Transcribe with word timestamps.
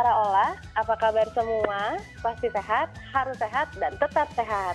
Suara 0.00 0.16
Olah, 0.16 0.56
apa 0.80 0.96
kabar 0.96 1.28
semua? 1.36 2.00
Pasti 2.24 2.48
sehat, 2.48 2.88
harus 3.12 3.36
sehat, 3.36 3.68
dan 3.76 3.92
tetap 4.00 4.32
sehat. 4.32 4.72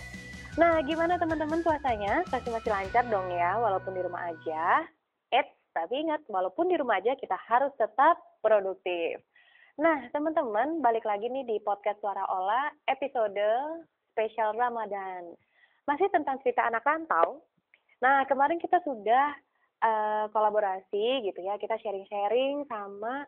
Nah, 0.53 0.77
gimana 0.85 1.17
teman-teman 1.17 1.65
puasanya? 1.65 2.21
Pasti 2.29 2.53
masih 2.53 2.69
lancar 2.69 3.01
dong 3.09 3.33
ya, 3.33 3.57
walaupun 3.57 3.97
di 3.97 4.05
rumah 4.05 4.29
aja. 4.29 4.85
Eh, 5.33 5.41
tapi 5.73 6.05
ingat, 6.05 6.21
walaupun 6.29 6.69
di 6.69 6.77
rumah 6.77 7.01
aja 7.01 7.17
kita 7.17 7.33
harus 7.41 7.73
tetap 7.73 8.21
produktif. 8.45 9.17
Nah, 9.81 10.05
teman-teman, 10.13 10.85
balik 10.85 11.01
lagi 11.01 11.25
nih 11.25 11.41
di 11.41 11.57
podcast 11.65 11.97
Suara 12.05 12.21
Olah, 12.29 12.69
episode 12.85 13.49
spesial 14.13 14.53
Ramadan. 14.53 15.33
Masih 15.89 16.05
tentang 16.13 16.37
cerita 16.45 16.69
anak 16.69 16.85
rantau. 16.85 17.41
Nah, 17.97 18.29
kemarin 18.29 18.61
kita 18.61 18.77
sudah 18.85 19.33
uh, 19.81 20.29
kolaborasi 20.29 21.25
gitu 21.25 21.41
ya, 21.41 21.57
kita 21.57 21.81
sharing-sharing 21.81 22.69
sama 22.69 23.25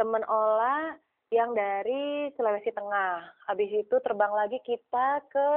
teman 0.00 0.24
Ola 0.24 0.96
yang 1.34 1.50
dari 1.52 2.30
Sulawesi 2.38 2.70
Tengah. 2.70 3.26
Habis 3.50 3.70
itu 3.74 3.96
terbang 4.00 4.30
lagi 4.30 4.62
kita 4.62 5.20
ke 5.26 5.48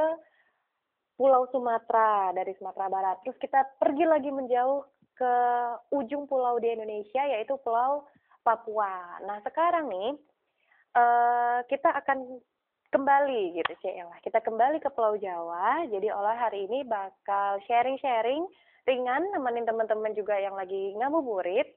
Pulau 1.18 1.50
Sumatera 1.50 2.34
dari 2.34 2.54
Sumatera 2.58 2.90
Barat. 2.90 3.18
Terus 3.26 3.38
kita 3.38 3.62
pergi 3.78 4.06
lagi 4.06 4.30
menjauh 4.30 4.86
ke 5.18 5.36
ujung 5.98 6.30
pulau 6.30 6.62
di 6.62 6.70
Indonesia 6.70 7.26
yaitu 7.26 7.58
Pulau 7.66 8.06
Papua. 8.46 9.18
Nah 9.26 9.42
sekarang 9.42 9.90
nih 9.90 10.14
uh, 10.94 11.60
kita 11.66 11.90
akan 11.90 12.38
kembali 12.94 13.58
gitu 13.58 13.74
Cila. 13.82 14.18
Kita 14.22 14.40
kembali 14.46 14.78
ke 14.78 14.94
Pulau 14.94 15.18
Jawa. 15.18 15.90
Jadi 15.90 16.08
olah 16.14 16.38
hari 16.38 16.70
ini 16.70 16.86
bakal 16.86 17.58
sharing-sharing 17.66 18.46
ringan 18.88 19.26
nemenin 19.34 19.68
teman-teman 19.68 20.14
juga 20.16 20.38
yang 20.40 20.56
lagi 20.56 20.96
ngabuburit 20.96 21.68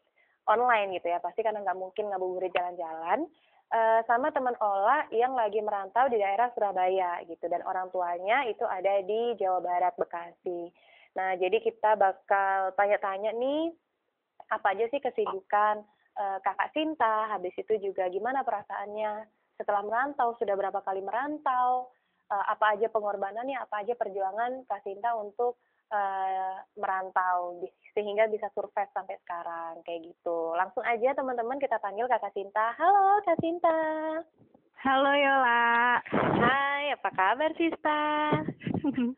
online 0.46 1.00
gitu 1.00 1.10
ya. 1.10 1.18
Pasti 1.18 1.40
karena 1.40 1.64
nggak 1.64 1.80
mungkin 1.80 2.12
ngabuburit 2.12 2.52
jalan-jalan 2.52 3.24
uh, 3.70 4.00
sama 4.06 4.34
teman 4.34 4.54
Ola 4.58 5.06
yang 5.14 5.32
lagi 5.34 5.62
merantau 5.62 6.10
di 6.10 6.18
daerah 6.18 6.50
Surabaya 6.52 7.22
gitu. 7.26 7.46
Dan 7.46 7.62
orang 7.66 7.88
tuanya 7.94 8.46
itu 8.46 8.62
ada 8.66 9.02
di 9.02 9.34
Jawa 9.38 9.62
Barat 9.62 9.94
Bekasi. 9.96 10.70
Nah, 11.18 11.34
jadi 11.38 11.58
kita 11.58 11.98
bakal 11.98 12.74
tanya-tanya 12.78 13.34
nih 13.34 13.74
apa 14.50 14.74
aja 14.74 14.86
sih 14.90 15.02
kesibukan 15.02 15.82
uh, 16.18 16.38
Kakak 16.42 16.70
Sinta, 16.74 17.30
habis 17.30 17.54
itu 17.58 17.78
juga 17.78 18.06
gimana 18.10 18.42
perasaannya? 18.42 19.26
Setelah 19.58 19.82
merantau, 19.84 20.34
sudah 20.40 20.54
berapa 20.56 20.80
kali 20.82 21.02
merantau, 21.02 21.90
uh, 22.30 22.44
apa 22.50 22.78
aja 22.78 22.86
pengorbanannya, 22.90 23.58
apa 23.58 23.82
aja 23.82 23.94
perjuangan 23.98 24.66
Kak 24.66 24.82
Sinta 24.86 25.14
untuk 25.18 25.58
uh, 25.90 26.54
merantau 26.78 27.62
sehingga 27.92 28.30
bisa 28.30 28.46
survive 28.54 28.90
sampai 28.94 29.18
sekarang 29.26 29.82
kayak 29.82 30.06
gitu. 30.06 30.54
Langsung 30.54 30.86
aja 30.86 31.14
teman-teman 31.14 31.58
kita 31.58 31.76
panggil 31.82 32.06
Kakak 32.06 32.32
Sinta. 32.32 32.72
Halo 32.78 33.18
Kak 33.26 33.38
Sinta. 33.42 33.78
Halo 34.80 35.12
Yola. 35.12 36.00
Hai, 36.40 36.96
apa 36.96 37.12
kabar 37.12 37.52
Sista? 37.52 38.32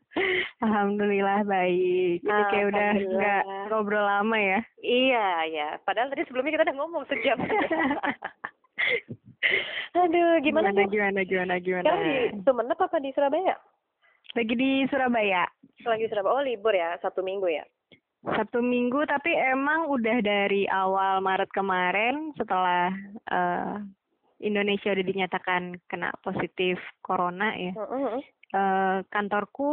Alhamdulillah 0.65 1.47
baik. 1.47 2.19
Jadi 2.19 2.43
kayak 2.51 2.67
udah 2.67 2.89
nggak 2.99 3.43
ngobrol 3.71 4.03
lama 4.03 4.35
ya. 4.35 4.59
Iya, 4.83 5.27
ya. 5.47 5.67
Padahal 5.87 6.11
tadi 6.11 6.27
sebelumnya 6.27 6.59
kita 6.59 6.67
udah 6.67 6.77
ngomong 6.83 7.07
sejam. 7.07 7.39
Aduh, 10.03 10.43
gimana, 10.43 10.75
gimana 10.75 10.83
tuh? 10.83 10.91
Gimana, 10.91 11.19
gimana, 11.23 11.53
gimana? 11.63 11.85
Kamu 11.87 12.03
di 12.03 12.15
Sumenep 12.43 12.79
apa 12.83 12.97
di 12.99 13.09
Surabaya? 13.15 13.55
Lagi 14.33 14.53
di 14.57 14.81
Surabaya. 14.89 15.45
Lagi 15.85 16.09
Surabaya. 16.09 16.33
Oh, 16.33 16.41
libur 16.41 16.73
ya, 16.73 16.97
satu 17.05 17.21
minggu 17.21 17.53
ya? 17.53 17.65
Satu 18.25 18.65
minggu, 18.65 19.05
tapi 19.05 19.29
emang 19.29 19.93
udah 19.93 20.17
dari 20.25 20.65
awal 20.65 21.21
Maret 21.21 21.53
kemarin 21.53 22.33
setelah 22.33 22.89
uh, 23.29 23.77
Indonesia 24.41 24.89
udah 24.89 25.05
dinyatakan 25.05 25.77
kena 25.85 26.09
positif 26.25 26.81
corona 27.05 27.53
ya. 27.53 27.77
Uh, 27.77 27.85
-huh. 27.85 28.17
uh, 28.57 28.97
kantorku 29.13 29.71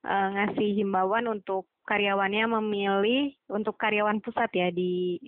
uh, 0.00 0.28
ngasih 0.32 0.80
himbauan 0.80 1.28
untuk 1.28 1.68
karyawannya 1.84 2.48
memilih 2.56 3.36
untuk 3.52 3.76
karyawan 3.76 4.24
pusat 4.24 4.48
ya 4.56 4.72
di 4.72 5.20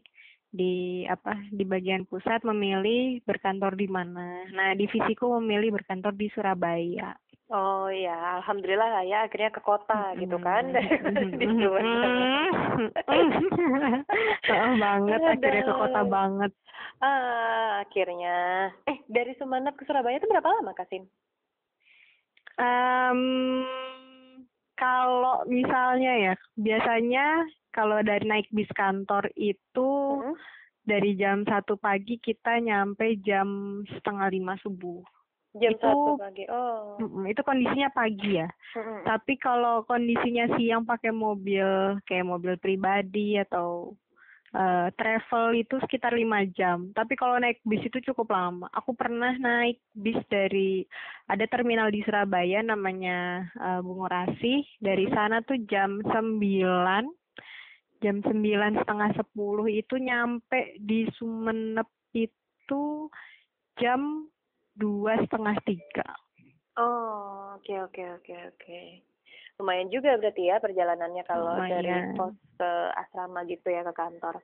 di 0.48 1.04
apa 1.04 1.36
di 1.53 1.69
bagian 1.69 2.09
pusat 2.09 2.41
memilih 2.41 3.20
berkantor 3.28 3.76
di 3.76 3.84
mana. 3.91 4.48
Nah, 4.54 4.72
divisiku 4.72 5.36
memilih 5.42 5.76
berkantor 5.76 6.16
di 6.16 6.32
Surabaya. 6.32 7.12
Oh 7.46 7.86
ya, 7.86 8.42
alhamdulillah 8.42 8.90
lah 8.90 9.04
ya 9.06 9.18
akhirnya 9.22 9.54
ke 9.54 9.62
kota 9.62 9.94
mm-hmm. 9.94 10.18
gitu 10.18 10.36
kan 10.42 10.64
di 11.38 11.46
oh, 11.62 11.78
banget 14.82 15.20
akhirnya 15.22 15.62
ke 15.62 15.74
kota 15.78 16.00
banget. 16.10 16.52
Ah, 16.98 17.86
akhirnya. 17.86 18.36
Eh, 18.90 18.98
dari 19.06 19.38
Sumenep 19.38 19.78
ke 19.78 19.86
Surabaya 19.86 20.18
itu 20.18 20.26
berapa 20.26 20.48
lama, 20.48 20.74
Kasin? 20.74 21.06
Um, 22.58 23.20
kalau 24.74 25.46
misalnya 25.46 26.12
ya, 26.18 26.34
biasanya 26.58 27.46
kalau 27.70 28.02
dari 28.02 28.26
naik 28.26 28.50
bis 28.50 28.68
kantor 28.74 29.30
itu 29.38 29.90
dari 30.82 31.14
jam 31.14 31.46
satu 31.46 31.78
pagi 31.78 32.18
kita 32.18 32.58
nyampe 32.58 33.22
jam 33.22 33.80
setengah 33.86 34.34
lima 34.34 34.58
subuh. 34.64 35.04
Jam 35.56 35.72
itu, 35.72 35.82
satu 35.82 36.20
pagi. 36.20 36.44
Oh. 36.52 37.00
Itu 37.24 37.40
kondisinya 37.40 37.88
pagi 37.90 38.36
ya. 38.36 38.48
Mm-mm. 38.76 39.08
Tapi 39.08 39.40
kalau 39.40 39.82
kondisinya 39.88 40.52
siang 40.56 40.84
pakai 40.84 41.10
mobil 41.10 41.96
kayak 42.04 42.28
mobil 42.28 42.60
pribadi 42.60 43.40
atau 43.40 43.96
uh, 44.52 44.88
travel 44.94 45.56
itu 45.56 45.80
sekitar 45.80 46.12
lima 46.12 46.44
jam. 46.52 46.92
Tapi 46.92 47.16
kalau 47.16 47.40
naik 47.40 47.64
bis 47.64 47.80
itu 47.84 48.00
cukup 48.12 48.36
lama. 48.36 48.68
Aku 48.76 48.92
pernah 48.92 49.32
naik 49.36 49.80
bis 49.96 50.20
dari 50.28 50.84
ada 51.26 51.48
terminal 51.48 51.88
di 51.88 52.04
Surabaya 52.04 52.60
namanya 52.60 53.48
uh, 53.56 53.80
Bungurasi. 53.80 54.64
Dari 54.78 55.08
sana 55.10 55.40
tuh 55.40 55.56
jam 55.64 56.04
sembilan 56.04 57.08
jam 58.04 58.20
sembilan 58.20 58.76
setengah 58.84 59.10
sepuluh 59.16 59.72
itu 59.72 59.96
nyampe 59.96 60.76
di 60.84 61.08
Sumenep 61.16 61.88
itu 62.12 63.08
jam 63.80 64.28
dua 64.76 65.19
setengah 65.25 65.56
tiga. 65.64 66.09
Oh, 66.76 67.56
oke 67.56 67.64
okay, 67.64 67.78
oke 67.81 67.92
okay, 67.92 68.06
oke 68.06 68.22
okay, 68.22 68.41
oke. 68.47 68.60
Okay. 68.60 68.87
Lumayan 69.56 69.88
juga 69.88 70.20
berarti 70.20 70.53
ya 70.53 70.60
perjalanannya 70.60 71.25
kalau 71.25 71.56
lumayan. 71.56 71.72
dari 71.81 71.92
pos 72.12 72.37
ke 72.60 72.70
asrama 72.92 73.41
gitu 73.48 73.72
ya 73.72 73.81
ke 73.88 73.92
kantor. 73.97 74.36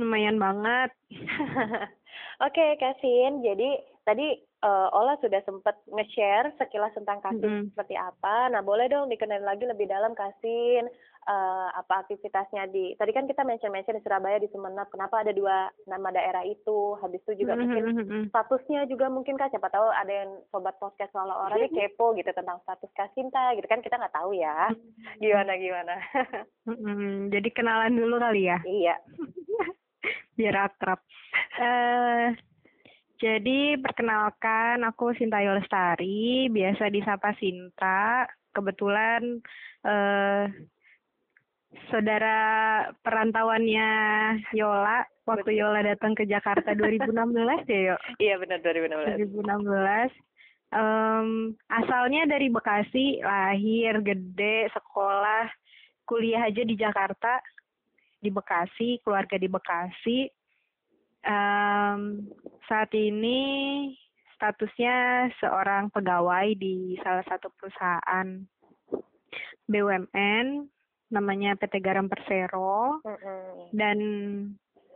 lumayan 0.00 0.36
banget. 0.36 0.92
oke, 2.44 2.52
okay, 2.52 2.76
Kasin. 2.76 3.40
Jadi 3.40 3.80
tadi 4.04 4.36
uh, 4.60 4.92
Ola 4.92 5.16
sudah 5.24 5.40
sempat 5.48 5.80
nge-share 5.88 6.52
sekilas 6.60 6.92
tentang 6.92 7.24
Kasin 7.24 7.40
mm 7.40 7.56
-hmm. 7.64 7.68
seperti 7.72 7.96
apa. 7.96 8.52
Nah, 8.52 8.60
boleh 8.60 8.92
dong 8.92 9.08
dikenal 9.08 9.40
lagi 9.40 9.64
lebih 9.64 9.88
dalam 9.88 10.12
Kasin 10.12 10.92
uh, 11.28 11.68
apa 11.76 12.06
aktivitasnya 12.06 12.70
di 12.70 12.94
tadi 12.98 13.12
kan 13.14 13.30
kita 13.30 13.46
mention 13.46 13.70
mention 13.70 13.98
di 13.98 14.02
Surabaya 14.02 14.42
di 14.42 14.50
Sumeneb 14.50 14.90
kenapa 14.90 15.22
ada 15.22 15.30
dua 15.30 15.70
nama 15.86 16.10
daerah 16.10 16.42
itu? 16.46 16.98
Habis 16.98 17.22
itu 17.26 17.46
juga 17.46 17.54
mm 17.54 17.58
-hmm. 17.58 17.68
mungkin 17.68 17.84
hmm, 17.84 18.06
hmm. 18.06 18.24
statusnya 18.34 18.80
juga 18.90 19.06
mungkin 19.12 19.38
kan 19.38 19.50
siapa 19.50 19.70
tahu 19.70 19.86
ada 19.90 20.12
yang 20.12 20.30
sobat 20.50 20.76
podcast 20.82 21.10
soal 21.14 21.30
orang 21.30 21.62
ini 21.62 21.70
kepo 21.70 22.14
gitu 22.18 22.30
tentang 22.34 22.58
status 22.66 22.90
Kasinta 22.94 23.54
gitu 23.54 23.66
kan 23.70 23.80
kita 23.84 23.98
nggak 23.98 24.16
tahu 24.16 24.34
ya. 24.34 24.70
Gimana 25.22 25.52
gimana? 25.58 25.94
Hmm, 26.62 27.30
jadi 27.30 27.48
kenalan 27.50 27.94
dulu 27.94 28.18
kali 28.22 28.50
ya? 28.50 28.58
Iya. 28.62 28.96
Biar 30.38 30.70
akrab. 30.70 31.00
Uh, 31.58 32.32
jadi 33.22 33.78
perkenalkan 33.78 34.82
aku 34.82 35.14
Sinta 35.14 35.38
Yolestari 35.38 36.50
biasa 36.50 36.90
disapa 36.90 37.38
Sinta. 37.38 38.26
Kebetulan 38.52 39.40
uh, 39.86 40.44
saudara 41.88 42.36
perantauannya 43.00 43.88
Yola 44.52 45.04
waktu 45.24 45.56
Yola 45.56 45.80
datang 45.84 46.12
ke 46.12 46.28
Jakarta 46.28 46.76
2016 46.78 47.68
ya 47.68 47.80
yo? 47.92 47.96
Iya 48.20 48.34
benar 48.40 48.58
2016 48.60 49.32
2016 49.40 50.32
um, 50.72 51.52
asalnya 51.68 52.26
dari 52.26 52.48
Bekasi 52.48 53.20
lahir 53.20 54.00
gede 54.00 54.72
sekolah 54.72 55.46
kuliah 56.08 56.48
aja 56.48 56.64
di 56.64 56.74
Jakarta 56.74 57.38
di 58.22 58.30
Bekasi 58.30 59.02
keluarga 59.02 59.36
di 59.36 59.48
Bekasi. 59.50 60.20
Um, 61.22 62.26
saat 62.66 62.90
ini 62.98 63.94
statusnya 64.34 65.30
seorang 65.38 65.86
pegawai 65.94 66.50
di 66.58 66.98
salah 66.98 67.22
satu 67.30 67.46
perusahaan 67.54 68.42
BUMN 69.70 70.66
namanya 71.12 71.54
PT 71.60 71.84
Garam 71.84 72.08
Persero 72.08 73.04
mm-hmm. 73.04 73.76
dan 73.76 73.98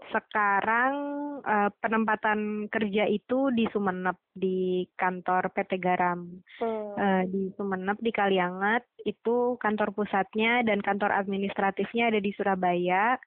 sekarang 0.06 0.94
uh, 1.42 1.70
penempatan 1.82 2.70
kerja 2.70 3.10
itu 3.10 3.50
di 3.50 3.66
Sumenep 3.74 4.16
di 4.32 4.86
kantor 4.94 5.50
PT 5.50 5.82
Garam 5.82 6.40
mm. 6.62 6.94
uh, 6.96 7.22
di 7.26 7.50
Sumenep 7.58 7.98
di 8.00 8.10
Kaliangat 8.14 8.86
itu 9.04 9.58
kantor 9.58 9.92
pusatnya 9.92 10.62
dan 10.62 10.80
kantor 10.80 11.10
administratifnya 11.14 12.10
ada 12.10 12.20
di 12.22 12.30
Surabaya 12.34 13.18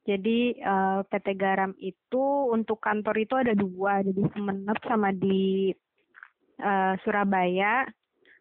Jadi 0.00 0.56
uh, 0.64 1.04
eh, 1.04 1.12
PT 1.12 1.36
Garam 1.36 1.76
itu 1.76 2.24
untuk 2.48 2.80
kantor 2.80 3.20
itu 3.20 3.36
ada 3.36 3.52
dua, 3.52 4.00
ada 4.00 4.08
di 4.08 4.24
Sumeneb 4.32 4.80
sama 4.80 5.12
di 5.12 5.68
uh, 6.56 6.96
Surabaya. 7.04 7.84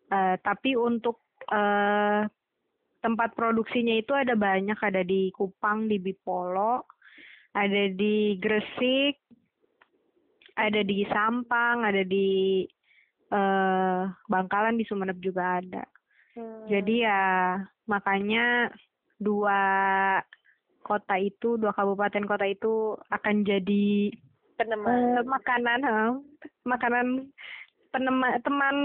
Uh, 0.10 0.40
tapi 0.40 0.80
untuk 0.80 1.20
uh, 1.52 2.24
tempat 3.00 3.36
produksinya 3.36 3.96
itu 3.96 4.12
ada 4.12 4.36
banyak, 4.36 4.76
ada 4.80 5.02
di 5.04 5.32
Kupang, 5.32 5.88
di 5.88 5.98
Bipolo, 6.00 6.84
ada 7.56 7.84
di 7.92 8.36
Gresik, 8.38 9.16
ada 10.60 10.82
di 10.84 11.08
Sampang, 11.08 11.88
ada 11.88 12.04
di 12.04 12.64
uh, 13.32 14.04
Bangkalan, 14.28 14.76
di 14.76 14.86
Sumeneb 14.86 15.18
juga 15.24 15.64
ada. 15.64 15.84
Hmm. 16.36 16.68
Jadi 16.68 17.08
ya 17.08 17.56
makanya 17.88 18.70
dua 19.18 19.62
kota 20.84 21.16
itu, 21.20 21.56
dua 21.56 21.72
kabupaten 21.72 22.24
kota 22.28 22.46
itu 22.48 22.96
akan 23.12 23.48
jadi 23.48 24.12
peneman 24.60 25.24
uh, 25.24 25.24
makanan, 25.24 25.80
huh? 25.88 26.14
makanan 26.68 27.32
penema, 27.96 28.36
teman 28.44 28.76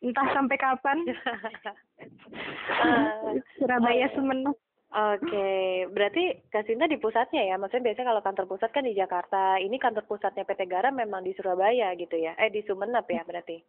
entah 0.00 0.28
sampai 0.32 0.56
kapan. 0.56 0.98
uh, 2.00 3.32
Surabaya, 3.58 4.08
Sumeneb. 4.14 4.56
Oke, 4.96 5.28
okay. 5.28 5.84
berarti 5.92 6.40
Kasinta 6.48 6.88
di 6.88 6.96
pusatnya 6.96 7.42
ya? 7.44 7.60
Maksudnya 7.60 7.92
biasanya 7.92 8.08
kalau 8.16 8.22
kantor 8.24 8.46
pusat 8.48 8.70
kan 8.72 8.86
di 8.86 8.96
Jakarta. 8.96 9.60
Ini 9.60 9.76
kantor 9.76 10.08
pusatnya 10.08 10.46
PT 10.46 10.64
Garam 10.70 10.96
memang 10.96 11.20
di 11.20 11.36
Surabaya 11.36 11.92
gitu 11.98 12.16
ya? 12.16 12.32
Eh 12.38 12.48
di 12.48 12.64
Sumeneb 12.64 13.04
ya 13.04 13.20
berarti? 13.26 13.60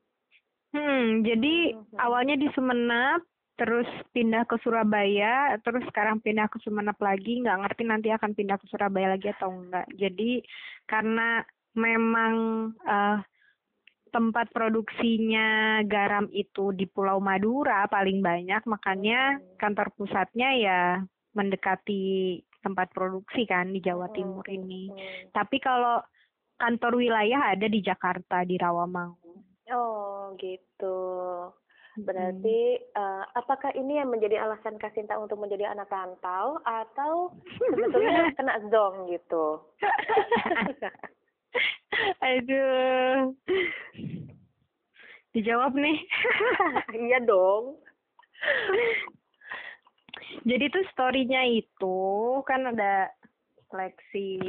Hmm, 0.72 1.26
jadi 1.28 1.74
hmm. 1.74 2.00
awalnya 2.00 2.40
di 2.40 2.48
Sumeneb, 2.54 3.28
terus 3.58 3.90
pindah 4.14 4.46
ke 4.46 4.56
Surabaya, 4.62 5.58
terus 5.66 5.84
sekarang 5.90 6.22
pindah 6.22 6.48
ke 6.48 6.62
Sumeneb 6.62 6.96
lagi, 7.02 7.42
nggak 7.44 7.60
ngerti 7.66 7.84
nanti 7.84 8.10
akan 8.14 8.32
pindah 8.38 8.56
ke 8.62 8.66
Surabaya 8.72 9.18
lagi 9.18 9.28
atau 9.34 9.52
enggak. 9.52 9.90
Jadi 9.98 10.46
karena 10.86 11.42
memang 11.74 12.34
uh, 12.86 13.20
tempat 14.10 14.50
produksinya 14.52 15.80
garam 15.86 16.28
itu 16.34 16.72
di 16.74 16.86
Pulau 16.88 17.20
Madura 17.22 17.86
paling 17.88 18.20
banyak, 18.24 18.64
makanya 18.66 19.40
kantor 19.60 19.92
pusatnya 19.96 20.50
ya 20.58 20.82
mendekati 21.38 22.42
tempat 22.66 22.90
produksi 22.92 23.46
kan 23.46 23.70
di 23.72 23.80
Jawa 23.80 24.10
Timur 24.12 24.44
ini. 24.50 24.90
Tapi 25.32 25.58
kalau 25.62 26.02
kantor 26.58 26.98
wilayah 26.98 27.54
ada 27.54 27.68
di 27.70 27.80
Jakarta 27.80 28.42
di 28.44 28.58
Rawamangun. 28.58 29.38
Oh, 29.72 30.34
gitu. 30.40 30.98
Berarti 31.98 32.78
uh, 32.94 33.26
apakah 33.34 33.74
ini 33.74 33.98
yang 33.98 34.14
menjadi 34.14 34.38
alasan 34.38 34.78
Kasinta 34.78 35.18
untuk 35.18 35.42
menjadi 35.42 35.74
anak 35.74 35.90
rantau 35.90 36.62
atau 36.62 37.34
sebetulnya 37.58 38.34
kena 38.38 38.62
zong 38.70 39.10
gitu? 39.10 39.66
Aduh. 42.30 43.34
Dijawab 45.34 45.74
nih. 45.78 46.00
iya 47.08 47.20
dong. 47.22 47.78
Jadi 50.48 50.66
tuh 50.72 50.86
story-nya 50.94 51.44
itu 51.50 52.00
kan 52.48 52.72
ada 52.72 53.12
seleksi 53.68 54.40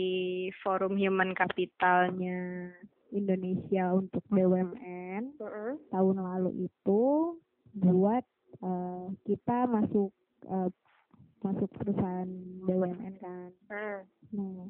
forum 0.63 0.95
human 0.95 1.35
capitalnya 1.35 2.71
Indonesia 3.11 3.97
untuk 3.97 4.23
BUMN 4.29 5.23
uh 5.41 5.45
-uh. 5.45 5.73
tahun 5.91 6.17
lalu 6.23 6.71
itu 6.71 7.03
buat 7.75 8.25
uh, 8.63 9.09
kita 9.25 9.67
masuk 9.67 10.13
uh, 10.47 10.71
masuk 11.43 11.71
perusahaan 11.79 12.31
BUMN 12.69 13.15
kan. 13.19 13.51
Uh. 13.73 14.01
Nah, 14.35 14.69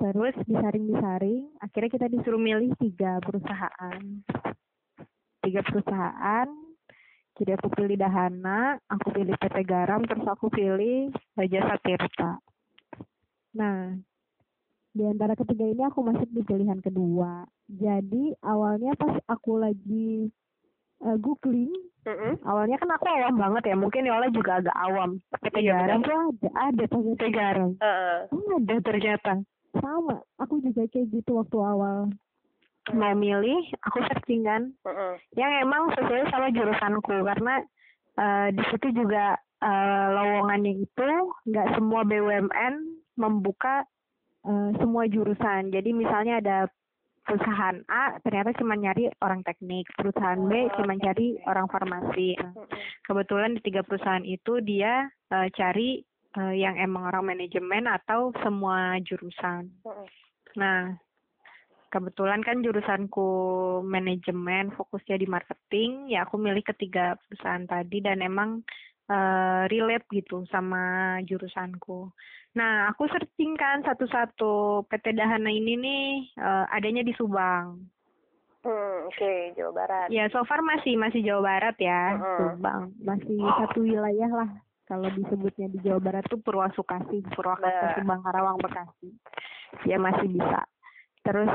terus 0.00 0.35
disaring-disaring, 0.46 1.58
akhirnya 1.60 1.90
kita 1.90 2.06
disuruh 2.06 2.40
milih 2.40 2.72
tiga 2.78 3.18
perusahaan. 3.20 4.02
Tiga 5.42 5.60
perusahaan, 5.62 6.48
jadi 7.36 7.52
aku 7.60 7.68
pilih 7.68 8.00
Dahana, 8.00 8.80
aku 8.88 9.12
pilih 9.12 9.36
PT 9.36 9.68
Garam, 9.68 10.00
terus 10.08 10.24
aku 10.24 10.48
pilih 10.48 11.12
Jasa 11.36 11.76
Tirta. 11.84 12.40
Nah, 13.60 13.92
di 14.96 15.04
antara 15.04 15.36
ketiga 15.36 15.68
ini 15.68 15.84
aku 15.84 16.00
masuk 16.00 16.32
di 16.32 16.40
pilihan 16.40 16.80
kedua. 16.80 17.44
Jadi 17.68 18.32
awalnya 18.40 18.96
pas 18.96 19.20
aku 19.28 19.60
lagi 19.60 20.32
uh, 21.04 21.20
googling, 21.20 21.76
mm-hmm. 22.08 22.40
awalnya 22.48 22.80
kan 22.80 22.88
aku 22.96 23.04
awam 23.04 23.36
banget 23.36 23.62
ya, 23.68 23.76
mungkin 23.76 24.08
Yola 24.08 24.32
juga 24.32 24.64
agak 24.64 24.76
awam. 24.80 25.20
PT 25.36 25.56
iya, 25.60 25.76
garam 25.84 26.00
tuh 26.00 26.16
ada, 26.16 26.48
ada 26.72 26.84
PT 26.88 27.22
garam. 27.36 27.70
Uh-uh. 27.76 28.20
ada 28.32 28.74
ternyata. 28.80 29.32
Sama, 29.76 30.24
juga 30.66 30.90
kayak 30.90 31.10
gitu 31.14 31.38
waktu 31.38 31.58
awal 31.62 32.10
mau 32.94 33.14
milih, 33.18 33.66
aku 33.82 33.98
searching 34.06 34.46
kan, 34.46 34.70
uh-uh. 34.86 35.18
yang 35.34 35.50
emang 35.58 35.90
sesuai 35.98 36.30
sama 36.30 36.54
jurusanku 36.54 37.16
karena 37.26 37.54
uh, 38.14 38.48
di 38.54 38.62
situ 38.70 38.94
juga 38.94 39.34
uh, 39.58 40.06
lowongannya 40.14 40.86
itu 40.86 41.08
nggak 41.50 41.68
semua 41.74 42.06
BUMN 42.06 42.74
membuka 43.18 43.82
uh, 44.46 44.70
semua 44.78 45.10
jurusan. 45.10 45.74
Jadi 45.74 45.90
misalnya 45.90 46.38
ada 46.38 46.58
perusahaan 47.26 47.82
A 47.90 48.22
ternyata 48.22 48.54
cuma 48.54 48.78
nyari 48.78 49.10
orang 49.18 49.42
teknik, 49.42 49.90
perusahaan 49.98 50.38
B 50.46 50.70
cuma 50.78 50.94
cari 50.94 51.34
orang 51.50 51.66
farmasi. 51.66 52.38
Nah, 52.38 52.54
kebetulan 53.02 53.58
di 53.58 53.60
tiga 53.66 53.82
perusahaan 53.82 54.22
itu 54.22 54.62
dia 54.62 55.10
uh, 55.34 55.50
cari 55.50 56.06
uh, 56.38 56.54
yang 56.54 56.78
emang 56.78 57.10
orang 57.10 57.34
manajemen 57.34 57.90
atau 57.90 58.30
semua 58.46 59.02
jurusan. 59.02 59.74
Nah, 60.56 60.96
kebetulan 61.92 62.42
kan 62.42 62.60
jurusanku 62.60 63.28
manajemen, 63.86 64.74
fokusnya 64.74 65.16
di 65.20 65.26
marketing, 65.28 66.10
ya 66.10 66.26
aku 66.26 66.36
milih 66.40 66.64
ketiga 66.66 67.14
perusahaan 67.28 67.64
tadi 67.64 68.02
dan 68.02 68.20
emang 68.24 68.64
uh, 69.08 69.64
relate 69.70 70.08
gitu 70.10 70.44
sama 70.50 71.16
jurusanku. 71.24 72.10
Nah, 72.56 72.88
aku 72.88 73.04
searching 73.12 73.52
kan 73.54 73.84
satu-satu 73.84 74.84
PT 74.88 75.12
Dahana 75.12 75.52
ini 75.52 75.76
nih 75.76 76.06
uh, 76.40 76.64
adanya 76.72 77.04
di 77.04 77.12
Subang. 77.12 77.84
Hmm, 78.66 79.06
oke, 79.06 79.14
okay. 79.14 79.54
Jawa 79.54 79.72
Barat. 79.84 80.08
Ya, 80.10 80.26
so 80.34 80.42
far 80.42 80.58
masih 80.58 80.98
masih 80.98 81.22
Jawa 81.22 81.54
Barat 81.54 81.76
ya, 81.78 82.18
hmm. 82.18 82.58
Subang. 82.58 82.82
Masih 82.98 83.38
satu 83.38 83.78
wilayah 83.84 84.30
lah. 84.32 84.50
Kalau 84.86 85.10
disebutnya 85.10 85.66
di 85.66 85.78
Jawa 85.82 85.98
Barat 85.98 86.24
tuh 86.30 86.38
Purwasukasi, 86.38 87.26
Purwakarta, 87.34 87.90
nah. 87.90 87.94
Subang, 87.98 88.22
Karawang, 88.22 88.58
Bekasi. 88.62 89.10
Ya 89.82 89.98
masih 89.98 90.30
bisa. 90.30 90.62
Terus 91.26 91.50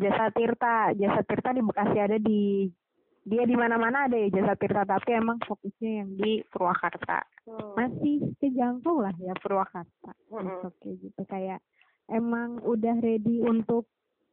Jasa 0.00 0.32
Tirta, 0.32 0.96
Jasa 0.96 1.20
Tirta 1.28 1.52
di 1.52 1.60
Bekasi 1.60 1.96
ada 2.00 2.16
di 2.16 2.72
dia 3.20 3.44
di 3.44 3.52
mana-mana 3.52 4.08
ada 4.08 4.16
ya 4.16 4.32
jasa 4.32 4.56
tirta 4.56 4.88
tapi 4.88 5.12
emang 5.12 5.36
fokusnya 5.44 6.02
yang 6.04 6.10
di 6.16 6.40
Purwakarta 6.48 7.20
hmm. 7.44 7.76
masih 7.76 8.16
kejangkau 8.40 9.04
lah 9.04 9.12
ya 9.20 9.36
Purwakarta 9.36 10.12
hmm. 10.32 10.64
oke 10.64 10.88
gitu 10.88 11.22
kayak 11.28 11.60
emang 12.08 12.64
udah 12.64 12.96
ready 13.04 13.44
untuk 13.44 13.84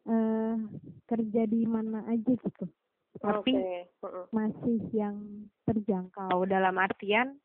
uh, 0.08 0.56
kerja 1.04 1.44
di 1.51 1.68
mana 1.68 2.08
aja 2.08 2.32
gitu 2.32 2.66
tapi 3.20 3.54
okay. 3.60 4.30
masih 4.32 4.80
yang 4.96 5.46
terjangkau 5.68 6.48
dalam 6.48 6.80
artian 6.80 7.36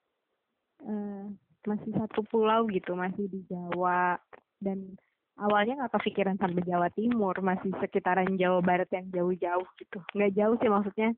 uh, 0.86 1.24
masih 1.66 1.92
satu 1.94 2.26
pulau 2.26 2.66
gitu 2.70 2.98
masih 2.98 3.30
di 3.30 3.46
Jawa 3.46 4.18
dan 4.58 4.98
awalnya 5.38 5.82
nggak 5.82 5.94
kepikiran 5.98 6.36
sampai 6.38 6.62
Jawa 6.66 6.88
Timur 6.90 7.34
masih 7.38 7.70
sekitaran 7.78 8.34
Jawa 8.34 8.58
Barat 8.62 8.90
yang 8.90 9.06
jauh-jauh 9.14 9.66
gitu 9.78 9.98
nggak 10.14 10.34
jauh 10.34 10.54
sih 10.58 10.70
maksudnya 10.70 11.10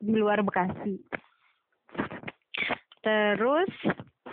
di 0.00 0.12
luar 0.12 0.44
Bekasi. 0.44 1.00
Terus 3.00 3.72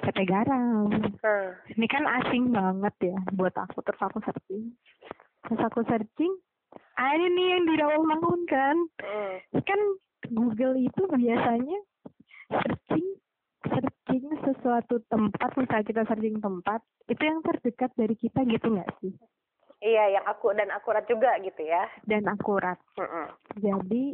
PT 0.03 0.17
Garam. 0.27 0.91
Hmm. 1.23 1.49
Ini 1.77 1.87
kan 1.87 2.03
asing 2.03 2.51
banget 2.51 3.13
ya 3.13 3.17
buat 3.37 3.55
aku. 3.55 3.79
Terus 3.85 4.01
aku 4.01 4.19
searching. 4.25 4.75
Terus 5.47 5.61
aku 5.61 5.79
searching, 5.87 6.33
ada 6.99 7.25
nih 7.27 7.47
yang 7.55 7.63
di 7.69 7.73
Rawamangun 7.79 8.41
kan. 8.49 8.75
Hmm. 8.99 9.35
Kan 9.63 9.79
Google 10.33 10.75
itu 10.79 11.01
biasanya 11.07 11.79
searching 12.51 13.07
searching 14.13 14.37
sesuatu 14.45 15.01
tempat, 15.09 15.49
misalnya 15.57 15.85
kita 15.89 16.01
searching 16.05 16.37
tempat, 16.37 16.85
itu 17.09 17.23
yang 17.25 17.41
terdekat 17.41 17.89
dari 17.97 18.13
kita 18.13 18.45
gitu 18.45 18.67
nggak 18.69 18.91
sih? 19.01 19.13
Iya, 19.81 20.21
yang 20.21 20.25
aku 20.29 20.53
dan 20.53 20.69
akurat 20.69 21.03
juga 21.09 21.33
gitu 21.41 21.65
ya. 21.65 21.89
Dan 22.05 22.29
akurat. 22.29 22.77
Mm 22.95 23.09
-mm. 23.09 23.27
Jadi 23.57 24.05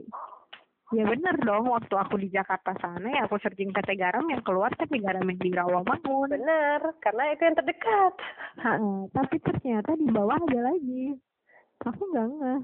Ya 0.90 1.06
bener 1.06 1.38
dong, 1.46 1.70
waktu 1.70 1.94
aku 1.94 2.18
di 2.18 2.34
Jakarta 2.34 2.74
sana 2.82 3.14
ya 3.14 3.30
aku 3.30 3.38
searching 3.38 3.70
PT 3.70 3.94
Garam 3.94 4.26
yang 4.26 4.42
keluar 4.42 4.74
PT 4.74 4.98
Garam 5.06 5.22
yang 5.22 5.38
di 5.38 5.54
Rawamangun. 5.54 6.34
Bener, 6.34 6.82
karena 6.98 7.30
itu 7.30 7.46
yang 7.46 7.58
terdekat. 7.62 8.14
Ha, 8.58 8.74
tapi 9.14 9.38
ternyata 9.38 9.94
di 9.94 10.10
bawah 10.10 10.42
ada 10.42 10.74
lagi. 10.74 11.14
Aku 11.86 12.02
nggak 12.10 12.26
nggak. 12.34 12.62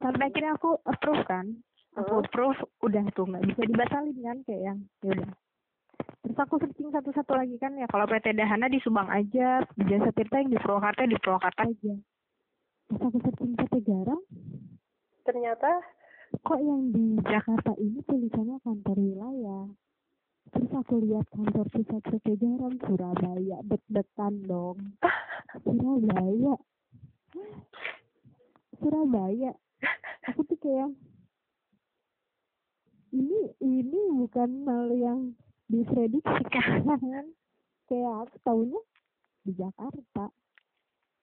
Sampai 0.00 0.32
akhirnya 0.32 0.56
aku 0.56 0.80
approve 0.88 1.28
kan. 1.28 1.60
Aku 2.00 2.24
approve, 2.24 2.56
udah 2.80 3.04
tuh 3.12 3.36
nggak 3.36 3.44
bisa 3.52 3.62
dibatalin 3.68 4.16
kan 4.24 4.38
kayak 4.48 4.62
yang 4.72 4.78
ya 5.04 5.12
udah. 5.12 5.30
Terus 5.98 6.38
aku 6.38 6.54
searching 6.60 6.90
satu-satu 6.92 7.32
lagi 7.34 7.56
kan 7.58 7.74
ya 7.74 7.86
kalau 7.90 8.06
PT 8.06 8.36
Dahana 8.36 8.70
di 8.70 8.78
Subang 8.84 9.10
aja 9.10 9.64
di 9.74 9.82
Jasa 9.88 10.12
Tirta 10.14 10.38
yang 10.38 10.50
di 10.52 10.58
Purwakarta 10.60 11.08
di 11.08 11.16
Purwakarta 11.18 11.66
aja. 11.66 11.94
Pas 12.88 13.00
aku 13.02 13.18
searching 13.22 13.52
PT 13.58 13.74
Garam. 13.82 14.20
Ternyata 15.26 15.70
kok 16.44 16.60
yang 16.60 16.92
di 16.92 17.18
Jakarta 17.24 17.72
ini 17.80 17.98
tulisannya 18.06 18.56
kantor 18.62 18.96
wilayah? 18.96 19.64
Terus 20.48 20.70
aku 20.72 20.94
lihat 21.04 21.26
kantor 21.32 21.66
pusat 21.68 22.02
PT 22.06 22.26
Garam 22.40 22.72
Surabaya 22.80 23.58
deg-degan 23.64 24.34
dong. 24.48 24.78
Surabaya. 25.64 26.54
Surabaya. 28.78 29.52
Aku 30.28 30.44
tuh 30.44 30.58
kayak 30.60 30.92
ini 33.16 33.56
ini 33.64 34.00
bukan 34.12 34.50
hal 34.68 34.88
yang 34.92 35.20
diprediksikan. 35.68 36.84
Kayak 37.88 38.28
tahunya 38.44 38.80
di 39.48 39.52
Jakarta. 39.56 40.28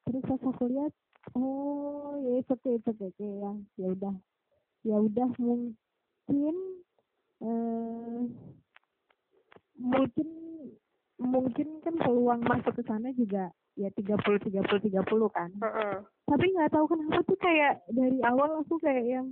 Terus 0.05 0.21
pas 0.25 0.41
aku 0.41 0.65
lihat 0.69 0.93
oh 1.33 2.17
ya 2.21 2.41
itu 2.41 2.53
oke 2.53 2.69
itu 2.77 2.91
kayak 2.93 3.17
yang 3.17 3.57
ya 3.81 3.87
udah 3.89 4.15
ya 4.85 4.97
udah 5.01 5.29
mungkin 5.41 6.55
eh, 7.41 8.21
mungkin 9.81 10.27
mungkin 11.17 11.67
kan 11.81 11.95
peluang 11.97 12.41
masuk 12.45 12.77
ke 12.77 12.83
sana 12.85 13.09
juga 13.17 13.49
ya 13.73 13.89
tiga 13.97 14.15
puluh 14.21 14.37
tiga 14.45 14.61
puluh 14.69 14.81
tiga 14.85 15.01
puluh 15.03 15.29
kan. 15.33 15.49
Mm-mm. 15.57 16.05
tapi 16.29 16.45
nggak 16.53 16.71
tahu 16.71 16.85
kenapa 16.85 17.21
tuh 17.25 17.39
kayak 17.41 17.81
dari 17.89 18.19
awal 18.21 18.61
aku 18.61 18.77
kayak 18.79 19.05
yang 19.05 19.27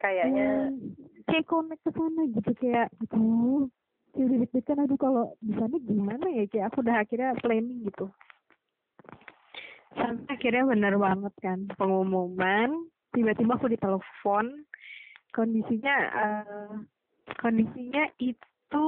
kayaknya 0.00 0.72
eh, 0.72 1.24
kayak 1.28 1.46
connect 1.46 1.82
ke 1.84 1.90
sana 1.94 2.22
gitu 2.32 2.50
kayak 2.58 2.88
aduh 3.04 3.68
kayak 4.12 4.26
udah 4.28 4.38
deg-degan 4.44 4.82
aduh 4.84 4.98
kalau 5.00 5.24
di 5.40 5.52
sana 5.56 5.76
gimana 5.80 6.26
ya? 6.28 6.44
Kayak 6.48 6.66
aku 6.72 6.78
udah 6.84 6.96
akhirnya 7.00 7.30
planning 7.40 7.80
gitu. 7.88 8.06
Sampai 9.92 10.28
akhirnya 10.36 10.64
bener 10.68 10.94
banget 10.96 11.34
kan 11.40 11.58
pengumuman 11.76 12.88
tiba-tiba 13.12 13.60
aku 13.60 13.68
ditelepon 13.68 14.64
kondisinya 15.36 15.96
eh 16.12 16.72
kondisinya 17.40 18.04
itu 18.20 18.86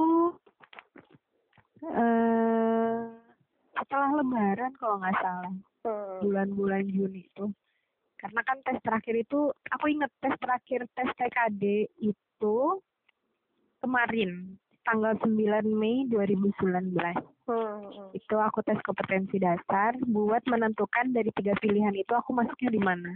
eh 1.85 3.01
setelah 3.75 4.09
lebaran 4.17 4.73
kalau 4.81 4.97
nggak 4.97 5.17
salah 5.21 5.53
hmm. 5.85 6.21
bulan-bulan 6.25 6.85
Juni 6.89 7.25
itu. 7.25 7.49
Karena 8.15 8.41
kan 8.41 8.57
tes 8.65 8.81
terakhir 8.81 9.15
itu 9.21 9.53
aku 9.69 9.85
inget 9.91 10.09
tes 10.17 10.33
terakhir 10.41 10.89
tes 10.97 11.09
TKD 11.13 11.85
itu 12.01 12.55
kemarin 13.85 14.57
tanggal 14.85 15.17
9 15.19 15.65
Mei 15.65 16.05
2019 16.07 17.35
Hmm. 17.45 18.09
itu 18.17 18.35
aku 18.41 18.65
tes 18.65 18.81
kompetensi 18.81 19.37
dasar. 19.37 19.93
Buat 20.01 20.49
menentukan 20.49 21.13
dari 21.13 21.29
tiga 21.37 21.53
pilihan 21.61 21.93
itu 21.93 22.09
aku 22.17 22.33
masuknya 22.33 22.73
di 22.73 22.81
mana. 22.81 23.13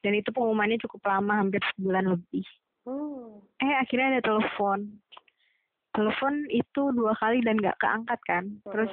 Dan 0.00 0.16
itu 0.16 0.32
pengumumannya 0.32 0.80
cukup 0.80 1.04
lama 1.04 1.44
hampir 1.44 1.60
sebulan 1.76 2.08
lebih. 2.08 2.44
Hmm. 2.84 3.40
eh 3.60 3.74
akhirnya 3.80 4.16
ada 4.16 4.22
telepon. 4.24 5.00
Telepon 5.92 6.48
itu 6.52 6.82
dua 6.92 7.16
kali 7.16 7.40
dan 7.44 7.60
nggak 7.60 7.80
keangkat 7.80 8.20
kan? 8.24 8.44
Terus 8.64 8.92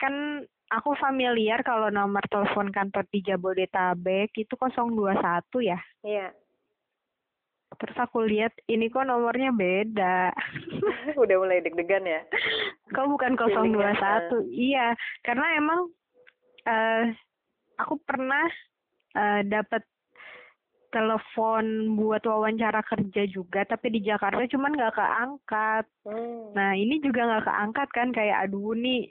kan 0.00 0.44
aku 0.72 0.96
familiar 0.96 1.60
kalau 1.64 1.92
nomor 1.92 2.24
telepon 2.32 2.72
kantor 2.72 3.04
di 3.12 3.20
Jabodetabek 3.20 4.32
itu 4.36 4.54
021 4.56 5.60
ya? 5.60 5.80
Iya. 6.04 6.32
Terus 7.78 7.96
aku 7.96 8.24
lihat 8.26 8.52
ini 8.68 8.92
kok 8.92 9.06
nomornya 9.06 9.52
beda. 9.54 10.32
Udah 11.22 11.36
mulai 11.38 11.64
deg-degan 11.64 12.04
ya. 12.04 12.20
kok 12.92 13.08
bukan 13.08 13.38
021 13.38 14.52
iya 14.52 14.92
karena 15.24 15.46
emang 15.56 15.88
eh 16.68 17.16
aku 17.80 17.96
pernah 18.04 18.46
eh 19.16 19.42
dapat 19.48 19.82
telepon 20.92 21.96
buat 21.96 22.20
wawancara 22.28 22.84
kerja 22.84 23.24
juga 23.24 23.64
tapi 23.64 23.96
di 23.96 24.00
Jakarta 24.04 24.44
cuman 24.44 24.76
nggak 24.76 24.96
keangkat. 24.96 25.84
Hmm. 26.04 26.52
Nah 26.52 26.76
ini 26.76 27.00
juga 27.00 27.24
nggak 27.24 27.46
keangkat 27.48 27.88
kan 27.96 28.08
kayak 28.12 28.48
aduh 28.48 28.76
nih 28.76 29.08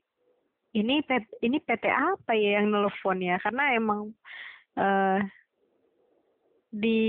ini 0.72 1.04
PT, 1.04 1.44
ini 1.44 1.58
PT 1.60 1.90
apa 1.90 2.32
ya 2.38 2.62
yang 2.62 2.72
nelfon 2.72 3.20
ya 3.20 3.36
karena 3.42 3.76
emang 3.76 4.14
eh 4.78 5.20
di 6.72 7.02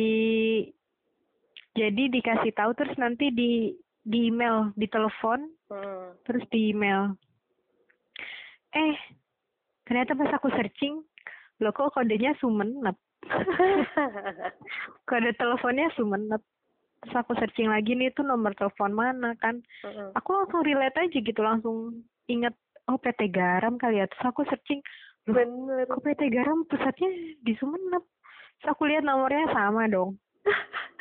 jadi 1.73 2.03
dikasih 2.09 2.53
tahu 2.53 2.77
terus 2.77 2.93
nanti 2.97 3.33
di 3.33 3.73
di 4.03 4.29
email 4.29 4.75
di 4.75 4.87
telepon 4.87 5.47
Hmm. 5.73 6.13
terus 6.29 6.45
di 6.53 6.69
email. 6.69 7.17
Eh 8.77 8.97
ternyata 9.89 10.13
pas 10.13 10.37
aku 10.37 10.53
searching 10.53 11.01
loh 11.65 11.73
kok 11.73 11.97
kodenya 11.97 12.37
Sumenep? 12.37 12.93
Kode 15.09 15.33
teleponnya 15.33 15.89
Sumenep. 15.97 16.43
Terus 17.03 17.17
aku 17.17 17.33
searching 17.35 17.73
lagi 17.73 17.97
nih 17.97 18.13
itu 18.13 18.21
nomor 18.21 18.53
telepon 18.53 18.93
mana 18.93 19.33
kan? 19.41 19.65
Hmm. 19.81 20.13
aku 20.13 20.29
langsung 20.35 20.61
relate 20.63 20.99
aja 20.99 21.19
gitu 21.19 21.41
langsung 21.41 22.05
inget 22.29 22.53
oh 22.87 23.01
PT 23.01 23.33
Garam 23.33 23.81
kali 23.81 23.99
ya. 23.99 24.07
Terus 24.07 24.29
aku 24.29 24.45
searching 24.45 24.85
Bener. 25.25 25.87
kok 25.87 26.03
PT 26.03 26.29
Garam 26.29 26.67
pusatnya 26.67 27.09
di 27.41 27.57
Sumenep? 27.57 28.05
Terus 28.61 28.69
aku 28.69 28.87
lihat 28.87 29.03
nomornya 29.03 29.49
sama 29.51 29.89
dong 29.89 30.19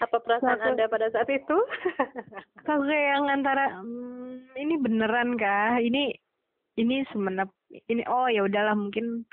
Apa 0.00 0.16
perasaan 0.18 0.58
Suatu- 0.58 0.68
Anda 0.72 0.84
pada 0.86 1.06
saat 1.10 1.28
itu? 1.28 1.56
kalau 2.66 2.84
kayak 2.84 3.06
yang 3.12 3.26
antara 3.28 3.64
hmm, 3.78 4.54
ini 4.54 4.74
beneran 4.76 5.34
kah 5.34 5.76
ini 5.76 6.14
ini 6.74 7.04
Sumenep 7.10 7.50
ini 7.86 8.02
oh 8.06 8.26
ya 8.26 8.42
udahlah 8.42 8.72
mungkin 8.72 9.24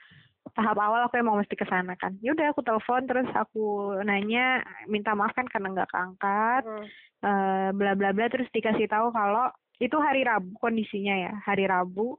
tahap 0.56 0.78
awal 0.78 1.06
aku 1.06 1.18
emang 1.18 1.38
mesti 1.38 1.54
ke 1.54 1.66
sana 1.66 1.94
kan 1.96 2.16
ya 2.18 2.32
udah 2.32 2.50
aku 2.50 2.62
telepon 2.62 3.04
terus 3.04 3.28
aku 3.32 3.94
nanya 4.02 4.60
minta 4.86 5.12
maaf 5.12 5.32
kan 5.32 5.46
karena 5.46 5.72
nggak 5.72 5.92
keangkat 5.92 6.64
Hmm. 6.64 6.86
eh 7.20 7.70
bla 7.72 7.94
bla 7.94 8.10
bla 8.12 8.26
terus 8.28 8.48
dikasih 8.50 8.88
tahu 8.88 9.12
kalau 9.12 9.50
itu 9.78 9.94
hari 9.98 10.22
Rabu 10.22 10.58
kondisinya 10.58 11.14
ya 11.14 11.34
hari 11.42 11.66
Rabu 11.66 12.18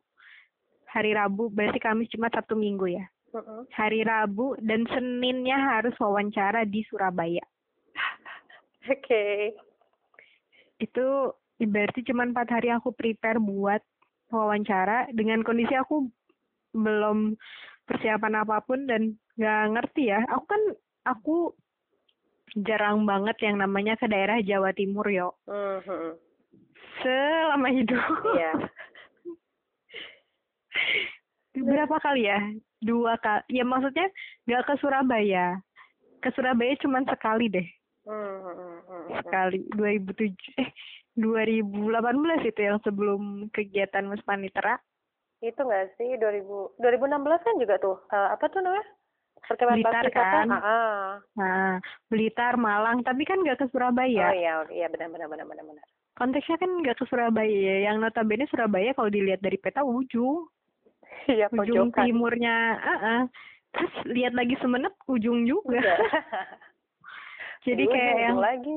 hari 0.87 1.13
Rabu 1.13 1.49
berarti 1.49 1.79
Kamis 1.79 2.09
Jumat 2.09 2.33
Sabtu 2.33 2.55
Minggu 2.55 2.87
ya 2.89 3.07
Hmm. 3.29 3.69
hari 3.77 4.01
Rabu 4.01 4.57
dan 4.59 4.89
Seninnya 4.89 5.61
harus 5.61 5.93
wawancara 6.01 6.65
di 6.65 6.81
Surabaya 6.89 7.45
Oke. 8.89 9.53
itu 10.79 11.07
berarti 11.59 12.07
cuma 12.07 12.23
empat 12.23 12.55
hari 12.55 12.71
aku 12.71 12.95
prepare 12.95 13.43
buat 13.43 13.83
wawancara 14.31 15.11
dengan 15.11 15.43
kondisi 15.43 15.75
aku 15.75 16.07
belum 16.71 17.35
persiapan 17.83 18.47
apa 18.47 18.63
pun 18.63 18.87
dan 18.87 19.19
nggak 19.35 19.65
ngerti 19.75 20.15
ya 20.15 20.23
aku 20.31 20.45
kan 20.47 20.63
aku 21.03 21.37
jarang 22.63 23.03
banget 23.05 23.35
yang 23.43 23.59
namanya 23.59 23.99
ke 23.99 24.07
daerah 24.07 24.39
Jawa 24.39 24.71
Timur 24.71 25.03
yo 25.11 25.35
Hmm. 25.51 25.83
hmm. 25.83 26.13
selama 27.03 27.69
hidup 27.75 27.99
Iya. 28.39 28.53
berapa 31.59 31.97
kali 31.99 32.31
ya 32.31 32.39
dua 32.79 33.19
kali 33.19 33.43
ya 33.51 33.67
maksudnya 33.67 34.07
nggak 34.47 34.63
ke 34.63 34.75
Surabaya 34.79 35.59
ke 36.23 36.31
Surabaya 36.39 36.79
cuma 36.79 37.03
sekali 37.03 37.51
deh 37.51 37.67
Hmm. 38.09 38.41
hmm, 38.41 38.57
hmm, 38.57 38.79
hmm. 38.89 39.21
sekali 39.21 39.61
2007 39.77 40.33
eh 40.57 40.71
2018 41.13 41.93
itu 42.47 42.61
yang 42.63 42.79
sebelum 42.81 43.21
kegiatan 43.53 44.07
Mas 44.07 44.25
Panitera 44.25 44.81
Itu 45.39 45.61
nggak 45.61 45.95
sih 45.95 46.17
2000 46.17 46.81
2016 46.81 47.47
kan 47.47 47.55
juga 47.61 47.77
tuh 47.79 48.01
eh, 48.09 48.29
apa 48.33 48.49
tuh 48.49 48.59
namanya? 48.59 48.87
Perkemahan 49.39 49.79
Blitar 49.79 50.07
kan? 50.11 50.47
Ah, 50.51 50.61
ah. 50.61 51.09
nah 51.35 51.79
Blitar 52.09 52.57
Malang 52.57 53.01
tapi 53.01 53.23
kan 53.23 53.39
nggak 53.39 53.61
ke 53.61 53.67
Oh 53.67 53.71
Surabaya 53.71 54.35
iya, 54.35 54.65
iya 54.69 54.87
benar 54.89 55.09
benar 55.09 55.29
benar 55.29 55.47
benar 55.47 55.65
benar. 55.65 55.85
konteksnya 56.17 56.59
kan 56.59 56.71
nggak 56.83 56.97
ke 56.97 57.05
Surabaya 57.07 57.47
ya 57.47 57.77
yang 57.87 58.03
notabene 58.03 58.49
Surabaya 58.49 58.91
kalau 58.93 59.09
dilihat 59.09 59.39
dari 59.39 59.57
peta 59.57 59.85
ujung 59.85 60.49
Iya 61.29 61.47
ujung 61.51 61.93
pojokan. 61.93 62.03
timurnya 62.03 62.57
ah 62.77 62.91
ah. 62.99 63.21
terus 63.71 63.93
lihat 64.09 64.33
lagi 64.33 64.57
Semenep 64.59 64.97
ujung 65.07 65.45
juga 65.45 65.77
Iya. 65.79 65.97
jadi 67.65 67.85
kayak 67.87 68.17
yang 68.21 68.39
lagi. 68.39 68.75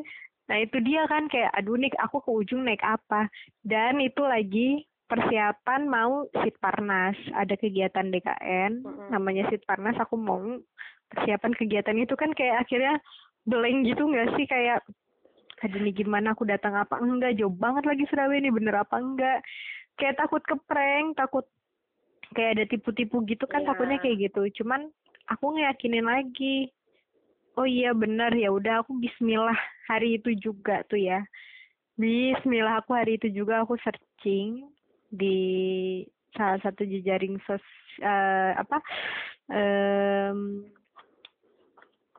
Nah 0.50 0.58
itu 0.60 0.78
dia 0.84 1.08
kan 1.08 1.32
kayak 1.32 1.52
aduh 1.56 1.80
nih 1.80 1.94
aku 2.02 2.20
ke 2.20 2.32
ujung 2.32 2.66
naik 2.66 2.82
apa? 2.84 3.32
Dan 3.64 4.02
itu 4.04 4.20
lagi 4.26 4.84
persiapan 5.08 5.92
mau 5.92 6.28
Sitparnas 6.40 7.16
ada 7.36 7.56
kegiatan 7.60 8.12
DKN 8.12 8.84
Mm-mm. 8.84 9.08
namanya 9.12 9.48
Sitparnas 9.52 10.00
aku 10.00 10.16
mau 10.16 10.40
persiapan 11.12 11.52
kegiatan 11.56 11.96
itu 12.00 12.16
kan 12.16 12.32
kayak 12.32 12.64
akhirnya 12.64 13.00
blank 13.44 13.88
gitu 13.88 14.08
nggak 14.08 14.36
sih? 14.40 14.46
Kayak 14.48 14.84
aduh 15.62 15.78
nih 15.78 15.94
gimana 15.94 16.34
aku 16.34 16.48
datang 16.48 16.74
apa 16.76 16.98
enggak? 17.00 17.38
Jauh 17.38 17.54
banget 17.54 17.86
lagi 17.86 18.04
Surabaya 18.10 18.40
ini 18.40 18.52
bener 18.52 18.76
apa 18.82 18.98
enggak? 18.98 19.40
Kayak 20.00 20.20
takut 20.24 20.42
ke 20.44 20.56
prank 20.66 21.16
takut 21.16 21.46
kayak 22.32 22.60
ada 22.60 22.64
tipu-tipu 22.68 23.24
gitu 23.28 23.44
kan 23.46 23.62
Iya. 23.64 23.76
takutnya 23.76 23.98
kayak 24.00 24.32
gitu. 24.32 24.64
Cuman 24.64 24.88
aku 25.28 25.56
ngeyakinin 25.56 26.08
lagi 26.08 26.72
oh 27.62 27.70
iya 27.70 27.94
benar. 27.94 28.34
Ya 28.34 28.50
udah 28.50 28.82
aku 28.82 28.98
Bismillah 28.98 29.58
hari 29.86 30.18
itu 30.18 30.34
juga 30.34 30.82
tuh 30.90 30.98
ya. 30.98 31.22
Bismillah 31.94 32.82
aku 32.82 32.98
hari 32.98 33.22
itu 33.22 33.30
juga 33.30 33.62
aku 33.62 33.78
searching 33.86 34.66
di 35.14 35.38
salah 36.34 36.58
satu 36.66 36.82
jejaring 36.88 37.38
sos 37.46 37.62
uh, 38.02 38.58
apa 38.58 38.82
um, 39.52 40.66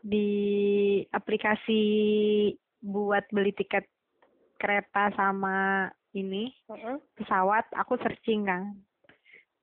di 0.04 0.28
aplikasi 1.10 1.82
buat 2.82 3.26
beli 3.34 3.50
tiket 3.58 3.88
kereta 4.62 5.10
sama 5.18 5.90
ini 6.14 6.54
pesawat. 7.18 7.66
Aku 7.82 7.98
searching 7.98 8.46
kan 8.46 8.78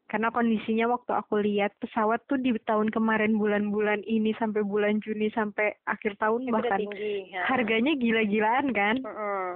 karena 0.09 0.33
kondisinya 0.33 0.89
waktu 0.89 1.13
aku 1.13 1.37
lihat 1.45 1.77
pesawat 1.77 2.25
tuh 2.25 2.41
di 2.41 2.49
tahun 2.65 2.89
kemarin 2.89 3.37
bulan-bulan 3.37 4.01
ini 4.09 4.33
sampai 4.41 4.65
bulan 4.65 4.97
Juni 5.05 5.29
sampai 5.29 5.77
akhir 5.85 6.17
tahun 6.17 6.49
Itu 6.49 6.53
bahkan 6.57 6.81
tinggi, 6.81 7.29
ya. 7.29 7.45
harganya 7.45 7.93
gila-gilaan 7.93 8.73
kan 8.73 8.95
Mm 8.99 9.13
-mm. 9.13 9.49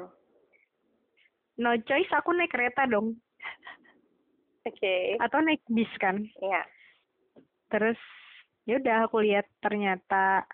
no 1.57 1.73
choice 1.89 2.09
aku 2.13 2.31
naik 2.37 2.53
kereta 2.53 2.85
dong 2.85 3.17
Oke. 4.63 4.77
Okay. 4.79 5.17
atau 5.17 5.41
naik 5.41 5.65
bis 5.67 5.89
kan 5.97 6.21
Iya. 6.39 6.61
terus 7.73 7.97
ya 8.69 8.77
udah 8.77 9.09
aku 9.09 9.25
lihat 9.25 9.49
ternyata 9.59 10.45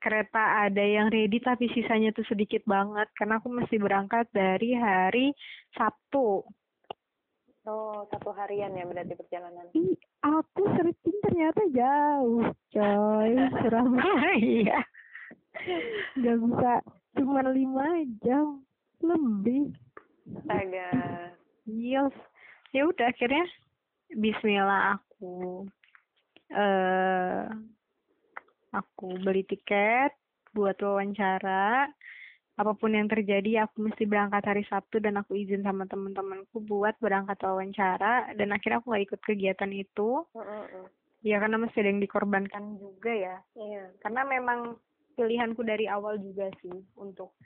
kereta 0.00 0.64
ada 0.64 0.80
yang 0.80 1.12
ready 1.12 1.36
tapi 1.44 1.68
sisanya 1.76 2.16
tuh 2.16 2.24
sedikit 2.24 2.64
banget 2.64 3.04
karena 3.12 3.36
aku 3.36 3.52
mesti 3.52 3.76
berangkat 3.76 4.24
dari 4.32 4.72
hari 4.72 5.36
Sabtu 5.76 6.48
Oh, 7.68 8.08
satu 8.08 8.32
harian 8.32 8.72
ya 8.72 8.88
berarti 8.88 9.12
perjalanan. 9.12 9.68
Ih, 9.76 9.96
aku 10.24 10.64
searching 10.76 11.18
ternyata 11.20 11.60
jauh, 11.76 12.48
coy. 12.72 13.32
Surabaya. 13.60 14.80
Gak 16.16 16.36
bisa 16.40 16.74
cuma 17.20 17.44
lima 17.52 18.06
jam 18.24 18.64
lebih. 19.04 19.76
Astaga. 20.40 20.90
Yes. 21.68 22.14
Ya 22.70 22.86
udah 22.86 23.10
akhirnya 23.10 23.44
Bismillah 24.10 24.98
aku 24.98 25.66
eh 26.50 27.46
aku 28.74 29.06
beli 29.22 29.46
tiket 29.46 30.10
buat 30.50 30.74
wawancara 30.82 31.86
apa 32.60 32.76
pun 32.76 32.92
yang 32.92 33.08
terjadi 33.08 33.64
aku 33.64 33.88
mesti 33.88 34.04
berangkat 34.04 34.44
hari 34.44 34.68
Sabtu 34.68 35.00
dan 35.00 35.16
aku 35.16 35.32
izin 35.32 35.64
sama 35.64 35.88
teman-temanku 35.88 36.60
buat 36.68 36.92
berangkat 37.00 37.40
wawancara. 37.40 38.36
Dan 38.36 38.52
akhirnya 38.52 38.84
aku 38.84 38.92
gak 38.92 39.04
ikut 39.08 39.20
kegiatan 39.24 39.72
itu. 39.72 40.28
Mm 40.36 40.44
-mm. 40.44 40.84
ya 41.20 41.36
karena 41.36 41.56
masih 41.60 41.84
ada 41.84 41.88
yang 41.92 42.00
dikorbankan 42.00 42.64
juga 42.80 43.12
ya. 43.12 43.36
Iya. 43.52 43.92
karena 44.00 44.24
memang 44.24 44.80
pilihanku 45.20 45.60
dari 45.60 45.84
awal 45.84 46.16
juga 46.16 46.48
sih 46.64 46.72
untuk 46.96 47.36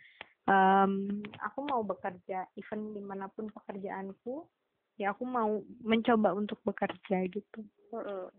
em, 0.47 1.23
aku 1.43 1.59
mau 1.67 1.83
bekerja. 1.83 2.47
Event 2.55 2.95
di 2.95 3.03
mana 3.03 3.27
pun 3.31 3.51
pekerjaanku 3.51 4.47
ya 4.95 5.11
aku 5.11 5.27
mau 5.27 5.59
mencoba 5.83 6.35
untuk 6.39 6.59
bekerja 6.63 7.27
gitu. 7.31 7.61
Mm 7.91 8.31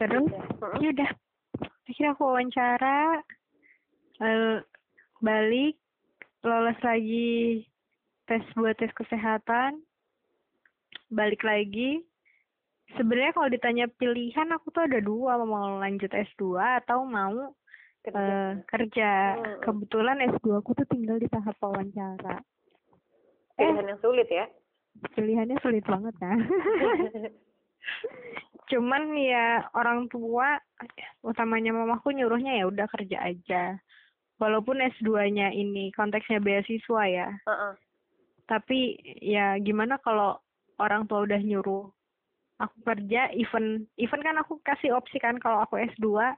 terus 0.00 0.32
Iya. 0.32 0.80
Ya 0.80 0.88
udah. 0.96 1.10
Akhirnya 1.84 2.10
aku 2.16 2.22
wawancara 2.24 3.20
eh, 4.20 4.58
balik 5.20 5.79
lolos 6.42 6.78
lagi 6.80 7.64
tes 8.24 8.42
buat 8.54 8.74
tes 8.74 8.90
kesehatan 8.92 9.80
balik 11.08 11.42
lagi 11.42 12.00
sebenarnya 12.94 13.32
kalau 13.32 13.48
ditanya 13.48 13.84
pilihan 13.92 14.48
aku 14.50 14.70
tuh 14.70 14.86
ada 14.86 14.98
dua 14.98 15.38
mau 15.42 15.78
lanjut 15.78 16.08
S2 16.08 16.56
atau 16.82 17.04
mau 17.04 17.52
Kerja. 18.00 18.16
eh, 18.16 18.50
kerja 18.64 19.08
Hmm. 19.36 19.56
kebetulan 19.60 20.16
S2 20.32 20.56
aku 20.56 20.72
tuh 20.72 20.86
tinggal 20.88 21.16
di 21.16 21.28
tahap 21.28 21.52
wawancara 21.60 22.40
Pilihan 23.52 23.86
yang 23.86 24.00
sulit 24.00 24.26
ya. 24.26 24.48
pilihannya 25.12 25.56
sulit 25.60 25.84
banget 25.84 26.12
kan 26.16 26.38
cuman 28.70 29.02
ya 29.16 29.64
orang 29.72 30.06
tua 30.06 30.58
utamanya 31.20 31.70
mamaku 31.70 32.10
nyuruhnya 32.10 32.56
ya 32.56 32.64
udah 32.66 32.86
kerja 32.88 33.16
aja 33.20 33.62
walaupun 34.40 34.80
S2-nya 34.96 35.52
ini 35.52 35.92
konteksnya 35.92 36.40
beasiswa 36.40 37.02
ya 37.06 37.28
Heeh. 37.44 37.72
tapi 38.48 38.78
ya 39.20 39.60
gimana 39.60 40.00
kalau 40.00 40.40
orang 40.80 41.04
tua 41.04 41.22
udah 41.22 41.38
nyuruh 41.38 41.86
aku 42.58 42.76
kerja 42.82 43.28
event 43.32 43.84
event 43.94 44.22
kan 44.24 44.36
aku 44.36 44.58
kasih 44.60 44.92
opsi 44.92 45.16
kan 45.16 45.36
kalau 45.36 45.60
aku 45.60 45.76
S2 45.76 46.34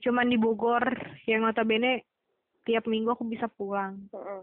cuman 0.00 0.26
di 0.26 0.40
Bogor 0.40 0.80
yang 1.28 1.44
notabene 1.44 2.08
tiap 2.64 2.84
minggu 2.84 3.12
aku 3.12 3.24
bisa 3.24 3.48
pulang 3.48 4.00
Mm-mm. 4.12 4.40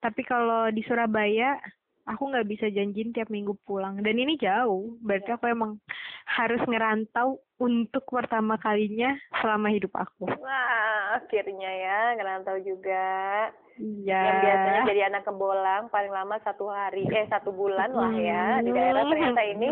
tapi 0.00 0.24
kalau 0.24 0.68
di 0.68 0.80
Surabaya 0.84 1.56
aku 2.02 2.34
nggak 2.34 2.48
bisa 2.50 2.66
janjiin 2.66 3.14
tiap 3.14 3.30
minggu 3.30 3.54
pulang 3.62 4.02
dan 4.02 4.18
ini 4.18 4.34
jauh 4.36 4.98
berarti 5.00 5.30
Ya. 5.30 5.36
aku 5.38 5.46
emang 5.46 5.78
harus 6.26 6.58
ngerantau 6.66 7.38
untuk 7.56 8.02
pertama 8.08 8.58
kalinya 8.58 9.14
selama 9.38 9.70
hidup 9.70 9.94
aku 9.94 10.26
Wah, 10.26 10.91
akhirnya 11.12 11.70
ya 11.70 12.00
ngerantau 12.16 12.56
juga. 12.64 13.48
iya 13.80 14.20
Yang 14.28 14.38
biasanya 14.44 14.82
jadi 14.88 15.00
anak 15.12 15.22
kebolang 15.28 15.82
paling 15.92 16.12
lama 16.12 16.36
satu 16.44 16.68
hari, 16.68 17.04
eh 17.08 17.28
satu 17.28 17.52
bulan 17.52 17.92
lah 17.92 18.12
ya 18.16 18.60
di 18.64 18.70
daerah. 18.72 19.02
Ternyata 19.08 19.42
ini 19.44 19.70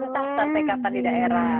entah 0.00 0.26
sampai 0.36 0.60
kapan 0.64 0.92
di 0.92 1.02
daerah. 1.04 1.52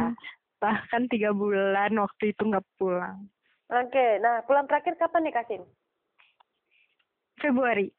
bahkan 0.58 1.06
tiga 1.06 1.30
bulan 1.30 1.94
waktu 1.94 2.34
itu 2.34 2.42
nggak 2.42 2.66
pulang 2.82 3.30
Oke, 3.70 4.18
nah 4.18 4.42
pulang 4.42 4.66
terakhir 4.66 4.98
kapan 4.98 5.22
nih 5.22 5.34
Kasin? 5.38 5.62
Februari 7.38 7.94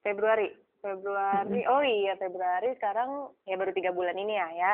Februari. 0.00 0.48
Februari. 0.80 1.60
Oh 1.68 1.84
iya 1.84 2.16
Februari 2.16 2.72
sekarang 2.80 3.28
ya 3.44 3.60
baru 3.60 3.72
tiga 3.76 3.92
bulan 3.92 4.16
ini 4.16 4.32
ya 4.32 4.48
ya. 4.56 4.72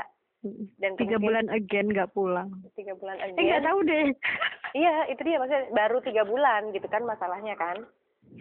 Dan 0.77 0.95
tiga 0.95 1.17
bulan 1.17 1.49
again 1.49 1.89
nggak 1.89 2.13
pulang 2.13 2.53
Tiga 2.73 2.93
bulan 2.95 3.17
eh 3.19 3.29
aja. 3.29 3.37
nggak 3.37 3.65
tahu 3.65 3.79
deh 3.83 4.05
Iya, 4.73 5.09
itu 5.09 5.21
dia 5.23 5.37
maksudnya 5.37 5.73
baru 5.73 5.99
tiga 6.01 6.23
bulan 6.23 6.69
gitu 6.71 6.85
kan 6.87 7.03
masalahnya 7.03 7.57
kan. 7.57 7.83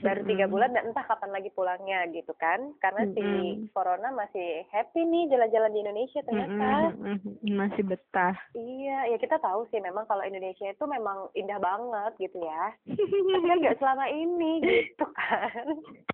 Baru 0.04 0.21
tiga 0.28 0.45
bulan 0.45 0.76
dan 0.76 0.91
entah 0.91 1.06
kapan 1.08 1.32
lagi 1.32 1.50
pulangnya 1.56 2.06
gitu 2.12 2.36
kan. 2.38 2.76
Karena 2.84 3.08
si 3.15 3.26
corona 3.71 4.12
masih 4.12 4.67
happy 4.69 5.02
nih 5.02 5.32
jalan-jalan 5.32 5.71
di 5.71 5.80
Indonesia 5.82 6.19
ternyata. 6.28 6.93
Masih 7.41 7.84
betah 7.88 8.36
Iya, 8.54 9.15
ya 9.15 9.17
kita 9.17 9.39
tahu 9.39 9.65
sih 9.71 9.80
memang 9.80 10.06
kalau 10.06 10.21
Indonesia 10.21 10.67
itu 10.67 10.86
memang 10.86 11.32
indah 11.34 11.58
banget 11.58 12.30
gitu 12.30 12.38
ya. 12.43 12.76
Tapi 12.86 13.56
nggak 13.65 13.78
selama 13.82 14.06
ini 14.12 14.62
gitu 14.62 15.06
kan. 15.15 15.65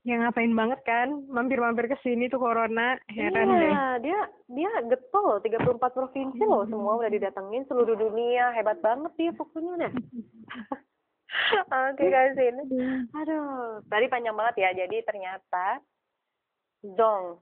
ya 0.01 0.17
ngapain 0.17 0.53
banget 0.57 0.81
kan 0.81 1.13
mampir-mampir 1.29 1.85
ke 1.85 1.97
sini 2.01 2.25
tuh 2.25 2.41
corona 2.41 2.97
heran 3.05 3.53
deh 3.53 3.69
iya, 3.69 3.85
dia 4.01 4.19
dia 4.49 4.71
getol 4.89 5.37
34 5.45 5.77
provinsi 5.77 6.41
loh 6.41 6.65
semua 6.65 6.97
udah 6.97 7.11
didatengin 7.11 7.65
seluruh 7.69 7.97
dunia. 7.97 8.53
Hebat 8.55 8.81
banget 8.81 9.11
dia 9.17 9.31
pokoknya 9.33 9.89
Oke, 11.91 12.05
Kasin. 12.11 12.55
Aduh, 13.15 13.79
tadi 13.87 14.05
panjang 14.11 14.35
banget 14.35 14.55
ya. 14.59 14.69
Jadi 14.85 14.97
ternyata 15.07 15.79
Zong. 16.81 17.39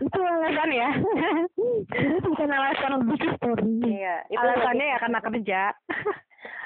itu 0.00 0.20
alasan 0.20 0.70
ya 0.70 0.88
itu 1.96 2.26
bukan 2.28 2.52
alasan 2.52 2.90
lebih 3.00 3.20
story 3.36 3.72
Iya, 4.00 4.16
itu 4.28 4.38
alasannya 4.38 4.86
ya 4.86 4.98
karena 5.00 5.18
kerja 5.24 5.62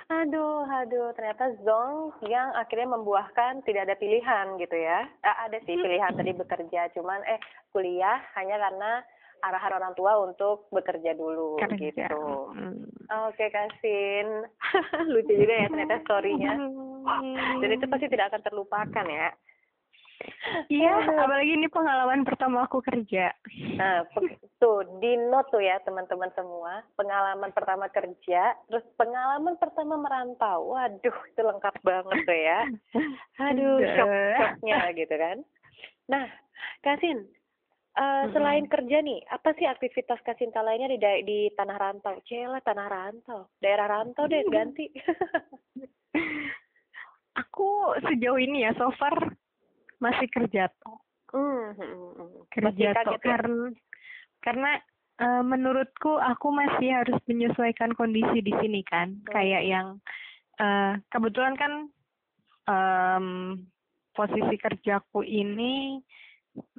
Aduh, 0.04 0.68
aduh, 0.68 1.16
ternyata 1.16 1.56
Zong 1.64 2.12
yang 2.28 2.52
akhirnya 2.52 2.92
membuahkan 2.92 3.64
tidak 3.64 3.88
ada 3.88 3.96
pilihan 3.96 4.60
gitu 4.60 4.76
ya. 4.76 5.08
Eh, 5.24 5.36
ada 5.48 5.56
sih 5.64 5.80
pilihan 5.80 6.12
tadi 6.12 6.36
bekerja, 6.36 6.92
cuman 6.92 7.24
eh 7.24 7.40
kuliah 7.72 8.20
hanya 8.36 8.60
karena 8.60 9.00
arahan 9.50 9.76
orang 9.76 9.94
tua 9.94 10.12
untuk 10.24 10.68
bekerja 10.72 11.12
dulu 11.12 11.60
kerja 11.60 11.76
gitu. 11.76 12.24
Hmm. 12.52 12.88
Oke, 13.28 13.52
Kasin. 13.52 14.48
Lucu 15.12 15.32
juga 15.32 15.54
ya 15.54 15.66
ternyata 15.68 16.00
story-nya. 16.08 16.52
Dan 17.60 17.70
itu 17.76 17.86
pasti 17.88 18.06
tidak 18.08 18.32
akan 18.32 18.42
terlupakan 18.42 19.06
ya. 19.08 19.28
iya 20.72 21.04
apalagi 21.04 21.52
ini 21.52 21.68
pengalaman 21.68 22.24
pertama 22.24 22.64
aku 22.64 22.80
kerja 22.80 23.34
Nah, 23.74 24.06
tuh 24.62 24.86
di 25.02 25.18
note 25.18 25.50
tuh 25.50 25.62
ya 25.62 25.82
teman-teman 25.82 26.30
semua, 26.38 26.86
pengalaman 26.94 27.50
pertama 27.50 27.90
kerja, 27.90 28.54
terus 28.70 28.86
pengalaman 28.94 29.58
pertama 29.58 29.98
merantau. 29.98 30.78
Waduh, 30.78 31.18
itu 31.26 31.40
lengkap 31.42 31.74
banget 31.82 32.18
tuh 32.22 32.38
ya. 32.38 32.60
Aduh, 33.50 33.82
shock-shocknya 33.82 34.78
gitu 34.94 35.14
kan. 35.18 35.36
Nah, 36.06 36.24
Kasin, 36.86 37.26
eh, 37.94 38.24
Mm-mm. 38.26 38.32
selain 38.34 38.66
kerja 38.66 38.98
nih, 39.00 39.22
apa 39.30 39.54
sih 39.54 39.66
aktivitas 39.66 40.18
Kasinta 40.22 40.60
lainnya 40.60 40.90
di 40.90 40.98
da- 40.98 41.22
di 41.22 41.38
tanah 41.54 41.76
rantau? 41.78 42.18
Cela 42.26 42.58
tanah 42.60 42.86
rantau, 42.90 43.46
daerah 43.62 43.86
rantau 43.86 44.26
deh 44.26 44.42
ganti. 44.50 44.90
aku 47.34 47.98
sejauh 48.06 48.38
ini 48.38 48.62
ya 48.62 48.72
so 48.78 48.90
far 48.94 49.14
masih 49.98 50.30
kerja 50.30 50.70
toh 50.82 50.98
Hmm, 51.34 51.74
hmm, 51.74 51.82
hmm, 51.82 52.12
hmm. 52.14 52.42
kerja 52.54 52.94
toh 53.02 53.18
ya? 53.18 53.18
karena 53.18 53.74
karena 54.38 54.70
eh, 55.18 55.42
menurutku 55.42 56.14
aku 56.14 56.54
masih 56.54 56.94
harus 56.94 57.18
menyesuaikan 57.26 57.90
kondisi 57.98 58.38
di 58.38 58.54
sini 58.62 58.86
kan 58.86 59.18
Hmm. 59.18 59.34
kayak 59.34 59.62
yang 59.66 59.86
uh, 60.62 60.94
kebetulan 61.10 61.58
kan 61.58 61.72
um, 62.70 63.26
posisi 64.14 64.54
kerjaku 64.54 65.26
ini 65.26 65.98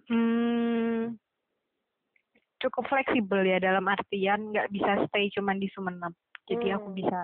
hmm, 0.09 1.17
cukup 2.61 2.83
fleksibel 2.89 3.45
ya 3.45 3.57
dalam 3.61 3.85
artian 3.85 4.51
nggak 4.53 4.71
bisa 4.73 5.05
stay 5.09 5.29
cuman 5.33 5.57
di 5.61 5.69
Sumeneb. 5.71 6.13
Jadi 6.45 6.71
hmm. 6.71 6.75
aku 6.77 6.87
bisa 6.93 7.19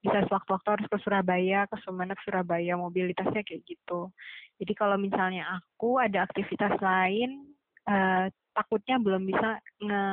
bisa 0.00 0.18
sewaktu-waktu 0.32 0.68
harus 0.72 0.86
ke 0.88 0.96
Surabaya, 1.04 1.68
ke 1.68 1.76
Sumeneb, 1.84 2.16
Surabaya, 2.24 2.72
mobilitasnya 2.80 3.44
kayak 3.44 3.62
gitu. 3.68 4.08
Jadi 4.56 4.72
kalau 4.72 4.96
misalnya 4.96 5.60
aku 5.60 6.00
ada 6.00 6.24
aktivitas 6.24 6.80
lain, 6.80 7.52
uh, 7.84 8.32
takutnya 8.54 8.98
belum 8.98 9.24
bisa 9.24 9.62
nge 9.78 10.04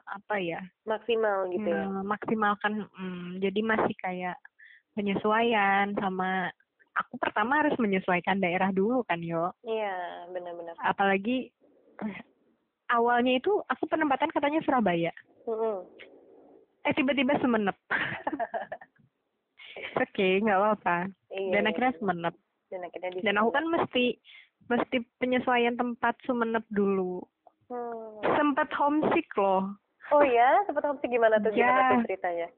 apa 0.00 0.36
ya 0.40 0.60
maksimal 0.88 1.46
gitu 1.52 1.68
ya 1.68 1.86
maksimalkan 2.02 2.88
hmm, 2.88 3.38
jadi 3.38 3.60
masih 3.60 3.94
kayak 4.00 4.36
penyesuaian 4.96 5.92
sama 6.00 6.48
aku 6.96 7.14
pertama 7.20 7.62
harus 7.62 7.74
menyesuaikan 7.78 8.42
daerah 8.42 8.70
dulu 8.74 9.04
kan 9.06 9.20
yo. 9.22 9.52
Iya 9.64 10.26
benar-benar. 10.30 10.74
Apalagi 10.82 11.50
awalnya 12.96 13.38
itu 13.38 13.62
aku 13.66 13.84
penempatan 13.86 14.30
katanya 14.34 14.60
Surabaya. 14.66 15.12
Mm 15.46 15.56
-hmm. 15.56 15.76
eh 16.88 16.92
tiba-tiba 16.96 17.36
Semenep. 17.38 17.76
Oke 20.00 20.06
okay, 20.16 20.32
nggak 20.40 20.58
apa-apa. 20.58 20.96
Iya, 21.32 21.50
dan 21.58 21.68
akhirnya 21.68 21.94
Semenep. 22.00 22.34
Dan 22.70 22.80
akhirnya 22.86 23.10
dan 23.20 23.34
aku 23.38 23.50
kan 23.52 23.64
mesti 23.66 24.04
mesti 24.70 24.96
penyesuaian 25.18 25.74
tempat 25.74 26.14
Sumenep 26.24 26.64
dulu. 26.70 27.22
Hmm. 27.70 28.18
sempat 28.34 28.66
homesick 28.74 29.30
loh. 29.38 29.62
Oh 30.10 30.26
ya 30.26 30.58
sempat 30.66 30.82
homesick 30.82 31.06
gimana 31.06 31.38
tuh? 31.38 31.54
Ya. 31.54 31.70
gimana 31.70 31.80
tuh 31.94 32.10
ceritanya? 32.10 32.48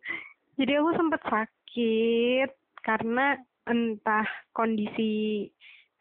Jadi 0.56 0.72
aku 0.80 0.90
sempat 0.96 1.20
sakit 1.28 2.50
karena 2.80 3.36
entah 3.66 4.26
kondisi 4.50 5.46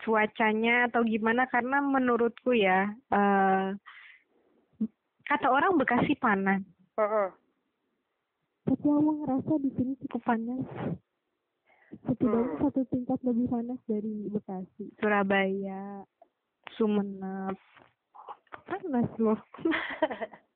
cuacanya 0.02 0.90
atau 0.90 1.06
gimana 1.06 1.46
karena 1.46 1.78
menurutku 1.78 2.58
ya 2.58 2.90
uh, 3.14 3.70
kata 5.30 5.48
orang 5.48 5.78
Bekasi 5.78 6.18
panas. 6.18 6.66
Uh 6.98 7.04
-uh. 7.06 7.30
Tapi 8.66 8.86
aku 8.86 9.12
ngerasa 9.24 9.54
di 9.62 9.70
sini 9.78 9.94
cukup 10.06 10.22
panas. 10.26 10.66
Setidaknya 12.08 12.56
hmm. 12.56 12.62
satu 12.64 12.82
tingkat 12.88 13.20
lebih 13.26 13.46
panas 13.52 13.80
dari 13.86 14.32
Bekasi. 14.32 14.86
Surabaya, 15.02 16.06
Sumeneb, 16.76 17.58
panas 18.66 19.10
loh. 19.20 19.40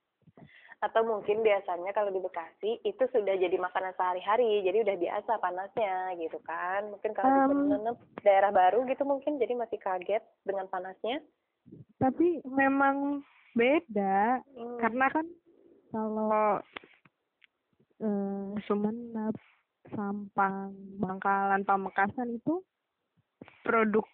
atau 0.83 1.01
mungkin 1.07 1.41
biasanya 1.41 1.95
kalau 1.95 2.11
di 2.11 2.19
Bekasi 2.19 2.83
itu 2.83 3.03
sudah 3.09 3.35
jadi 3.39 3.55
makanan 3.55 3.95
sehari-hari 3.95 4.61
jadi 4.61 4.83
udah 4.83 4.95
biasa 4.99 5.31
panasnya 5.39 6.13
gitu 6.19 6.37
kan. 6.43 6.91
Mungkin 6.91 7.11
kalau 7.15 7.49
um, 7.49 7.71
di 7.71 8.21
daerah 8.21 8.51
baru 8.51 8.83
gitu 8.85 9.07
mungkin 9.07 9.39
jadi 9.39 9.55
masih 9.55 9.79
kaget 9.79 10.23
dengan 10.43 10.67
panasnya. 10.67 11.23
Tapi 11.97 12.43
memang 12.45 13.23
beda 13.55 14.43
hmm. 14.43 14.77
karena 14.83 15.07
kan 15.09 15.25
kalau 15.95 16.59
uh, 18.03 18.51
Sumeneb 18.67 19.35
Sampang 19.95 20.75
Bangkalan 20.99 21.63
Pamekasan 21.63 22.35
itu 22.35 22.59
produk 23.63 24.05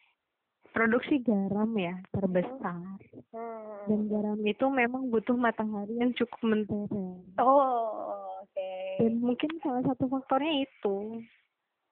produksi 0.72 1.20
garam 1.22 1.72
ya 1.78 1.96
terbesar. 2.16 3.00
Hmm. 3.32 3.88
dan 3.88 4.12
garam 4.12 4.40
itu 4.44 4.68
memang 4.68 5.08
butuh 5.08 5.36
matahari 5.40 5.96
yang 5.96 6.12
cukup 6.20 6.42
mentereng. 6.44 7.24
Oh 7.40 8.44
oke. 8.44 8.52
Okay. 8.52 9.08
dan 9.08 9.24
mungkin 9.24 9.52
salah 9.64 9.84
satu 9.88 10.12
faktornya 10.12 10.68
itu 10.68 11.24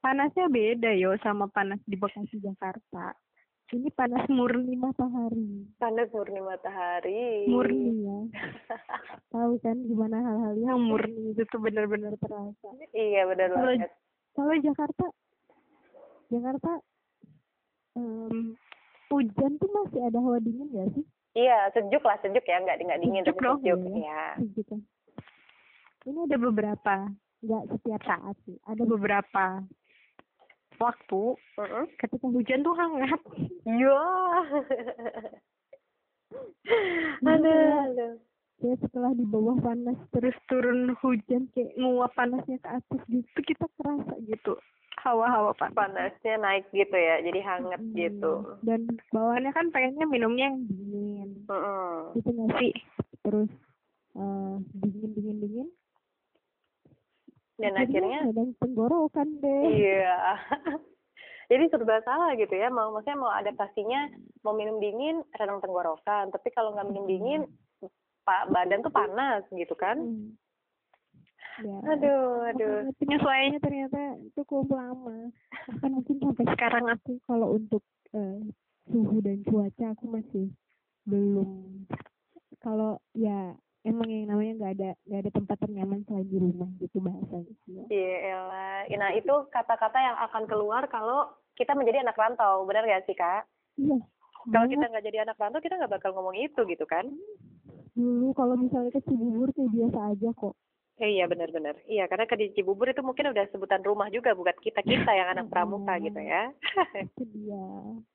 panasnya 0.03 0.51
beda 0.51 0.91
yo 0.99 1.15
sama 1.23 1.47
panas 1.47 1.79
di 1.87 1.95
Bekasi 1.95 2.43
Jakarta. 2.43 3.15
Ini 3.69 3.93
panas 3.93 4.25
murni 4.33 4.73
matahari. 4.73 5.69
Panas 5.77 6.09
murni 6.09 6.41
matahari. 6.41 7.45
Murni 7.45 8.01
ya. 8.01 8.19
Tahu 9.33 9.61
kan 9.61 9.77
gimana 9.85 10.25
hal-hal 10.25 10.57
yang 10.57 10.81
murni 10.81 11.37
itu 11.37 11.45
tuh 11.53 11.61
benar-benar 11.61 12.17
terasa. 12.17 12.69
Iya 12.97 13.29
benar 13.29 13.53
banget. 13.53 13.93
kalau 14.33 14.55
Jakarta 14.57 15.05
Jakarta 16.33 16.71
um, 17.93 18.57
hujan 19.09 19.51
tuh 19.57 19.69
masih 19.73 20.01
ada 20.05 20.19
hawa 20.21 20.37
dingin 20.39 20.69
gak 20.71 20.89
sih? 20.93 21.05
Iya, 21.37 21.69
sejuk 21.73 22.01
lah, 22.01 22.17
sejuk 22.21 22.45
ya, 22.45 22.57
nggak 22.61 22.77
nggak 22.81 23.01
dingin 23.01 23.23
sejuk 23.25 23.37
dong, 23.41 23.61
sejuk. 23.61 23.79
Ya. 24.01 24.37
Sejuk 24.37 24.65
kan. 24.65 24.81
Ini 26.09 26.19
ada 26.25 26.37
beberapa, 26.41 26.95
nggak 27.45 27.63
setiap 27.75 28.01
saat 28.05 28.35
sih, 28.47 28.57
ada 28.65 28.83
beberapa 28.85 29.61
waktu 30.79 31.23
uh 31.35 31.61
-uh. 31.61 31.85
ketika 31.99 32.25
hujan 32.31 32.63
tuh 32.63 32.73
hangat. 32.73 33.21
Iya. 33.67 34.01
ada. 37.25 37.57
Ya 38.59 38.75
setelah 38.83 39.15
di 39.15 39.23
bawah 39.23 39.55
panas 39.63 39.95
terus 40.11 40.35
turun 40.51 40.91
hujan 40.99 41.47
kayak 41.55 41.71
nguap 41.79 42.11
panasnya 42.11 42.59
ke 42.59 42.69
atas 42.69 43.01
gitu 43.07 43.39
kita 43.39 43.65
kerasa 43.79 44.19
gitu 44.27 44.59
hawa-hawa 45.03 45.51
panas. 45.55 45.75
panasnya 45.75 46.35
naik 46.39 46.65
gitu 46.75 46.95
ya 46.95 47.23
jadi 47.23 47.39
hangat 47.43 47.81
hmm. 47.81 47.95
gitu. 47.95 48.33
Dan 48.63 48.85
bawaannya 49.15 49.51
kan 49.55 49.71
pengennya 49.71 50.05
minumnya 50.05 50.51
yang 50.51 50.59
dingin. 50.67 51.29
Gitu 52.15 52.29
nggak 52.29 52.49
sih? 52.59 52.73
Terus 53.23 53.51
uh, 54.19 54.55
dingin 54.83 55.11
dingin 55.15 55.37
dingin. 55.39 55.67
Dan 57.59 57.75
akhirnya 57.75 58.19
ada 58.31 58.43
tenggorokan 58.63 59.27
deh. 59.43 59.63
Iya. 59.67 60.19
Jadi 61.49 61.63
serba 61.73 61.97
salah 62.05 62.37
gitu 62.37 62.53
ya 62.53 62.69
mau 62.69 62.93
maksudnya 62.93 63.17
mau 63.17 63.33
adaptasinya 63.33 64.13
mau 64.45 64.53
minum 64.53 64.77
dingin 64.77 65.25
radang 65.35 65.59
tenggorokan. 65.59 66.29
Tapi 66.29 66.47
kalau 66.53 66.75
nggak 66.75 66.87
minum 66.93 67.05
dingin 67.09 67.41
pak 68.27 68.51
badan 68.53 68.85
tuh 68.85 68.93
panas 68.93 69.43
gitu 69.51 69.73
kan? 69.73 69.97
Hmm 69.97 70.37
ya. 71.63 71.77
aduh 71.95 72.47
aduh. 72.53 72.75
Penyesuaiannya 72.99 73.59
ternyata 73.59 74.01
cukup 74.39 74.71
lama. 74.71 75.29
Kan 75.79 75.91
mungkin 75.93 76.17
sampai 76.21 76.45
sekarang 76.55 76.85
aku 76.87 77.19
kalau 77.25 77.55
untuk 77.55 77.83
uh, 78.15 78.39
suhu 78.89 79.17
dan 79.21 79.43
cuaca 79.45 79.93
aku 79.93 80.05
masih 80.09 80.47
belum. 81.05 81.85
Kalau 82.59 82.99
ya 83.15 83.55
emang 83.87 84.09
yang 84.11 84.27
namanya 84.27 84.53
nggak 84.59 84.73
ada 84.75 84.89
nggak 85.07 85.21
ada 85.23 85.31
tempat 85.31 85.57
ternyaman 85.63 86.03
selain 86.03 86.27
di 86.27 86.37
rumah 86.37 86.67
gitu 86.83 86.99
bahasanya 86.99 87.55
iya 87.87 88.35
elah. 88.35 88.83
Nah 88.91 89.09
itu 89.15 89.33
kata-kata 89.47 89.97
yang 89.97 90.17
akan 90.29 90.43
keluar 90.51 90.83
kalau 90.91 91.31
kita 91.55 91.75
menjadi 91.75 92.03
anak 92.03 92.19
rantau. 92.19 92.63
Benar 92.67 92.87
gak 92.87 93.03
sih 93.07 93.15
kak? 93.15 93.47
Iya. 93.79 93.99
Kalau 94.49 94.67
kita 94.71 94.85
nggak 94.87 95.05
jadi 95.05 95.17
anak 95.27 95.37
rantau 95.39 95.59
kita 95.59 95.75
nggak 95.75 95.93
bakal 95.99 96.11
ngomong 96.15 96.35
itu 96.35 96.63
gitu 96.67 96.85
kan? 96.87 97.07
Dulu 97.95 98.31
kalau 98.31 98.55
misalnya 98.55 98.95
ke 98.95 99.03
Cibubur 99.03 99.51
kayak 99.51 99.71
biasa 99.75 99.99
aja 100.15 100.29
kok 100.31 100.55
iya 100.99 101.25
benar-benar. 101.25 101.75
Iya 101.87 102.07
karena 102.11 102.27
ke 102.27 102.35
Cibubur 102.55 102.91
itu 102.91 102.99
mungkin 102.99 103.31
udah 103.31 103.45
sebutan 103.51 103.83
rumah 103.83 104.11
juga 104.11 104.35
bukan 104.35 104.55
kita 104.59 104.83
kita 104.83 105.11
yang 105.15 105.31
anak 105.31 105.47
pramuka 105.47 105.95
gitu 106.03 106.19
ya. 106.19 106.51
Iya. 107.17 107.67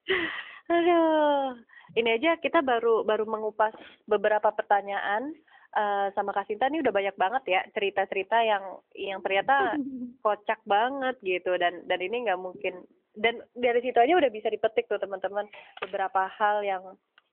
Aduh, 0.65 1.61
ini 1.93 2.09
aja 2.17 2.41
kita 2.41 2.65
baru 2.65 3.05
baru 3.05 3.29
mengupas 3.29 3.77
beberapa 4.09 4.49
pertanyaan 4.57 5.37
uh, 5.77 6.09
sama 6.17 6.33
Kasinta 6.33 6.73
ini 6.73 6.81
udah 6.81 6.95
banyak 6.95 7.17
banget 7.21 7.43
ya 7.45 7.61
cerita-cerita 7.77 8.41
yang 8.41 8.65
yang 8.97 9.21
ternyata 9.21 9.77
kocak 10.25 10.61
banget 10.65 11.21
gitu 11.21 11.53
dan 11.61 11.85
dan 11.85 12.01
ini 12.01 12.25
nggak 12.25 12.41
mungkin 12.41 12.81
dan 13.15 13.45
dari 13.55 13.85
situ 13.85 13.99
aja 14.01 14.17
udah 14.17 14.31
bisa 14.33 14.49
dipetik 14.51 14.89
tuh 14.91 14.99
teman-teman 14.99 15.47
beberapa 15.85 16.27
hal 16.33 16.65
yang 16.65 16.83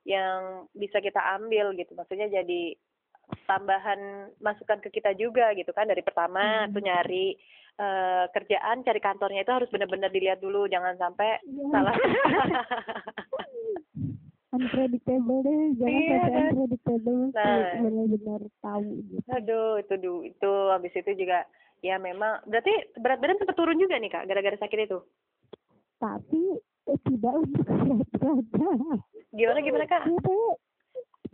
yang 0.03 0.65
bisa 0.73 0.97
kita 0.99 1.21
ambil 1.37 1.73
gitu 1.77 1.93
maksudnya 1.93 2.29
jadi 2.29 2.75
tambahan 3.50 4.32
masukan 4.39 4.80
ke 4.84 4.89
kita 4.94 5.15
juga 5.15 5.52
gitu 5.58 5.72
kan 5.72 5.88
dari 5.88 6.04
pertama 6.04 6.65
hmm. 6.65 6.72
tuh 6.76 6.84
nyari 6.84 7.36
uh, 7.80 8.26
kerjaan 8.32 8.84
cari 8.84 9.02
kantornya 9.02 9.44
itu 9.44 9.54
harus 9.54 9.70
benar-benar 9.72 10.12
dilihat 10.12 10.39
dulu 10.39 10.67
jangan 10.67 10.96
sampai 11.00 11.39
yeah. 11.48 11.70
salah 11.72 11.96
unpredictable 14.56 15.39
deh 15.44 15.60
jangan 15.80 16.02
yeah. 16.02 16.22
sampai 16.22 16.41
unpredictable 16.52 17.22
nah, 17.32 17.58
benar-benar 17.80 18.41
tahu 18.60 18.88
gitu. 19.08 19.28
aduh 19.32 19.72
itu 19.80 19.94
du 20.02 20.13
itu 20.28 20.52
habis 20.72 20.94
itu 20.96 21.12
juga 21.15 21.48
ya 21.82 21.96
memang 21.98 22.44
berarti 22.46 22.74
berat 23.00 23.20
badan 23.24 23.39
sempat 23.41 23.56
turun 23.58 23.80
juga 23.80 23.96
nih 23.98 24.12
kak 24.12 24.28
gara-gara 24.28 24.58
sakit 24.60 24.80
itu 24.86 25.00
tapi 26.02 26.44
eh, 26.89 27.00
tidak 27.08 27.34
untuk 27.39 27.63
berat 27.65 27.88
badan 27.98 28.38
gimana 29.32 29.60
gimana 29.63 29.86
kak 29.88 30.04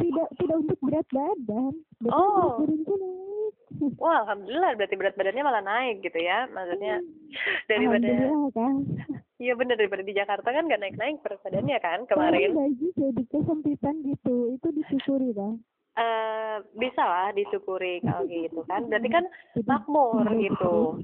tidak 0.08 0.28
tidak 0.40 0.56
untuk 0.64 0.80
berat 0.80 1.08
badan. 1.12 1.74
Berat 2.00 2.14
oh. 2.16 2.64
naik. 2.64 3.54
wah 4.02 4.24
alhamdulillah 4.24 4.72
berarti 4.80 4.96
berat 4.96 5.16
badannya 5.20 5.44
malah 5.44 5.64
naik 5.64 6.00
gitu 6.02 6.20
ya 6.20 6.48
maksudnya. 6.52 7.04
Daripada 7.70 8.08
kan 8.56 8.76
iya 9.44 9.54
benar 9.54 9.78
daripada 9.78 10.02
di 10.02 10.18
Jakarta 10.18 10.50
kan 10.50 10.66
nggak 10.66 10.82
naik 10.82 10.96
naik 10.98 11.22
berat 11.22 11.40
badannya 11.44 11.78
kan 11.84 12.00
kemarin. 12.10 12.56
lagi 12.56 12.88
jadi 12.96 13.24
kesempitan 13.30 13.96
gitu 14.08 14.56
itu 14.56 14.68
disyukuri 14.72 15.32
kan 15.36 15.60
Uh, 15.98 16.62
bisa 16.78 17.02
lah 17.02 17.34
disyukuri 17.34 17.98
kalau 18.06 18.30
gitu 18.30 18.62
kan. 18.70 18.86
Berarti 18.86 19.10
kan 19.10 19.26
makmur. 19.66 20.30
gitu 20.38 21.02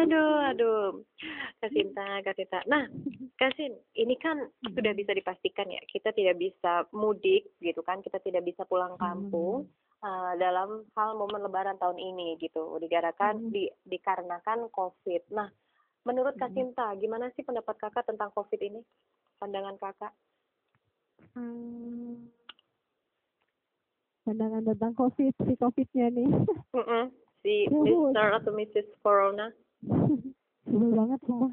aduh, 0.00 0.34
aduh. 0.52 1.02
Kasinta, 1.58 2.22
Kasinta. 2.22 2.62
Nah, 2.70 2.86
Kasin, 3.38 3.74
ini 3.94 4.14
kan 4.18 4.46
sudah 4.62 4.92
bisa 4.94 5.14
dipastikan 5.14 5.66
ya, 5.70 5.82
kita 5.90 6.14
tidak 6.14 6.38
bisa 6.38 6.86
mudik 6.94 7.50
gitu 7.62 7.82
kan, 7.82 8.02
kita 8.02 8.18
tidak 8.22 8.46
bisa 8.46 8.62
pulang 8.66 8.94
kampung 8.98 9.66
hmm. 9.66 10.06
uh, 10.06 10.32
dalam 10.38 10.86
hal 10.94 11.18
momen 11.18 11.42
lebaran 11.46 11.78
tahun 11.78 11.98
ini 11.98 12.38
gitu, 12.38 12.78
dikarenakan 12.78 13.48
hmm. 13.48 13.50
di, 13.50 13.66
dikarenakan 13.86 14.70
COVID. 14.70 15.34
Nah, 15.34 15.50
menurut 16.06 16.38
Kasinta, 16.38 16.94
gimana 16.98 17.30
sih 17.34 17.42
pendapat 17.42 17.78
kakak 17.78 18.06
tentang 18.06 18.30
COVID 18.34 18.60
ini? 18.62 18.80
Pandangan 19.38 19.78
kakak? 19.78 20.12
Hmm, 21.34 22.30
pandangan 24.28 24.62
tentang 24.66 24.92
COVID, 24.92 25.34
si 25.46 25.54
COVID-nya 25.56 26.06
nih. 26.10 26.30
Mm 26.74 26.84
-mm, 26.84 27.04
si 27.42 27.66
Mr. 27.70 28.42
atau 28.42 28.52
Mrs. 28.54 28.88
Corona. 29.02 29.52
Sebel 30.68 30.90
banget 30.92 31.20
semua. 31.24 31.50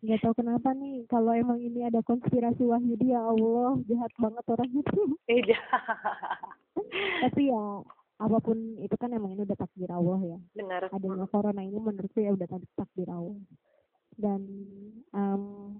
Nggak 0.00 0.20
tahu 0.24 0.34
kenapa 0.40 0.72
nih, 0.72 1.04
kalau 1.12 1.36
emang 1.36 1.60
ini 1.60 1.84
ada 1.84 2.00
konspirasi 2.00 2.64
Wahyudi, 2.64 3.12
ya 3.12 3.20
Allah, 3.20 3.76
jahat 3.84 4.12
banget 4.16 4.44
orang 4.48 4.70
itu. 4.72 5.00
Iya. 5.28 5.60
Tapi 7.20 7.52
ya, 7.52 7.64
apa 8.18 8.38
pun 8.40 8.80
itu 8.80 8.96
kan 8.96 9.12
emang 9.12 9.36
ini 9.36 9.44
udah 9.44 9.58
takdir 9.60 9.92
Allah 9.92 10.20
ya. 10.24 10.38
Benar. 10.56 10.88
Adanya 10.88 11.28
corona 11.28 11.60
ini 11.60 11.76
menurutku 11.76 12.18
ya 12.18 12.32
udah 12.32 12.48
takdir 12.74 13.08
Allah. 13.12 13.36
Dan 14.16 14.40
um, 15.12 15.76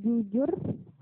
jujur 0.00 0.48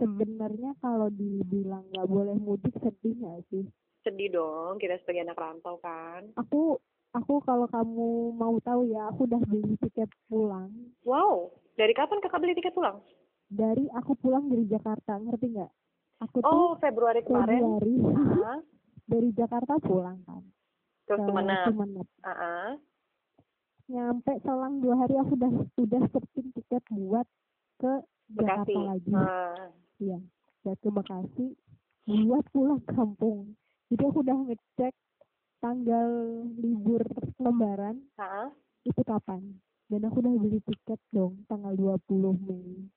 sebenarnya 0.02 0.74
kalau 0.82 1.12
dibilang 1.14 1.84
nggak 1.94 2.08
boleh 2.10 2.36
mudik 2.40 2.74
sedih 2.80 3.14
nggak 3.22 3.44
sih 3.52 3.64
sedih 4.06 4.30
dong 4.30 4.78
kita 4.78 4.94
sebagai 5.02 5.26
anak 5.26 5.34
rantau 5.34 5.82
kan 5.82 6.22
aku 6.38 6.78
aku 7.10 7.42
kalau 7.42 7.66
kamu 7.66 8.30
mau 8.38 8.54
tahu 8.62 8.86
ya 8.86 9.10
aku 9.10 9.26
udah 9.26 9.42
beli 9.50 9.74
tiket 9.82 10.06
pulang 10.30 10.70
wow 11.02 11.50
dari 11.74 11.90
kapan 11.90 12.22
kakak 12.22 12.38
beli 12.38 12.54
tiket 12.54 12.70
pulang 12.70 13.02
dari 13.50 13.90
aku 13.98 14.14
pulang 14.22 14.46
dari 14.46 14.62
Jakarta 14.70 15.18
ngerti 15.18 15.58
nggak 15.58 15.72
aku 16.22 16.36
oh 16.46 16.78
tuh 16.78 16.86
Februari 16.86 17.26
kemarin 17.26 17.58
Februari 17.58 17.94
uh-huh. 17.98 18.58
dari 19.10 19.28
Jakarta 19.34 19.74
pulang 19.82 20.22
kan 20.22 20.42
terus 21.10 21.18
ke 21.18 21.26
ke 21.26 21.32
mana 21.34 21.54
uh-huh. 21.66 22.70
nyampe 23.90 24.32
selang 24.46 24.78
dua 24.78 24.94
hari 25.02 25.18
aku 25.18 25.34
udah 25.34 25.52
udah 25.82 26.02
searching 26.14 26.54
tiket 26.54 26.82
buat 26.94 27.26
ke 27.82 27.92
Bekasi. 28.26 28.74
Jakarta 28.74 28.80
lagi. 28.90 29.10
Uh. 29.14 30.18
Buat 30.66 30.78
ke 30.82 30.90
Bekasi 30.90 31.46
buat 32.06 32.46
pulang 32.54 32.82
kampung. 32.86 33.58
Jadi 33.86 34.02
aku 34.02 34.18
udah 34.26 34.36
ngecek 34.50 34.94
tanggal 35.62 36.08
libur 36.58 37.02
lebaran 37.38 38.02
uh. 38.18 38.50
itu 38.82 39.02
kapan. 39.06 39.42
Dan 39.86 40.02
aku 40.10 40.18
udah 40.18 40.34
beli 40.42 40.58
tiket 40.66 40.98
dong 41.14 41.46
tanggal 41.46 41.70
20 41.78 42.02
Mei. 42.42 42.90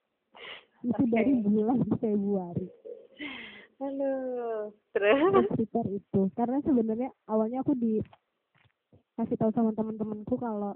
Itu 0.82 1.02
okay. 1.06 1.10
dari 1.14 1.32
bulan 1.46 1.78
Februari. 2.02 2.66
Halo, 3.78 4.14
terus? 4.90 5.46
Sekitar 5.54 5.86
itu. 5.86 6.20
Karena 6.34 6.58
sebenarnya 6.66 7.14
awalnya 7.30 7.62
aku 7.62 7.78
di 7.78 8.02
kasih 9.14 9.36
tahu 9.38 9.52
sama 9.54 9.70
teman-temanku 9.76 10.34
kalau 10.40 10.74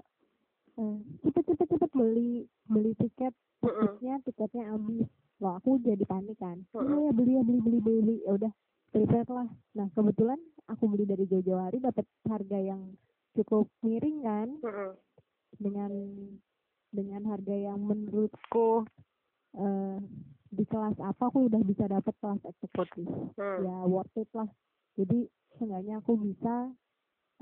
eh, 0.79 0.97
cepet 1.27 1.43
cepet 1.43 1.67
cepet 1.75 1.91
beli 1.97 2.45
beli 2.69 2.93
tiket 3.01 3.33
tiketnya 3.57 4.21
tiketnya 4.21 4.63
habis 4.69 5.09
wah 5.41 5.57
aku 5.57 5.81
jadi 5.81 6.05
panik 6.05 6.37
kan 6.37 6.61
oh 6.77 7.09
ya 7.09 7.09
beli 7.09 7.41
ya 7.41 7.43
beli 7.43 7.59
beli 7.65 7.79
beli 7.81 7.99
beli 8.05 8.15
ya 8.21 8.37
udah 8.37 8.53
prepare 8.95 9.27
lah. 9.27 9.49
Nah 9.75 9.91
kebetulan 9.91 10.39
aku 10.71 10.87
beli 10.87 11.03
dari 11.03 11.27
jauh-jauh 11.27 11.59
hari 11.59 11.83
dapat 11.83 12.07
harga 12.31 12.55
yang 12.63 12.95
cukup 13.35 13.67
miring 13.83 14.23
kan? 14.23 14.47
Dengan 15.59 15.91
dengan 16.95 17.21
harga 17.27 17.51
yang 17.51 17.83
menurutku 17.83 18.87
uh, 19.59 19.99
di 20.47 20.63
kelas 20.63 20.95
apa 21.03 21.27
aku 21.27 21.51
udah 21.51 21.59
bisa 21.67 21.91
dapat 21.91 22.15
kelas 22.23 22.39
eksekutif. 22.47 23.07
Hmm. 23.35 23.67
ya 23.67 23.75
worth 23.83 24.15
it 24.15 24.31
lah. 24.31 24.47
Jadi 24.95 25.27
seenggaknya 25.59 25.99
aku 25.99 26.15
bisa 26.15 26.71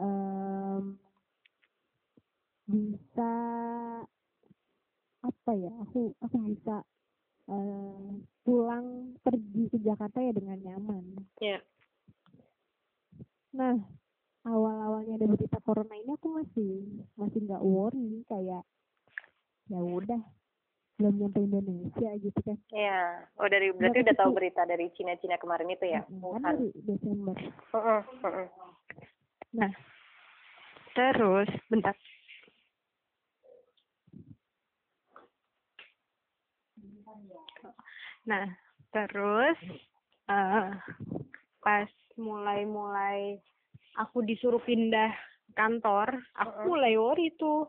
um, 0.02 0.98
bisa 2.66 3.34
apa 5.22 5.52
ya? 5.54 5.70
Aku 5.86 6.18
aku 6.18 6.38
bisa 6.50 6.82
uh, 7.49 8.19
pulang 8.43 9.15
pergi 9.23 9.71
ke 9.71 9.77
Jakarta 9.82 10.19
ya 10.19 10.32
dengan 10.36 10.60
nyaman. 10.60 11.03
Iya. 11.39 11.60
Yeah. 11.60 11.62
Nah 13.53 13.77
awal 14.43 14.75
awalnya 14.75 15.15
ada 15.15 15.27
berita 15.32 15.58
corona 15.63 15.95
ini 15.95 16.12
aku 16.12 16.27
masih 16.36 16.71
masih 17.15 17.39
nggak 17.47 17.63
worry 17.63 18.27
kayak 18.27 18.63
ya 19.71 19.79
udah 19.79 20.19
belum 20.99 21.13
nyampe 21.19 21.39
Indonesia 21.41 22.10
gitu 22.19 22.39
kan. 22.43 22.58
Iya. 22.69 23.27
Oh 23.39 23.47
dari 23.49 23.73
berarti 23.73 24.03
udah 24.03 24.15
tahu 24.15 24.32
berita 24.36 24.62
dari 24.67 24.91
Cina-Cina 24.93 25.41
kemarin 25.41 25.73
itu 25.73 25.86
ya? 25.89 26.01
Kan 26.06 26.43
dari 26.43 26.69
Desember. 26.86 27.36
Uh 27.73 27.77
-uh, 27.77 28.01
uh 28.03 28.27
-uh. 28.27 28.47
Nah 29.58 29.71
terus 30.93 31.49
bentar 31.73 31.97
Nah, 38.23 38.47
terus 38.95 39.59
uh, 40.31 40.71
pas 41.59 41.89
mulai-mulai 42.15 43.39
aku 43.99 44.23
disuruh 44.23 44.62
pindah 44.63 45.12
kantor, 45.53 46.23
aku 46.39 46.73
mulai 46.73 46.95
worry 46.95 47.29
tuh. 47.36 47.67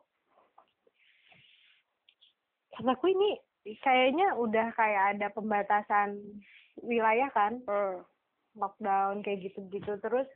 aku 2.74 3.06
ini 3.06 3.38
kayaknya 3.80 4.34
udah 4.34 4.74
kayak 4.74 5.16
ada 5.16 5.30
pembatasan 5.30 6.18
wilayah 6.82 7.30
kan, 7.30 7.62
uh. 7.70 8.02
lockdown 8.58 9.22
kayak 9.22 9.50
gitu-gitu. 9.50 9.94
Terus 10.02 10.26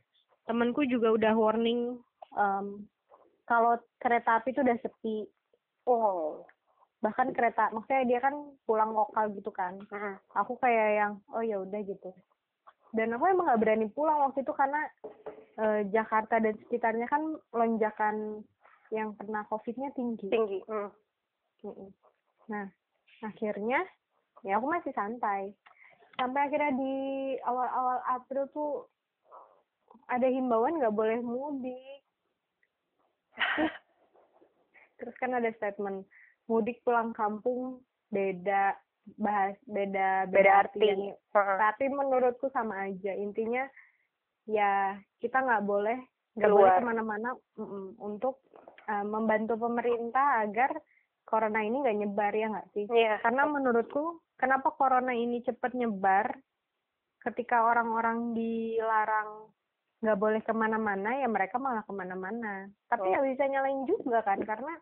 temenku 0.47 0.87
juga 0.87 1.15
udah 1.15 1.33
warning 1.35 1.99
um, 2.35 2.87
kalau 3.47 3.75
kereta 3.99 4.39
api 4.39 4.55
tuh 4.55 4.63
udah 4.63 4.77
sepi. 4.79 5.27
Oh, 5.89 6.45
bahkan 6.99 7.31
kereta 7.31 7.71
maksudnya 7.71 8.03
dia 8.03 8.19
kan 8.19 8.35
pulang 8.67 8.91
lokal 8.91 9.31
gitu 9.31 9.51
kan. 9.55 9.79
Uh-huh. 9.79 10.15
aku 10.35 10.59
kayak 10.59 10.99
yang 10.99 11.13
oh 11.31 11.43
ya 11.43 11.63
udah 11.63 11.79
gitu. 11.83 12.11
Dan 12.91 13.15
aku 13.15 13.29
emang 13.29 13.47
nggak 13.47 13.61
berani 13.61 13.87
pulang 13.93 14.19
waktu 14.19 14.43
itu 14.43 14.51
karena 14.51 14.81
uh, 15.61 15.81
Jakarta 15.87 16.41
dan 16.43 16.57
sekitarnya 16.65 17.07
kan 17.07 17.39
lonjakan 17.55 18.43
yang 18.91 19.15
kena 19.15 19.47
covidnya 19.47 19.93
tinggi. 19.95 20.27
Tinggi 20.27 20.59
uh. 20.67 20.91
nah 22.49 22.65
akhirnya 23.23 23.79
ya 24.43 24.59
aku 24.59 24.67
masih 24.67 24.91
santai. 24.91 25.55
Sampai 26.19 26.51
akhirnya 26.51 26.75
di 26.75 26.95
awal-awal 27.47 28.03
April 28.11 28.43
tuh 28.51 28.71
ada 30.11 30.27
himbauan 30.27 30.83
nggak 30.83 30.91
boleh 30.91 31.23
mudik. 31.23 32.03
Terus 34.99 35.15
kan 35.15 35.31
ada 35.31 35.47
statement 35.55 36.03
mudik 36.49 36.81
pulang 36.81 37.13
kampung 37.13 37.79
beda 38.09 38.73
bahas 39.17 39.55
beda 39.69 40.25
beda, 40.27 40.33
beda 40.33 40.51
arti. 40.65 40.79
arti. 40.81 41.09
Tapi 41.33 41.85
menurutku 41.93 42.49
sama 42.49 42.89
aja. 42.89 43.13
Intinya 43.13 43.69
ya 44.49 44.97
kita 45.21 45.45
nggak 45.45 45.63
boleh 45.63 45.97
nggak 46.33 46.51
boleh 46.51 46.71
ke 46.77 46.83
mana-mana 46.85 47.29
untuk 48.01 48.41
uh, 48.89 49.05
membantu 49.05 49.57
pemerintah 49.61 50.41
agar 50.45 50.73
corona 51.25 51.61
ini 51.61 51.85
nggak 51.85 51.97
nyebar 52.05 52.33
ya 52.33 52.47
nggak 52.49 52.69
sih? 52.73 52.85
Yeah. 52.89 53.21
Karena 53.21 53.45
menurutku 53.45 54.21
kenapa 54.37 54.73
corona 54.73 55.13
ini 55.13 55.45
cepat 55.45 55.77
nyebar 55.77 56.33
ketika 57.21 57.67
orang-orang 57.67 58.33
dilarang 58.33 59.53
nggak 59.99 60.15
boleh 60.15 60.41
ke 60.41 60.53
mana-mana 60.55 61.19
ya 61.19 61.27
mereka 61.27 61.61
malah 61.61 61.83
ke 61.85 61.93
mana-mana. 61.93 62.71
Tapi 62.87 63.05
oh. 63.05 63.13
ya 63.13 63.19
bisa 63.21 63.45
nyalain 63.45 63.83
juga 63.85 64.23
kan 64.25 64.41
karena 64.41 64.73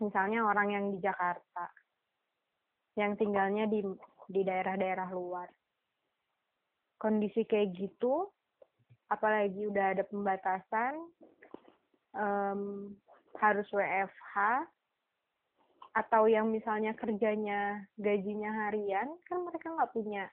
misalnya 0.00 0.42
orang 0.42 0.68
yang 0.72 0.84
di 0.96 0.98
Jakarta 1.04 1.68
yang 2.98 3.14
tinggalnya 3.14 3.68
di 3.70 3.84
di 4.30 4.40
daerah-daerah 4.42 5.08
luar. 5.12 5.48
Kondisi 7.00 7.44
kayak 7.48 7.72
gitu 7.76 8.28
apalagi 9.10 9.66
udah 9.66 9.96
ada 9.96 10.04
pembatasan 10.06 10.94
um, 12.14 12.92
harus 13.40 13.66
WFH 13.74 14.36
atau 15.90 16.30
yang 16.30 16.46
misalnya 16.54 16.94
kerjanya 16.94 17.82
gajinya 17.98 18.54
harian 18.66 19.10
kan 19.26 19.42
mereka 19.42 19.74
nggak 19.74 19.90
punya 19.90 20.24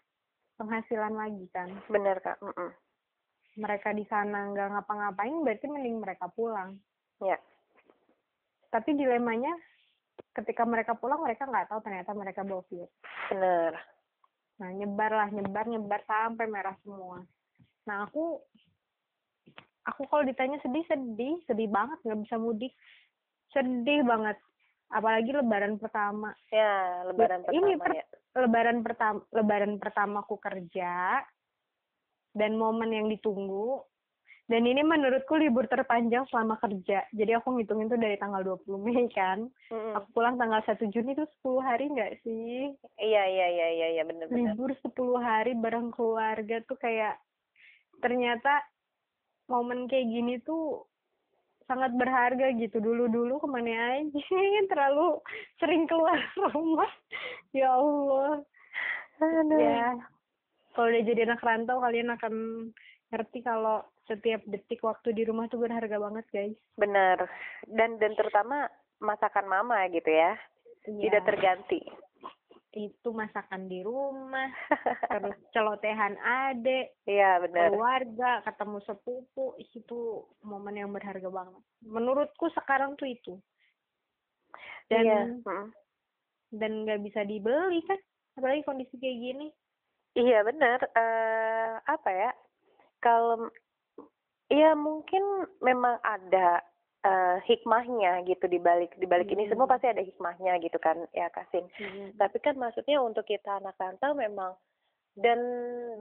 penghasilan 0.59 1.13
lagi 1.17 1.45
kan. 1.49 1.71
Benar 1.89 2.21
kak. 2.21 2.37
Mm 2.41 2.53
-mm. 2.53 2.71
mereka 3.57 3.89
di 3.89 4.05
sana 4.05 4.53
nggak 4.53 4.69
ngapa-ngapain 4.69 5.41
berarti 5.41 5.65
mending 5.65 5.97
mereka 5.97 6.29
pulang. 6.29 6.77
Ya 7.17 7.41
tapi 8.67 8.95
dilemanya 8.95 9.51
ketika 10.33 10.65
mereka 10.65 10.93
pulang 10.93 11.21
mereka 11.21 11.49
nggak 11.49 11.69
tahu 11.69 11.79
ternyata 11.81 12.11
mereka 12.13 12.41
bawa 12.45 12.61
virus 12.69 12.91
bener. 13.29 13.73
Nah 14.57 14.69
nyebar 14.73 15.11
lah 15.13 15.29
nyebar 15.29 15.65
nyebar 15.69 16.01
sampai 16.05 16.45
merah 16.49 16.75
semua. 16.81 17.21
Nah 17.85 18.05
aku 18.05 18.41
aku 19.85 20.01
kalau 20.09 20.23
ditanya 20.25 20.61
sedih 20.61 20.85
sedih 20.89 21.41
sedih 21.45 21.69
banget 21.69 21.97
nggak 22.05 22.21
bisa 22.25 22.35
mudik. 22.37 22.73
Sedih 23.53 24.05
banget. 24.05 24.37
Apalagi 24.93 25.31
lebaran 25.33 25.77
pertama. 25.81 26.33
Ya 26.49 27.05
lebaran 27.09 27.45
pertama 27.45 27.57
ini 27.57 27.71
per, 27.77 27.91
ya. 27.93 28.05
lebaran 28.37 28.77
pertama 28.85 29.19
lebaran 29.33 29.73
pertamaku 29.81 30.35
kerja 30.37 31.21
dan 32.37 32.51
momen 32.53 32.93
yang 32.93 33.07
ditunggu 33.09 33.81
dan 34.47 34.63
ini 34.63 34.79
menurutku 34.79 35.35
libur 35.35 35.67
terpanjang 35.67 36.23
selama 36.31 36.55
kerja. 36.63 37.03
Jadi 37.11 37.31
aku 37.35 37.59
ngitungin 37.59 37.91
tuh 37.91 37.99
dari 37.99 38.15
tanggal 38.15 38.39
20 38.63 38.79
Mei 38.79 39.11
kan? 39.11 39.51
Mm-hmm. 39.67 39.93
aku 39.99 40.07
pulang 40.15 40.39
tanggal 40.39 40.63
1 40.63 40.87
Juni 40.87 41.19
tuh 41.19 41.27
10 41.43 41.67
hari 41.67 41.91
nggak 41.91 42.23
sih? 42.23 42.71
Iya 42.95 43.23
iya 43.27 43.47
iya 43.51 43.67
iya 43.75 43.87
iya 43.99 44.03
benar 44.07 44.31
benar 44.31 44.55
libur 44.55 44.71
10 44.71 44.95
hari 45.19 45.51
bareng 45.59 45.91
keluarga 45.91 46.63
tuh 46.63 46.79
kayak 46.79 47.19
ternyata 47.99 48.63
momen 49.51 49.91
kayak 49.91 50.07
gini 50.07 50.39
tuh 50.39 50.87
sangat 51.67 51.91
berharga 51.99 52.47
gitu. 52.55 52.79
Dulu-dulu 52.79 53.43
ke 53.43 53.47
mana 53.51 53.99
aja 53.99 54.21
terlalu 54.71 55.19
sering 55.59 55.83
keluar 55.91 56.15
rumah. 56.55 56.91
Ya 57.51 57.75
Allah. 57.75 58.47
Aduh. 59.17 59.59
ya 59.59 59.97
kalau 60.77 60.93
udah 60.93 61.03
jadi 61.09 61.25
anak 61.25 61.41
rantau 61.41 61.81
kalian 61.81 62.13
akan 62.13 62.33
ngerti 63.07 63.39
kalau 63.39 63.83
setiap 64.07 64.43
detik 64.47 64.83
waktu 64.83 65.11
di 65.11 65.23
rumah 65.27 65.51
tuh 65.51 65.59
berharga 65.63 65.99
banget 65.99 66.25
guys. 66.31 66.57
Benar 66.79 67.27
dan 67.67 67.99
dan 67.99 68.15
terutama 68.15 68.67
masakan 68.99 69.45
mama 69.47 69.83
gitu 69.91 70.07
ya, 70.07 70.35
ya. 70.87 71.01
tidak 71.07 71.23
terganti. 71.27 71.81
Itu 72.77 73.09
masakan 73.09 73.71
di 73.71 73.81
rumah 73.81 74.51
terus 75.11 75.37
celotehan 75.49 76.13
adek 76.21 76.93
iya 77.09 77.41
benar 77.41 77.73
keluarga 77.73 78.31
ketemu 78.45 78.77
sepupu 78.85 79.57
itu 79.59 80.23
momen 80.43 80.79
yang 80.79 80.91
berharga 80.91 81.27
banget. 81.27 81.63
Menurutku 81.83 82.51
sekarang 82.55 82.95
tuh 82.99 83.07
itu. 83.07 83.35
Dan 84.87 85.03
iya. 85.03 85.23
dan 86.55 86.71
nggak 86.87 87.03
bisa 87.03 87.27
dibeli 87.27 87.83
kan 87.87 87.99
apalagi 88.39 88.63
kondisi 88.63 88.95
kayak 88.99 89.19
gini. 89.19 89.47
Iya 90.17 90.41
benar 90.41 90.81
uh, 90.97 91.77
apa 91.85 92.09
ya 92.09 92.31
kalau 93.07 93.47
ya 94.51 94.75
mungkin 94.75 95.23
memang 95.63 95.95
ada 96.03 96.59
uh, 97.07 97.39
hikmahnya 97.47 98.27
gitu 98.27 98.51
di 98.51 98.59
balik 98.59 98.91
di 98.99 99.07
balik 99.07 99.31
hmm. 99.31 99.35
ini 99.39 99.43
semua 99.47 99.63
pasti 99.63 99.87
ada 99.87 100.03
hikmahnya 100.03 100.59
gitu 100.59 100.75
kan 100.83 101.07
ya 101.15 101.31
Kasin. 101.31 101.71
Hmm. 101.79 102.11
Tapi 102.19 102.37
kan 102.43 102.59
maksudnya 102.59 102.99
untuk 102.99 103.23
kita 103.23 103.63
anak 103.63 103.79
rantau 103.79 104.11
memang 104.11 104.59
dan 105.15 105.39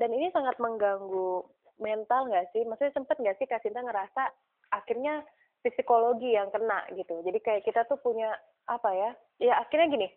dan 0.03 0.11
ini 0.11 0.35
sangat 0.35 0.59
mengganggu 0.59 1.47
mental 1.79 2.27
nggak 2.27 2.51
sih? 2.51 2.67
Maksudnya 2.67 2.95
sempet 2.99 3.17
nggak 3.23 3.39
sih 3.39 3.47
Kasinta 3.47 3.87
ngerasa 3.87 4.35
akhirnya 4.75 5.23
psikologi 5.63 6.35
yang 6.35 6.51
kena 6.51 6.91
gitu. 6.95 7.23
Jadi 7.23 7.39
kayak 7.43 7.63
kita 7.67 7.87
tuh 7.87 8.03
punya 8.03 8.35
apa 8.67 8.91
ya? 8.95 9.11
Ya 9.39 9.55
akhirnya 9.63 9.95
gini. 9.95 10.09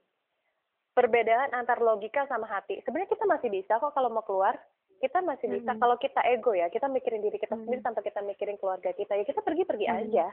Perbedaan 0.97 1.54
antar 1.54 1.80
logika 1.80 2.25
sama 2.25 2.49
hati. 2.49 2.82
Sebenarnya 2.82 3.13
kita 3.13 3.25
masih 3.30 3.49
bisa 3.54 3.78
kok 3.78 3.93
kalau 3.93 4.10
mau 4.10 4.25
keluar 4.25 4.58
kita 5.00 5.24
masih 5.24 5.48
bisa 5.50 5.72
-hmm. 5.72 5.82
kalau 5.82 5.96
kita 5.98 6.22
ego 6.28 6.52
ya 6.54 6.68
kita 6.68 6.92
mikirin 6.92 7.24
diri 7.24 7.40
kita 7.40 7.56
-hmm. 7.56 7.66
sendiri 7.66 7.82
tanpa 7.82 8.04
kita 8.04 8.20
mikirin 8.22 8.60
keluarga 8.60 8.92
kita 8.94 9.16
ya 9.16 9.24
kita 9.24 9.42
pergi 9.42 9.64
pergi 9.66 9.88
-hmm. 9.88 10.00
aja 10.06 10.28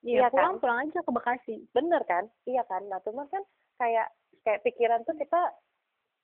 Iya, 0.00 0.26
iya 0.26 0.28
pulang 0.32 0.56
kan? 0.56 0.60
pulang 0.64 0.78
aja 0.88 1.00
ke 1.04 1.10
Bekasi. 1.12 1.54
Bener 1.76 2.02
kan? 2.08 2.24
Iya 2.48 2.64
kan? 2.64 2.82
Nah, 2.88 3.04
cuma 3.04 3.28
kan 3.28 3.44
kayak 3.76 4.08
kayak 4.44 4.64
pikiran 4.64 5.04
tuh 5.04 5.16
kita 5.20 5.52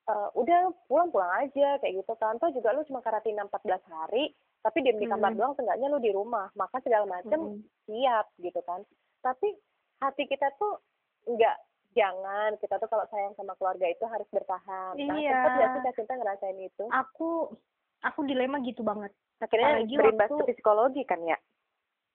uh, 0.08 0.28
udah 0.32 0.72
pulang-pulang 0.88 1.32
aja 1.44 1.76
kayak 1.80 2.00
gitu 2.00 2.14
kan. 2.16 2.40
Tuh 2.40 2.52
juga 2.56 2.72
lu 2.72 2.88
cuma 2.88 3.04
karantina 3.04 3.44
14 3.44 3.76
hari, 3.92 4.32
tapi 4.64 4.80
diam 4.80 4.96
di 4.96 5.06
kamar 5.08 5.36
hmm. 5.36 5.38
doang 5.38 5.54
seenggaknya 5.60 5.92
lu 5.92 6.00
di 6.00 6.10
rumah. 6.12 6.48
Maka 6.56 6.80
segala 6.80 7.04
macam 7.04 7.60
hmm. 7.60 7.60
siap 7.84 8.26
gitu 8.40 8.60
kan. 8.64 8.80
Tapi 9.20 9.52
hati 10.00 10.24
kita 10.24 10.48
tuh 10.56 10.80
enggak 11.28 11.56
jangan 11.96 12.60
kita 12.60 12.76
tuh 12.76 12.88
kalau 12.92 13.08
sayang 13.08 13.32
sama 13.40 13.56
keluarga 13.56 13.88
itu 13.88 14.04
harus 14.08 14.28
bertahan. 14.32 14.96
Nah, 15.00 15.16
iya. 15.16 15.32
Nah, 15.32 15.56
ya 15.56 15.66
sih 15.80 15.92
Cinta 16.00 16.16
ngerasain 16.16 16.60
itu? 16.60 16.84
Aku 16.92 17.56
aku 18.04 18.26
dilema 18.26 18.60
gitu 18.64 18.84
banget. 18.84 19.12
Akhirnya 19.40 19.84
berimbas 19.84 20.32
waktu... 20.32 20.42
ke 20.42 20.52
psikologi 20.56 21.02
kan 21.04 21.20
ya? 21.24 21.38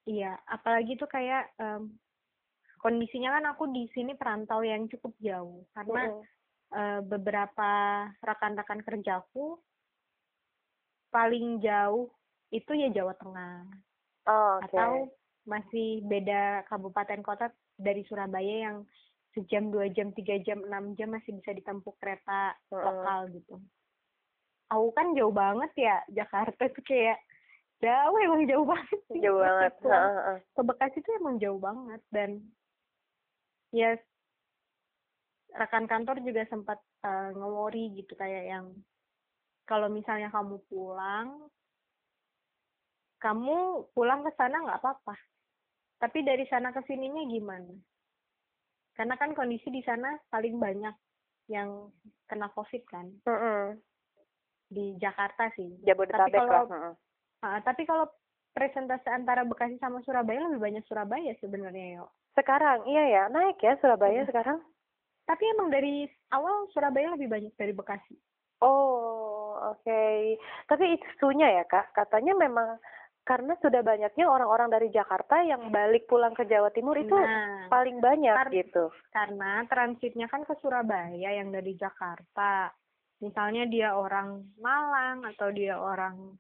Iya, 0.10 0.34
apalagi 0.50 0.98
tuh 0.98 1.06
kayak 1.06 1.54
um, 1.62 1.94
kondisinya 2.82 3.38
kan 3.38 3.46
aku 3.54 3.70
di 3.70 3.86
sini 3.94 4.17
perantau 4.17 4.65
yang 4.65 4.89
cukup 4.89 5.13
jauh 5.22 5.62
karena 5.78 6.10
mm. 6.10 6.22
uh, 6.74 7.00
beberapa 7.06 7.72
rekan-rekan 8.26 8.82
kerjaku 8.82 9.62
paling 11.13 11.62
jauh 11.62 12.10
itu 12.50 12.72
ya 12.74 12.89
Jawa 12.89 13.13
Tengah 13.22 13.70
oh, 14.26 14.58
okay. 14.60 14.65
atau 14.74 14.91
masih 15.46 16.02
beda 16.10 16.65
kabupaten 16.65 17.22
kota 17.22 17.54
dari 17.78 18.02
Surabaya 18.10 18.70
yang 18.70 18.78
sejam 19.38 19.70
dua 19.72 19.88
jam 19.94 20.12
tiga 20.12 20.41
jam 20.44 20.65
enam 20.65 20.98
jam 20.98 21.13
masih 21.13 21.38
bisa 21.38 21.54
ditempuh 21.54 21.94
kereta 22.02 22.58
mm. 22.74 22.82
lokal 22.82 23.20
gitu. 23.30 23.56
Aku 24.71 24.95
kan 24.95 25.12
jauh 25.13 25.36
banget 25.36 25.71
ya 25.75 25.99
Jakarta 26.07 26.71
tuh 26.71 26.84
kayak 26.88 27.19
jauh 27.81 28.17
emang 28.23 28.47
jauh 28.47 28.63
banget 28.63 28.99
sih. 29.10 29.19
jauh 29.19 29.41
banget 29.41 29.73
ke, 29.81 29.97
ke 30.55 30.62
Bekasi 30.63 30.97
itu 31.01 31.10
emang 31.19 31.36
jauh 31.41 31.60
banget 31.60 32.01
dan 32.13 32.39
ya 33.73 33.97
rekan 35.51 35.89
kantor 35.89 36.23
juga 36.23 36.47
sempat 36.47 36.79
uh, 37.03 37.36
ngewori 37.36 37.99
gitu 37.99 38.15
kayak 38.15 38.47
yang 38.47 38.65
kalau 39.67 39.91
misalnya 39.91 40.31
kamu 40.31 40.62
pulang 40.71 41.51
kamu 43.19 43.86
pulang 43.91 44.23
ke 44.23 44.31
sana 44.39 44.63
nggak 44.63 44.79
apa-apa 44.79 45.15
tapi 45.99 46.23
dari 46.23 46.47
sana 46.47 46.71
ke 46.71 46.81
sininya 46.88 47.21
gimana 47.27 47.75
karena 48.95 49.15
kan 49.19 49.36
kondisi 49.36 49.67
di 49.71 49.84
sana 49.84 50.15
paling 50.31 50.57
banyak 50.57 50.95
yang 51.51 51.91
kena 52.27 52.47
covid 52.55 52.84
kan 52.88 53.12
mm 53.27 53.38
-hmm. 53.38 53.65
Di 54.71 54.95
Jakarta 54.97 55.51
sih 55.60 55.75
Jabodetabek 55.84 56.31
tapi 56.31 56.38
kalau 56.39 56.65
lah. 56.71 56.95
Nah, 57.41 57.57
tapi 57.65 57.84
kalau 57.84 58.05
presentasi 58.53 59.07
antara 59.10 59.41
Bekasi 59.43 59.81
sama 59.81 59.99
Surabaya 60.05 60.45
lebih 60.47 60.62
banyak 60.62 60.84
Surabaya 60.86 61.34
sebenarnya, 61.41 62.01
yuk. 62.01 62.10
Sekarang, 62.38 62.86
iya 62.88 63.03
ya, 63.10 63.23
naik 63.27 63.60
ya 63.60 63.75
Surabaya 63.81 64.23
hmm. 64.23 64.29
sekarang. 64.29 64.60
Tapi 65.25 65.43
emang 65.57 65.73
dari 65.73 66.05
awal 66.31 66.69
Surabaya 66.71 67.17
lebih 67.17 67.27
banyak 67.31 67.53
dari 67.57 67.73
Bekasi. 67.73 68.15
Oh, 68.62 69.57
oke. 69.73 69.81
Okay. 69.81 70.38
Tapi 70.69 71.01
isunya 71.01 71.62
ya, 71.62 71.63
Kak, 71.65 71.97
katanya 71.97 72.38
memang 72.38 72.77
karena 73.21 73.53
sudah 73.62 73.86
banyaknya 73.86 74.25
orang-orang 74.25 74.69
dari 74.73 74.89
Jakarta 74.89 75.45
yang 75.45 75.69
balik 75.69 76.10
pulang 76.10 76.34
ke 76.34 76.41
Jawa 76.49 76.73
Timur 76.73 76.97
itu 76.97 77.13
nah, 77.13 77.69
paling 77.69 78.01
banyak 78.01 78.34
kar 78.34 78.49
gitu. 78.49 78.89
Karena 79.13 79.62
transitnya 79.69 80.25
kan 80.25 80.41
ke 80.41 80.57
Surabaya 80.57 81.29
yang 81.29 81.53
dari 81.53 81.77
Jakarta. 81.77 82.73
Misalnya 83.21 83.69
dia 83.69 83.93
orang 83.93 84.43
Malang 84.57 85.23
atau 85.29 85.53
dia 85.53 85.77
orang 85.77 86.36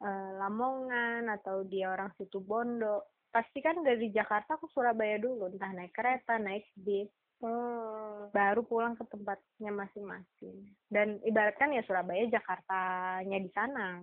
uh, 0.00 0.30
Lamongan 0.40 1.28
atau 1.28 1.62
dia 1.68 1.92
orang 1.92 2.10
situ 2.16 2.40
Bondo 2.40 3.04
pasti 3.32 3.64
kan 3.64 3.80
dari 3.80 4.12
Jakarta 4.12 4.56
ke 4.56 4.66
Surabaya 4.72 5.20
dulu. 5.20 5.52
Entah 5.52 5.72
naik 5.72 5.92
kereta 5.92 6.40
naik 6.40 6.66
bis. 6.76 7.08
Hmm. 7.42 8.30
baru 8.30 8.62
pulang 8.62 8.94
ke 8.94 9.02
tempatnya 9.10 9.74
masing-masing. 9.74 10.62
Dan 10.86 11.18
ibaratkan 11.26 11.74
ya 11.74 11.82
Surabaya 11.82 12.22
Jakartanya 12.30 13.38
di 13.42 13.50
sana. 13.50 13.98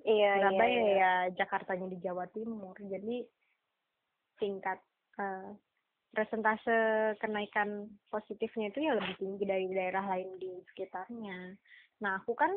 Iya, 0.00 0.16
iya 0.16 0.32
Surabaya 0.40 0.72
iya, 0.72 0.80
iya. 0.80 0.96
ya 0.96 1.12
Jakartanya 1.44 1.86
di 1.92 2.00
Jawa 2.00 2.24
Timur. 2.32 2.72
Jadi 2.80 3.20
tingkat 4.40 4.80
uh, 5.20 5.52
presentase 6.10 6.74
kenaikan 7.22 7.86
positifnya 8.10 8.74
itu 8.74 8.82
ya 8.82 8.98
lebih 8.98 9.14
tinggi 9.18 9.44
dari 9.46 9.66
daerah 9.70 10.04
lain 10.10 10.28
di 10.42 10.50
sekitarnya. 10.72 11.54
Nah, 12.02 12.18
aku 12.18 12.34
kan 12.34 12.50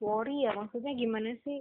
worry 0.00 0.48
ya 0.48 0.56
maksudnya 0.56 0.96
gimana 0.96 1.36
sih? 1.44 1.60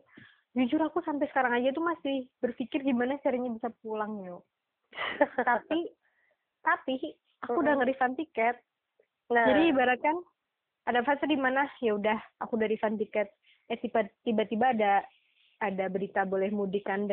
Jujur 0.54 0.80
aku 0.86 1.02
sampai 1.04 1.28
sekarang 1.34 1.60
aja 1.60 1.74
tuh 1.74 1.84
masih 1.84 2.30
berpikir 2.40 2.86
gimana 2.86 3.20
caranya 3.20 3.52
bisa 3.52 3.70
pulang 3.84 4.22
yo. 4.24 4.46
Tapi 5.50 5.80
tapi 6.64 6.96
aku 7.44 7.60
udah 7.60 7.76
nge-refund 7.76 8.16
tiket. 8.16 8.56
Nah. 9.34 9.48
jadi 9.50 9.72
ibaratkan 9.72 10.16
ada 10.84 11.00
fase 11.04 11.26
di 11.28 11.40
mana 11.40 11.68
ya 11.80 11.96
udah 11.96 12.20
aku 12.40 12.56
udah 12.56 12.70
refund 12.72 13.02
tiket. 13.02 13.28
Eh 13.68 13.80
tiba-tiba 14.24 14.72
ada 14.72 15.04
ada 15.60 15.86
berita 15.92 16.24
boleh 16.24 16.52
mudik 16.52 16.88
kan 16.88 17.08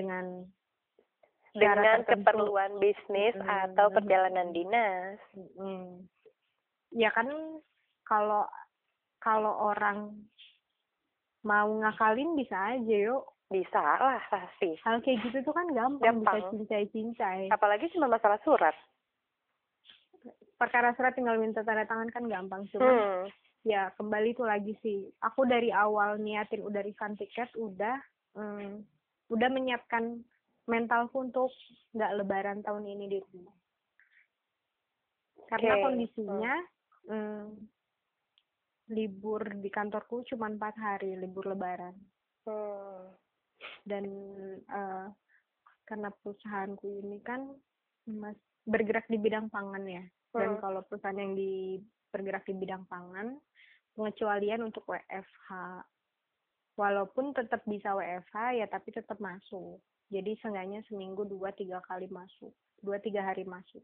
dengan 1.55 2.07
keperluan 2.07 2.79
bisnis 2.79 3.35
hmm. 3.35 3.49
atau 3.49 3.91
perjalanan 3.91 4.55
dinas. 4.55 5.19
Hmm. 5.57 6.07
Ya 6.95 7.11
kan 7.15 7.27
kalau 8.07 8.47
kalau 9.23 9.53
orang 9.71 10.17
mau 11.45 11.69
ngakalin 11.81 12.37
bisa 12.37 12.77
aja 12.77 12.97
yuk 13.15 13.25
bisa 13.51 13.81
lah 13.81 14.23
pasti 14.31 14.79
hal 14.87 15.03
kayak 15.03 15.27
gitu 15.27 15.43
tuh 15.43 15.55
kan 15.57 15.67
gampang, 15.75 16.23
gampang. 16.23 16.39
bisa 16.39 16.49
cincai 16.55 16.87
cincai 16.95 17.43
apalagi 17.51 17.91
cuma 17.91 18.07
masalah 18.07 18.39
surat 18.47 18.77
perkara 20.55 20.95
surat 20.95 21.17
tinggal 21.17 21.41
minta 21.41 21.65
tanda 21.67 21.83
tangan 21.89 22.13
kan 22.15 22.25
gampang 22.31 22.63
cuma 22.71 22.87
hmm. 22.87 23.25
ya 23.67 23.91
kembali 23.99 24.37
tuh 24.39 24.47
lagi 24.47 24.77
sih 24.85 25.09
aku 25.25 25.49
dari 25.49 25.75
awal 25.75 26.21
niatin 26.21 26.63
udah 26.63 26.85
refund 26.85 27.19
tiket 27.19 27.51
udah 27.59 27.99
hmm, 28.39 28.87
udah 29.33 29.49
menyiapkan 29.51 30.23
mentalku 30.69 31.25
untuk 31.25 31.49
nggak 31.97 32.15
lebaran 32.21 32.61
tahun 32.61 32.85
ini 32.87 33.05
di 33.09 33.19
rumah 33.19 33.57
Karena 35.51 35.75
kondisinya 35.83 36.55
hmm. 37.11 37.11
Hmm, 37.11 37.47
libur 38.91 39.43
di 39.59 39.71
kantorku 39.71 40.23
cuma 40.31 40.47
empat 40.47 40.79
hari 40.79 41.19
libur 41.19 41.51
lebaran. 41.51 41.95
Hmm. 42.47 43.11
Dan 43.83 44.05
uh, 44.71 45.11
karena 45.91 46.09
perusahaanku 46.23 47.03
ini 47.03 47.19
kan 47.27 47.51
mas 48.07 48.39
bergerak 48.63 49.11
di 49.11 49.19
bidang 49.19 49.51
pangan 49.51 49.83
ya. 49.91 50.05
Dan 50.31 50.55
hmm. 50.55 50.61
kalau 50.63 50.87
perusahaan 50.87 51.19
yang 51.19 51.35
di 51.35 51.83
bergerak 52.15 52.47
di 52.47 52.55
bidang 52.55 52.87
pangan, 52.87 53.39
pengecualian 53.99 54.67
untuk 54.67 54.87
WFH. 54.87 55.51
Walaupun 56.79 57.35
tetap 57.35 57.67
bisa 57.67 57.93
WFH 57.99 58.63
ya 58.63 58.67
tapi 58.71 58.95
tetap 58.95 59.19
masuk. 59.19 59.83
Jadi 60.11 60.35
seenggaknya 60.43 60.83
seminggu 60.91 61.23
dua 61.23 61.55
tiga 61.55 61.79
kali 61.87 62.11
masuk, 62.11 62.51
dua 62.83 62.99
tiga 62.99 63.23
hari 63.23 63.47
masuk. 63.47 63.83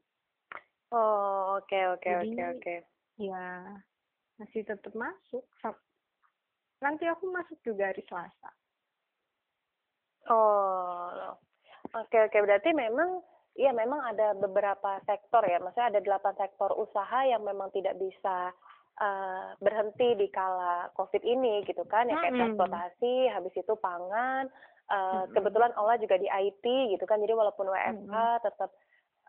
Oh 0.91 1.59
oke 1.62 1.79
oke 1.99 2.11
oke 2.11 2.43
oke. 2.59 2.74
Ya 3.22 3.47
masih 4.37 4.66
tetap 4.66 4.93
masuk. 4.93 5.47
Nanti 6.83 7.07
aku 7.07 7.31
masuk 7.31 7.59
juga 7.62 7.95
hari 7.95 8.03
Selasa. 8.11 8.51
Oh 10.27 11.39
oke 11.95 12.16
oke 12.27 12.39
berarti 12.43 12.74
memang 12.74 13.22
Iya, 13.57 13.72
memang 13.72 14.05
ada 14.05 14.37
beberapa 14.37 15.01
sektor 15.09 15.41
ya. 15.49 15.57
Maksudnya 15.57 15.97
ada 15.97 16.01
delapan 16.05 16.37
sektor 16.37 16.77
usaha 16.77 17.24
yang 17.24 17.41
memang 17.41 17.72
tidak 17.72 17.97
bisa 17.97 18.53
uh, 19.01 19.57
berhenti 19.64 20.12
di 20.12 20.29
kala 20.29 20.93
COVID 20.93 21.24
ini 21.24 21.64
gitu 21.64 21.81
kan. 21.89 22.05
Ya 22.05 22.20
kayak 22.20 22.37
transportasi, 22.37 23.33
habis 23.33 23.57
itu 23.57 23.72
pangan. 23.81 24.53
Uh, 24.87 25.26
kebetulan 25.34 25.74
Ola 25.74 25.99
juga 25.99 26.14
di 26.14 26.30
IT 26.30 26.62
gitu 26.62 27.05
kan. 27.11 27.18
Jadi 27.18 27.34
walaupun 27.34 27.66
WFH 27.66 28.14
tetap 28.47 28.70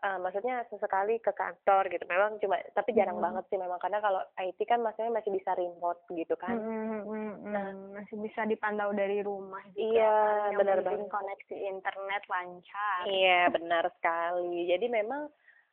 uh, 0.06 0.18
maksudnya 0.22 0.62
sesekali 0.70 1.18
ke 1.18 1.34
kantor 1.34 1.90
gitu 1.90 2.04
memang 2.06 2.38
cuma 2.38 2.62
tapi 2.74 2.94
jarang 2.94 3.18
hmm. 3.18 3.26
banget 3.26 3.44
sih 3.50 3.58
memang 3.58 3.78
karena 3.82 3.98
kalau 3.98 4.22
IT 4.38 4.58
kan 4.70 4.82
maksudnya 4.82 5.10
masih 5.18 5.34
bisa 5.34 5.50
remote 5.58 6.00
gitu 6.14 6.34
kan. 6.38 6.54
Hmm, 6.54 7.02
hmm, 7.02 7.32
nah 7.50 7.68
masih 7.98 8.16
bisa 8.22 8.46
dipantau 8.46 8.94
dari 8.94 9.22
rumah 9.22 9.62
juga 9.74 9.82
iya 9.82 10.18
kan, 10.54 10.58
benar 10.62 10.78
banget. 10.86 11.10
koneksi 11.10 11.56
internet 11.58 12.22
lancar. 12.30 13.00
Iya 13.10 13.40
benar 13.50 13.84
sekali. 13.98 14.70
Jadi 14.70 14.86
memang 14.86 15.26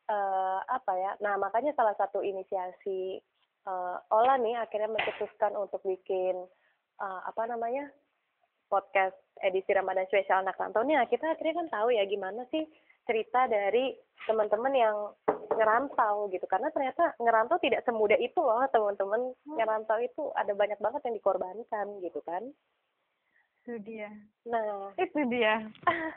uh, 0.10 0.60
apa 0.66 0.92
ya 0.98 1.12
nah 1.22 1.38
makanya 1.38 1.74
salah 1.78 1.94
satu 1.98 2.22
inisiasi 2.26 3.22
uh, 3.70 3.98
Ola 4.14 4.38
nih 4.42 4.58
akhirnya 4.58 4.90
mencetuskan 4.90 5.54
untuk 5.58 5.82
bikin 5.86 6.46
uh, 7.02 7.22
apa 7.26 7.46
namanya 7.50 7.90
podcast 8.68 9.16
edisi 9.44 9.72
Ramadan 9.76 10.08
spesial 10.08 10.42
anak 10.42 10.58
rantau 10.58 10.82
nih 10.84 10.98
nah, 10.98 11.08
kita 11.08 11.36
akhirnya 11.36 11.66
kan 11.66 11.68
tahu 11.70 11.88
ya 11.94 12.04
gimana 12.08 12.44
sih 12.50 12.64
cerita 13.06 13.46
dari 13.46 13.94
teman-teman 14.26 14.74
yang 14.74 14.98
ngerantau 15.56 16.28
gitu 16.34 16.44
karena 16.50 16.68
ternyata 16.74 17.16
ngerantau 17.22 17.58
tidak 17.62 17.86
semudah 17.88 18.18
itu 18.20 18.40
loh 18.42 18.66
teman-teman 18.74 19.32
hmm. 19.32 19.56
ngerantau 19.56 19.98
itu 20.02 20.24
ada 20.36 20.52
banyak 20.52 20.80
banget 20.82 21.02
yang 21.08 21.16
dikorbankan 21.16 21.88
gitu 22.04 22.20
kan 22.26 22.44
itu 23.66 23.82
dia. 23.82 24.14
Nah. 24.46 24.94
Itu 24.94 25.26
dia. 25.26 25.66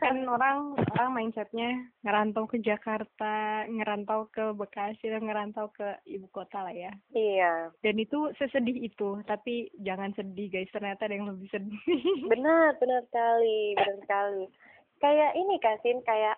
Kan 0.04 0.20
orang 0.36 0.76
orang 0.76 1.10
mindsetnya 1.16 1.88
ngerantau 2.04 2.44
ke 2.44 2.60
Jakarta 2.60 3.64
ngerantau 3.64 4.28
ke 4.28 4.52
Bekasi 4.52 5.08
dan 5.08 5.24
ngerantau 5.24 5.72
ke 5.72 5.96
ibu 6.04 6.28
kota 6.28 6.60
lah 6.60 6.76
ya. 6.76 6.92
Iya. 7.16 7.72
Dan 7.80 7.96
itu 7.96 8.28
sesedih 8.36 8.84
itu 8.84 9.24
tapi 9.24 9.72
jangan 9.80 10.12
sedih 10.12 10.52
guys. 10.52 10.68
Ternyata 10.68 11.08
ada 11.08 11.16
yang 11.16 11.32
lebih 11.32 11.48
sedih. 11.48 11.80
Benar 12.28 12.76
benar 12.76 13.00
sekali 13.08 13.72
benar 13.80 13.96
sekali. 14.04 14.44
Kayak 15.00 15.32
ini 15.40 15.54
kasin 15.64 15.98
kayak 16.04 16.36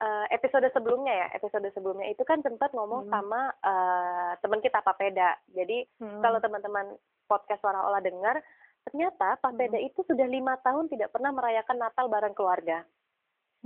uh, 0.00 0.24
episode 0.32 0.64
sebelumnya 0.72 1.12
ya, 1.12 1.26
episode 1.36 1.68
sebelumnya 1.76 2.08
itu 2.08 2.24
kan 2.24 2.40
sempat 2.40 2.72
ngomong 2.72 3.04
hmm. 3.04 3.12
sama 3.12 3.52
uh, 3.60 4.32
teman 4.40 4.64
kita 4.64 4.80
Papeda. 4.80 5.36
Jadi 5.52 5.84
hmm. 6.00 6.24
kalau 6.24 6.40
teman-teman 6.40 6.96
podcast 7.28 7.60
Suara 7.60 7.82
Olah 7.84 8.00
dengar, 8.00 8.40
ternyata 8.86 9.36
Papeda 9.42 9.78
hmm. 9.78 9.88
itu 9.90 10.00
sudah 10.06 10.26
lima 10.30 10.54
tahun 10.62 10.86
tidak 10.86 11.10
pernah 11.10 11.34
merayakan 11.34 11.78
Natal 11.82 12.06
bareng 12.06 12.34
keluarga. 12.38 12.86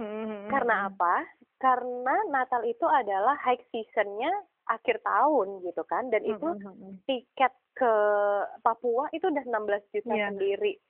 Hmm. 0.00 0.48
Karena 0.48 0.88
apa? 0.88 1.28
Karena 1.60 2.16
Natal 2.32 2.64
itu 2.64 2.88
adalah 2.88 3.36
high 3.44 3.60
seasonnya 3.68 4.32
akhir 4.64 5.02
tahun 5.04 5.60
gitu 5.66 5.82
kan, 5.84 6.08
dan 6.08 6.24
itu 6.24 6.46
hmm. 6.46 7.04
tiket 7.04 7.52
ke 7.76 7.92
Papua 8.64 9.12
itu 9.12 9.28
udah 9.28 9.44
16 9.44 9.92
juta 9.92 10.14
yeah. 10.16 10.30
sendiri. 10.32 10.80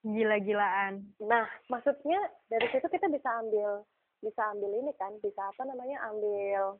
Gila-gilaan. 0.00 1.04
Nah, 1.20 1.44
maksudnya 1.68 2.20
dari 2.48 2.70
situ 2.72 2.86
kita 2.88 3.10
bisa 3.10 3.28
ambil 3.42 3.84
bisa 4.20 4.52
ambil 4.52 4.70
ini 4.76 4.92
kan 5.00 5.16
bisa 5.24 5.40
apa 5.48 5.64
namanya 5.64 5.96
ambil 6.12 6.76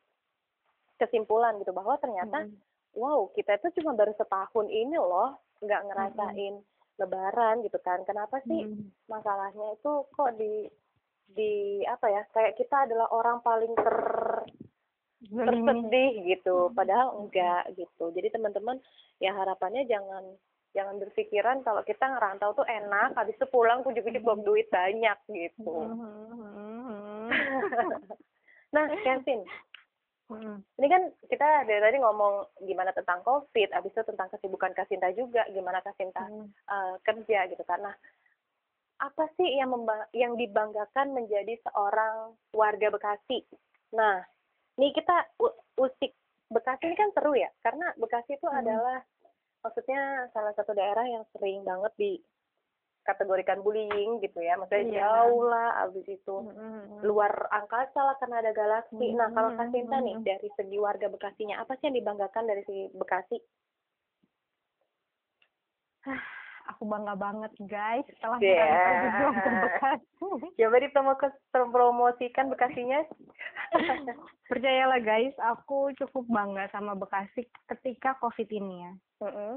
kesimpulan 1.01 1.57
gitu 1.57 1.73
bahwa 1.73 1.97
ternyata 1.97 2.45
hmm. 2.45 2.57
wow 3.01 3.33
kita 3.33 3.57
itu 3.57 3.81
cuma 3.81 3.97
baru 3.97 4.13
setahun 4.13 4.69
ini 4.69 5.01
loh 5.01 5.41
nggak 5.65 5.85
ngerasain 5.89 6.61
hmm. 6.61 6.69
Lebaran 7.01 7.65
gitu 7.65 7.81
kan. 7.81 8.05
Kenapa 8.05 8.45
sih 8.45 8.69
hmm. 8.69 9.09
masalahnya 9.09 9.75
itu 9.75 9.93
kok 10.13 10.33
di 10.37 10.69
di 11.31 11.81
apa 11.87 12.11
ya 12.11 12.23
kayak 12.35 12.59
kita 12.59 12.91
adalah 12.91 13.07
orang 13.15 13.39
paling 13.41 13.73
ter 13.79 13.99
tersedih 15.21 16.25
gitu 16.29 16.71
padahal 16.77 17.25
enggak 17.25 17.73
gitu. 17.75 18.13
Jadi 18.13 18.29
teman-teman 18.33 18.77
ya 19.21 19.33
harapannya 19.33 19.89
jangan 19.89 20.25
jangan 20.71 21.03
berpikiran 21.03 21.67
kalau 21.67 21.83
kita 21.83 22.07
ngerantau 22.07 22.55
tuh 22.55 22.67
enak 22.69 23.17
habis 23.19 23.35
itu 23.35 23.47
pulang 23.51 23.83
kujuk-kujuk 23.83 24.23
bawa 24.23 24.39
duit 24.45 24.69
banyak 24.71 25.19
gitu. 25.33 25.77
Nah 28.75 28.87
Kevin 29.05 29.41
Hmm. 30.31 30.63
Ini 30.79 30.87
kan 30.87 31.03
kita 31.27 31.67
dari 31.67 31.83
tadi 31.83 31.99
ngomong 31.99 32.63
gimana 32.63 32.95
tentang 32.95 33.27
COVID, 33.27 33.75
habis 33.75 33.91
itu 33.91 34.03
tentang 34.07 34.31
kesibukan 34.31 34.71
Kasinta 34.79 35.11
juga, 35.11 35.43
gimana 35.51 35.83
Kasinta 35.83 36.23
hmm. 36.23 36.47
uh, 36.71 36.95
kerja 37.03 37.51
gitu 37.51 37.63
karena 37.67 37.91
apa 39.01 39.25
sih 39.35 39.59
yang 39.59 39.73
yang 40.15 40.39
dibanggakan 40.39 41.17
menjadi 41.17 41.59
seorang 41.67 42.39
warga 42.55 42.95
Bekasi? 42.95 43.43
Nah, 43.97 44.23
ini 44.79 44.95
kita 44.95 45.35
usik 45.83 46.15
Bekasi 46.51 46.87
ini 46.87 46.95
kan 46.95 47.11
seru 47.11 47.35
ya, 47.35 47.51
karena 47.67 47.91
Bekasi 47.99 48.39
itu 48.39 48.47
hmm. 48.47 48.61
adalah 48.63 49.03
maksudnya 49.67 50.31
salah 50.31 50.55
satu 50.55 50.73
daerah 50.79 51.05
yang 51.11 51.25
sering 51.35 51.67
banget 51.67 51.93
di 51.99 52.13
kategorikan 53.13 53.61
bullying 53.61 54.23
gitu 54.23 54.39
ya. 54.39 54.55
Maksudnya 54.57 54.87
iya. 54.87 55.01
jauh 55.03 55.43
lah 55.47 55.87
abis 55.89 56.07
itu. 56.07 56.37
Mm-hmm. 56.47 57.03
luar 57.05 57.33
angkasa 57.51 58.01
lah 58.01 58.17
karena 58.23 58.37
ada 58.45 58.53
galaksi. 58.55 58.97
Mm-hmm. 58.97 59.19
nah 59.19 59.29
kalau 59.35 59.51
Kasinta 59.59 59.97
nih 59.99 60.17
dari 60.23 60.49
segi 60.55 60.79
warga 60.79 61.11
Bekasinya 61.11 61.61
apa 61.61 61.75
sih 61.79 61.91
yang 61.91 61.97
dibanggakan 61.99 62.45
dari 62.47 62.63
segi 62.65 62.85
Bekasi? 62.95 63.37
Aku 66.77 66.87
bangga 66.87 67.19
banget 67.19 67.53
guys. 67.67 68.07
Setelah 68.15 68.39
yeah. 68.39 69.33
ke 69.35 69.51
Bekasi. 69.51 70.27
Coba 70.61 70.77
dipromosikan 70.81 72.47
Bekasinya. 72.49 73.01
Percayalah 74.51 75.01
guys 75.03 75.35
aku 75.43 75.91
cukup 75.99 76.25
bangga 76.31 76.71
sama 76.71 76.95
Bekasi 76.95 77.45
ketika 77.67 78.15
covid 78.23 78.49
ini 78.49 78.87
ya. 78.87 78.93
Mm-hmm 79.27 79.55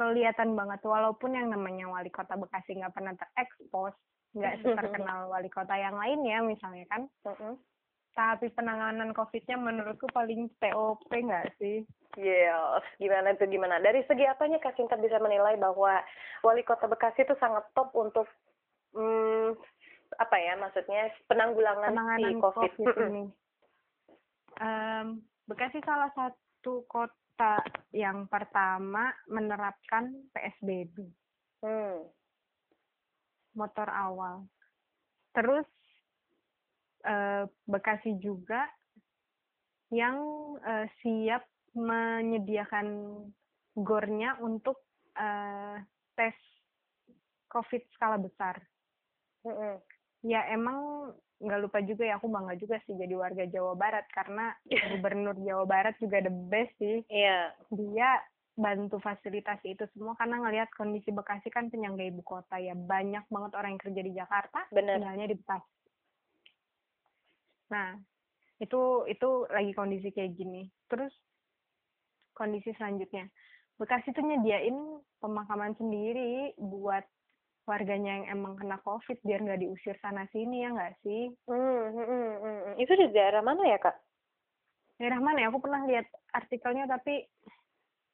kelihatan 0.00 0.56
banget. 0.56 0.80
Walaupun 0.80 1.36
yang 1.36 1.52
namanya 1.52 1.92
wali 1.92 2.08
kota 2.08 2.40
Bekasi 2.40 2.80
nggak 2.80 2.96
pernah 2.96 3.12
terekspos 3.12 3.92
nggak 4.30 4.62
terkenal 4.62 5.26
wali 5.26 5.50
kota 5.52 5.74
yang 5.76 5.98
lainnya 6.00 6.40
misalnya 6.40 6.88
kan. 6.88 7.04
Tapi 8.16 8.50
penanganan 8.56 9.12
covidnya 9.14 9.60
menurutku 9.60 10.08
paling 10.10 10.48
TOP 10.58 11.04
nggak 11.12 11.52
sih? 11.60 11.84
Yes, 12.18 12.82
gimana 12.98 13.38
tuh 13.38 13.46
gimana? 13.46 13.78
Dari 13.78 14.02
segi 14.10 14.26
apanya 14.26 14.58
Kak 14.58 14.74
Sinta 14.74 14.98
bisa 14.98 15.22
menilai 15.22 15.54
bahwa 15.60 16.02
wali 16.42 16.62
kota 16.66 16.90
Bekasi 16.90 17.22
itu 17.22 17.38
sangat 17.38 17.62
top 17.76 17.94
untuk 17.94 18.26
hmm, 18.98 19.54
apa 20.18 20.36
ya 20.42 20.58
maksudnya 20.58 21.14
penanggulangan 21.30 21.94
penanganan 21.94 22.34
si 22.34 22.42
COVID, 22.42 22.72
COVID 22.82 22.96
ini? 23.14 23.24
um, 24.58 25.06
Bekasi 25.46 25.78
salah 25.86 26.10
satu 26.18 26.82
kota 26.90 27.19
yang 27.90 28.28
pertama 28.30 29.10
menerapkan 29.28 30.12
PSBB. 30.32 31.08
Hmm. 31.64 32.06
Motor 33.56 33.88
awal. 33.90 34.46
Terus 35.34 35.66
eh, 37.04 37.44
Bekasi 37.66 38.16
juga 38.20 38.68
yang 39.90 40.18
eh, 40.62 40.86
siap 41.02 41.42
menyediakan 41.74 42.86
gornya 43.74 44.38
untuk 44.42 44.80
eh, 45.18 45.76
tes 46.14 46.36
COVID 47.50 47.82
skala 47.96 48.18
besar. 48.22 48.62
Hmm. 49.42 49.80
Ya 50.20 50.44
emang 50.52 51.10
nggak 51.40 51.60
lupa 51.64 51.78
juga 51.80 52.04
ya 52.04 52.20
aku 52.20 52.28
bangga 52.28 52.52
juga 52.60 52.76
sih 52.84 52.92
jadi 52.92 53.16
warga 53.16 53.48
Jawa 53.48 53.72
Barat 53.72 54.04
karena 54.12 54.52
gubernur 54.92 55.36
Jawa 55.40 55.64
Barat 55.64 55.96
juga 55.96 56.20
the 56.20 56.32
best 56.52 56.72
sih. 56.76 57.00
Iya. 57.08 57.56
Dia 57.72 58.20
bantu 58.60 59.00
fasilitasi 59.00 59.72
itu 59.72 59.88
semua 59.96 60.12
karena 60.20 60.36
ngelihat 60.44 60.68
kondisi 60.76 61.08
Bekasi 61.08 61.48
kan 61.48 61.72
penyangga 61.72 62.04
ibu 62.04 62.20
kota 62.20 62.60
ya 62.60 62.76
banyak 62.76 63.24
banget 63.32 63.52
orang 63.56 63.72
yang 63.72 63.82
kerja 63.82 64.00
di 64.04 64.12
Jakarta 64.12 64.60
Bener. 64.68 65.00
tinggalnya 65.00 65.26
di 65.32 65.36
Bekasi. 65.40 65.70
Nah 67.72 67.96
itu 68.60 69.08
itu 69.08 69.30
lagi 69.48 69.72
kondisi 69.72 70.12
kayak 70.12 70.36
gini. 70.36 70.68
Terus 70.92 71.12
kondisi 72.36 72.76
selanjutnya. 72.76 73.32
Bekasi 73.80 74.12
tuh 74.12 74.20
nyediain 74.20 74.76
pemakaman 75.24 75.72
sendiri 75.80 76.52
buat 76.60 77.04
warganya 77.70 78.18
yang 78.18 78.26
emang 78.34 78.58
kena 78.58 78.82
covid 78.82 79.22
biar 79.22 79.38
nggak 79.46 79.62
diusir 79.62 79.94
sana 80.02 80.26
sini 80.34 80.66
ya 80.66 80.74
nggak 80.74 80.98
sih? 81.06 81.30
Hmm, 81.46 81.94
hmm, 81.94 82.06
hmm, 82.06 82.34
hmm. 82.42 82.74
Itu 82.82 82.92
di 82.98 83.06
daerah 83.14 83.46
mana 83.46 83.62
ya 83.62 83.78
kak? 83.78 83.94
Daerah 84.98 85.22
mana 85.22 85.46
ya? 85.46 85.54
Aku 85.54 85.62
pernah 85.62 85.86
lihat 85.86 86.10
artikelnya 86.34 86.90
tapi 86.90 87.22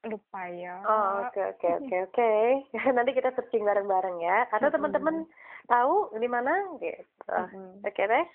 lupa 0.04 0.42
ya. 0.52 0.84
Oh 0.84 1.24
oke 1.24 1.40
oke 1.56 1.68
oke 1.80 1.96
oke. 2.12 2.30
Nanti 2.96 3.10
kita 3.16 3.32
searching 3.32 3.64
bareng-bareng 3.64 4.20
ya. 4.20 4.44
Atau 4.52 4.68
teman-teman 4.68 5.24
tahu 5.64 6.12
di 6.20 6.28
mana 6.28 6.52
gitu. 6.78 7.36
Oke 7.80 8.02
deh. 8.04 8.26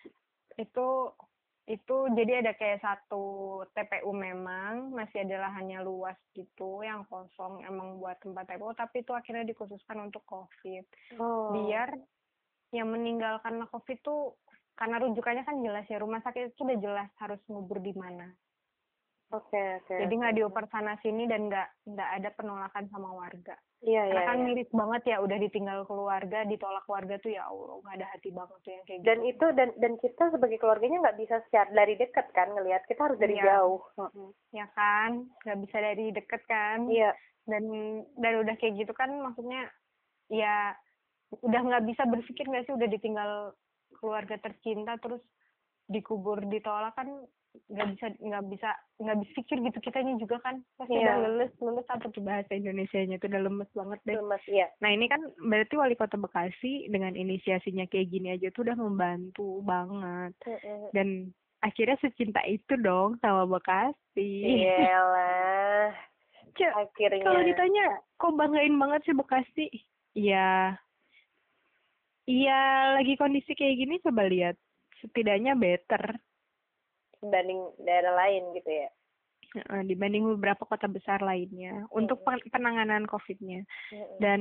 Itu 0.57 1.13
itu 1.72 1.95
jadi 2.11 2.43
ada 2.43 2.51
kayak 2.51 2.84
satu 2.84 3.24
TPU 3.72 4.11
memang 4.11 4.91
masih 4.91 5.24
ada 5.24 5.47
lahannya 5.47 5.80
luas 5.80 6.19
gitu 6.36 6.84
yang 6.84 7.07
kosong 7.07 7.63
emang 7.63 7.95
buat 7.95 8.19
tempat 8.19 8.43
TPU 8.51 8.76
tapi 8.76 9.07
itu 9.07 9.15
akhirnya 9.15 9.47
dikhususkan 9.47 10.03
untuk 10.03 10.24
COVID 10.28 10.84
Oh. 11.15 11.55
biar 11.55 11.95
yang 12.76 12.91
meninggal 12.91 13.39
karena 13.39 13.63
COVID 13.72 13.97
tuh 14.03 14.36
karena 14.76 14.99
rujukannya 14.99 15.43
kan 15.43 15.59
jelas 15.63 15.86
ya 15.88 15.99
rumah 15.99 16.19
sakit 16.24 16.51
itu 16.51 16.61
udah 16.63 16.80
jelas 16.80 17.09
harus 17.19 17.39
ngubur 17.47 17.80
di 17.80 17.95
mana 17.95 18.28
Oke 19.32 19.80
oke. 19.80 19.95
jadi 19.95 20.11
nggak 20.11 20.34
oke. 20.36 20.39
dioper 20.43 20.65
sana 20.67 20.99
sini 20.99 21.24
dan 21.24 21.47
nggak 21.47 21.67
nggak 21.88 22.09
ada 22.19 22.30
penolakan 22.36 22.86
sama 22.91 23.15
warga 23.15 23.55
Iya 23.82 24.13
iya. 24.13 24.21
kan 24.29 24.38
iya. 24.38 24.45
miris 24.45 24.69
banget 24.69 25.01
ya 25.09 25.17
udah 25.25 25.38
ditinggal 25.41 25.79
keluarga 25.89 26.45
ditolak 26.45 26.86
keluarga 26.86 27.17
tuh 27.17 27.34
ya 27.34 27.49
Allah 27.49 27.82
nggak 27.82 27.97
ada 27.97 28.07
hati 28.13 28.29
banget 28.29 28.57
tuh 28.61 28.71
yang 28.77 28.86
kayak 28.86 28.99
gitu 29.01 29.07
Dan 29.09 29.19
itu 29.25 29.45
dan 29.57 29.69
dan 29.82 29.93
kita 29.97 30.23
sebagai 30.29 30.57
keluarganya 30.61 30.97
nggak 31.01 31.17
bisa 31.17 31.36
secara 31.49 31.69
dari 31.73 31.97
dekat 31.97 32.27
kan 32.29 32.53
ngelihat. 32.53 32.86
Kita 32.86 33.01
harus 33.09 33.17
dari 33.17 33.36
Iya. 33.41 33.45
jauh. 33.49 33.82
Ya 34.53 34.65
kan 34.77 35.11
nggak 35.41 35.59
bisa 35.65 35.77
dari 35.82 36.05
deket 36.13 36.41
kan 36.45 36.86
Iya. 36.86 37.11
dan 37.49 37.63
dan 38.21 38.34
udah 38.45 38.55
kayak 38.61 38.86
gitu 38.86 38.93
kan 38.93 39.09
maksudnya 39.17 39.65
ya 40.29 40.77
udah 41.41 41.61
nggak 41.65 41.86
bisa 41.89 42.05
berpikir 42.05 42.45
nggak 42.45 42.69
sih 42.69 42.75
udah 42.77 42.86
ditinggal 42.86 43.32
keluarga 43.97 44.38
tercinta 44.38 44.93
terus 45.01 45.25
dikubur 45.89 46.38
ditolak 46.45 46.93
kan 46.93 47.09
nggak 47.52 47.88
bisa 47.95 48.06
nggak 48.24 48.45
bisa 48.47 48.70
nggak 49.04 49.18
bisa 49.24 49.32
pikir 49.43 49.58
gitu 49.60 49.78
kitanya 49.84 50.16
juga 50.16 50.39
kan 50.39 50.64
pasti 50.80 50.95
Iya. 50.95 51.04
udah 51.04 51.18
leles 51.28 51.52
leles 51.60 51.88
apa 51.91 52.08
tuh 52.08 52.24
bahasa 52.24 52.52
Indonesianya 52.56 53.20
itu 53.20 53.28
udah 53.28 53.41
lemes 53.43 53.72
banget 53.76 53.99
deh 54.08 54.16
Mas 54.24 54.43
iya. 54.47 54.68
nah 54.80 54.88
ini 54.88 55.12
kan 55.12 55.20
berarti 55.39 55.76
wali 55.76 55.95
kota 55.99 56.16
Bekasi 56.16 56.88
dengan 56.88 57.16
inisiasinya 57.16 57.88
kayak 57.91 58.08
gini 58.08 58.36
aja 58.36 58.47
tuh 58.56 58.64
udah 58.68 58.78
membantu 58.80 59.60
banget 59.68 60.32
Mm-mm. 60.47 60.95
dan 60.95 61.08
akhirnya 61.60 61.99
secinta 61.99 62.39
itu 62.47 62.80
dong 62.80 63.20
sama 63.20 63.43
Bekasi 63.47 64.32
Iyalah. 64.68 65.91
Cuk, 66.52 66.68
Akhirnya. 66.68 67.24
Kalau 67.24 67.41
ditanya, 67.47 67.86
kok 68.20 68.36
banggain 68.36 68.76
banget 68.76 69.08
sih 69.08 69.16
Bekasi? 69.16 69.66
Iya. 70.20 70.76
Iya, 72.28 72.62
lagi 72.99 73.16
kondisi 73.16 73.56
kayak 73.56 73.80
gini 73.80 74.04
coba 74.04 74.28
lihat. 74.28 74.60
Setidaknya 74.99 75.56
better 75.56 76.20
dibanding 77.22 77.61
daerah 77.86 78.13
lain 78.17 78.43
gitu 78.57 78.69
ya. 78.69 78.89
dibanding 79.84 80.24
beberapa 80.38 80.63
kota 80.63 80.88
besar 80.88 81.19
lainnya 81.19 81.84
untuk 81.91 82.24
pen- 82.24 82.43
penanganan 82.49 83.03
COVID-nya. 83.03 83.67
Mm-mm. 83.91 84.17
Dan 84.24 84.39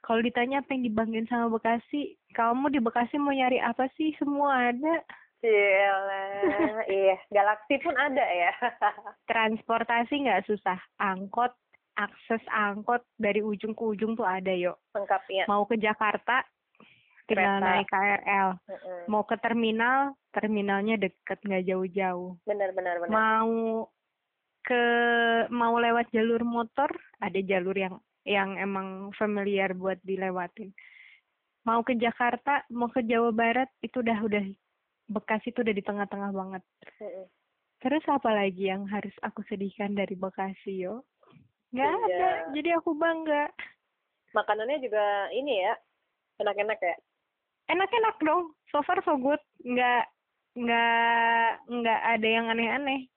kalau 0.00 0.22
ditanya 0.22 0.62
apa 0.62 0.72
yang 0.72 0.86
dibanggain 0.86 1.28
sama 1.28 1.52
Bekasi, 1.52 2.16
kamu 2.32 2.72
di 2.72 2.80
Bekasi 2.80 3.20
mau 3.20 3.34
nyari 3.34 3.60
apa 3.60 3.90
sih? 3.98 4.16
Semua 4.16 4.72
ada. 4.72 4.94
Iya. 6.90 7.16
Galaksi 7.28 7.74
pun 7.84 7.94
ada 7.98 8.24
ya. 8.24 8.52
Transportasi 9.30 10.24
nggak 10.24 10.48
susah. 10.48 10.80
Angkot, 10.96 11.52
akses 12.00 12.42
angkot 12.48 13.04
dari 13.20 13.44
ujung 13.44 13.76
ke 13.76 13.82
ujung 13.82 14.16
tuh 14.16 14.24
ada 14.24 14.50
yuk. 14.56 14.80
Lengkap 14.96 15.22
ya. 15.28 15.44
Mau 15.46 15.68
ke 15.68 15.76
Jakarta, 15.76 16.44
tinggal 17.26 17.58
Kereta. 17.58 17.66
naik 17.66 17.86
KRL. 17.86 18.48
Mm-mm. 18.64 19.00
mau 19.06 19.22
ke 19.22 19.36
terminal 19.36 19.98
terminalnya 20.30 20.94
deket 20.96 21.38
nggak 21.40 21.64
jauh-jauh 21.64 22.38
Benar 22.42 22.70
benar 22.70 22.96
benar. 22.98 23.10
mau 23.10 23.86
ke 24.62 24.82
mau 25.48 25.74
lewat 25.74 26.10
jalur 26.10 26.42
motor 26.42 26.90
ada 27.18 27.38
jalur 27.40 27.74
yang 27.74 27.94
yang 28.22 28.54
emang 28.56 29.14
familiar 29.14 29.70
buat 29.72 29.98
dilewatin 30.00 30.74
mau 31.62 31.80
ke 31.80 31.94
Jakarta 31.94 32.66
mau 32.68 32.86
ke 32.86 33.02
Jawa 33.02 33.30
Barat 33.30 33.70
itu 33.80 33.98
udah 33.98 34.18
udah 34.20 34.44
Bekasi 35.06 35.50
itu 35.50 35.62
udah 35.62 35.70
di 35.70 35.80
tengah-tengah 35.80 36.30
banget 36.30 36.62
Mm-mm. 36.98 37.26
terus 37.78 38.02
apa 38.06 38.30
lagi 38.32 38.66
yang 38.66 38.86
harus 38.86 39.14
aku 39.20 39.42
sedihkan 39.44 39.94
dari 39.94 40.14
Bekasi 40.14 40.82
yo 40.82 41.06
nggak 41.68 41.86
Iya. 41.86 42.06
ada 42.06 42.28
jadi 42.52 42.70
aku 42.76 42.94
bangga 42.94 43.50
Makanannya 44.28 44.78
juga 44.78 45.00
ini 45.32 45.64
ya. 45.64 45.72
Enak-enak 46.36 46.76
ya. 46.76 46.96
Enak-enak 47.70 48.16
dong 48.22 48.54
so 48.70 48.82
far 48.86 48.98
so 49.02 49.18
good 49.18 49.40
nggak 49.62 50.04
nggak 50.56 51.50
nggak 51.68 52.00
ada 52.16 52.28
yang 52.28 52.46
aneh-aneh 52.48 53.10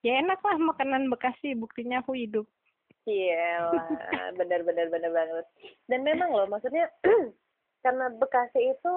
ya 0.00 0.16
enak 0.22 0.40
lah 0.40 0.56
makanan 0.56 1.12
Bekasi 1.12 1.52
buktinya 1.58 2.00
aku 2.00 2.16
hidup 2.16 2.48
Iya 3.08 3.72
benar 4.38 4.60
benar 4.66 4.86
benar 4.92 5.10
banget. 5.12 5.46
Dan 5.88 6.00
memang 6.04 6.30
loh, 6.36 6.46
maksudnya 6.46 6.88
karena 7.84 8.12
Bekasi 8.12 8.60
itu 8.76 8.94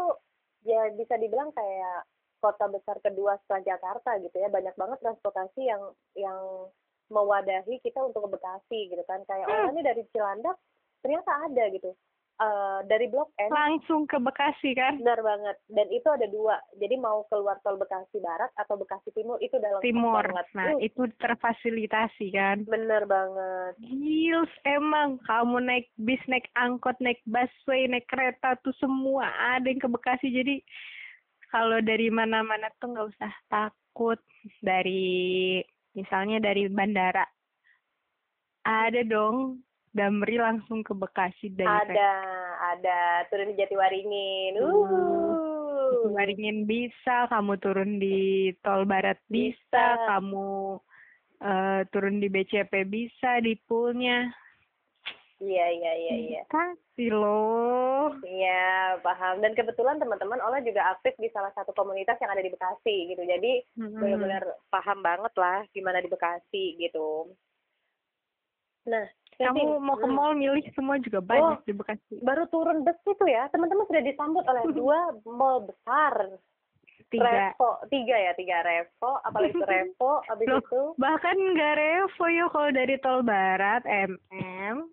ya 0.68 0.92
bisa 0.96 1.16
dibilang 1.16 1.52
kayak 1.56 2.08
kota 2.44 2.68
besar 2.68 3.00
kedua 3.00 3.40
setelah 3.44 3.76
Jakarta 3.76 4.20
gitu 4.20 4.36
ya. 4.36 4.52
Banyak 4.52 4.76
banget 4.76 5.00
transportasi 5.00 5.62
yang 5.64 5.84
yang 6.20 6.40
mewadahi 7.08 7.80
kita 7.80 8.00
untuk 8.04 8.28
ke 8.28 8.30
Bekasi 8.36 8.80
gitu 8.92 9.04
kan. 9.08 9.24
Kayak 9.24 9.48
Hmm. 9.48 9.56
oh 9.56 9.72
ini 9.72 9.82
dari 9.82 10.04
Cilandak 10.12 10.58
ternyata 11.00 11.32
ada 11.48 11.64
gitu. 11.72 11.92
Eh 12.42 12.80
dari 12.90 13.06
Blok 13.14 13.30
M 13.38 13.54
langsung 13.54 14.10
ke 14.10 14.18
Bekasi 14.18 14.74
kan? 14.74 14.98
Benar 14.98 15.22
banget. 15.22 15.56
Dan 15.70 15.88
itu 15.94 16.08
ada 16.10 16.26
dua. 16.26 16.58
Jadi 16.82 16.98
mau 16.98 17.22
keluar 17.30 17.62
tol 17.62 17.78
Bekasi 17.78 18.18
Barat 18.18 18.50
atau 18.58 18.74
Bekasi 18.74 19.14
Timur 19.14 19.38
itu 19.38 19.54
lengkap 19.62 19.86
timur. 19.86 20.26
banget. 20.26 20.48
nah 20.58 20.74
Uh, 20.74 20.82
itu 20.82 21.06
terfasilitasi 21.22 22.34
kan? 22.34 22.66
Bener 22.66 23.06
banget. 23.06 23.74
Gils 23.86 24.50
emang. 24.66 25.22
Kamu 25.30 25.62
naik 25.62 25.94
bis 26.02 26.22
naik 26.26 26.50
angkot 26.58 26.98
naik 26.98 27.22
busway 27.30 27.86
naik 27.86 28.10
kereta 28.10 28.58
tuh 28.66 28.74
semua 28.82 29.30
ada 29.54 29.70
yang 29.70 29.78
ke 29.78 29.86
Bekasi. 29.86 30.34
Jadi 30.34 30.66
kalau 31.54 31.86
dari 31.86 32.10
mana-mana 32.10 32.74
tuh 32.82 32.98
nggak 32.98 33.14
usah 33.14 33.34
takut. 33.46 34.18
Dari 34.60 35.62
misalnya 35.94 36.42
dari 36.42 36.66
bandara 36.66 37.24
ada 38.66 39.06
dong 39.06 39.62
Damri 39.94 40.42
langsung 40.42 40.82
ke 40.82 40.92
Bekasi 40.98 41.54
dari 41.54 41.70
Ada, 41.70 42.14
ada. 42.76 43.02
Turun 43.30 43.54
di 43.54 43.56
Jatiwaringin. 43.62 44.58
Uh. 44.58 46.10
Waringin 46.18 46.66
bisa, 46.66 47.30
kamu 47.30 47.62
turun 47.62 48.02
di 48.02 48.50
Tol 48.66 48.90
Barat 48.90 49.22
bisa, 49.30 49.54
Bisa. 49.70 50.10
kamu 50.10 50.82
eh, 51.40 51.82
turun 51.94 52.18
di 52.18 52.28
BCP 52.28 52.90
bisa, 52.90 53.38
di 53.40 53.54
poolnya. 53.70 54.34
Iya, 55.44 55.66
iya, 55.76 55.92
iya, 56.00 56.16
iya. 56.16 56.42
Kasih 56.48 57.12
loh. 57.12 58.16
Iya, 58.24 58.98
paham. 59.04 59.44
Dan 59.44 59.52
kebetulan 59.52 60.00
teman-teman 60.00 60.40
Ola 60.40 60.64
juga 60.64 60.88
aktif 60.96 61.20
di 61.20 61.28
salah 61.36 61.52
satu 61.52 61.76
komunitas 61.76 62.16
yang 62.24 62.32
ada 62.32 62.40
di 62.40 62.48
Bekasi 62.48 63.12
gitu. 63.12 63.24
Jadi 63.28 63.60
Mm-mm. 63.76 64.00
benar-benar 64.00 64.44
paham 64.72 65.04
banget 65.04 65.34
lah 65.36 65.68
gimana 65.76 66.00
di 66.00 66.08
Bekasi 66.08 66.80
gitu. 66.80 67.28
Nah, 68.88 69.04
Kamu 69.36 69.80
mau 69.80 69.96
ke 69.96 70.06
mall 70.06 70.34
milih 70.34 70.64
semua 70.72 70.98
juga 70.98 71.20
banyak 71.20 71.58
Oh. 71.58 71.66
di 71.66 71.74
Bekasi. 71.74 72.16
baru 72.20 72.46
turun 72.48 72.82
bus 72.82 72.98
itu 73.04 73.26
ya, 73.26 73.50
teman-teman 73.50 73.86
sudah 73.86 74.02
disambut 74.02 74.44
oleh 74.44 74.64
dua 74.78 75.00
mall 75.24 75.64
besar. 75.64 76.38
Tiga. 77.06 77.54
Revo, 77.54 77.70
tiga 77.88 78.16
ya, 78.16 78.34
tiga 78.34 78.62
Revo, 78.62 79.22
apalagi 79.22 79.54
itu 79.54 79.62
Revo, 79.70 80.12
abis 80.28 80.46
Loh, 80.48 80.58
itu 80.60 80.82
Bahkan 80.96 81.36
nggak 81.38 81.74
revo 81.76 82.26
yo 82.28 82.46
kalau 82.48 82.70
dari 82.70 82.96
Tol 82.98 83.22
Barat, 83.22 83.86
MM, 83.86 84.90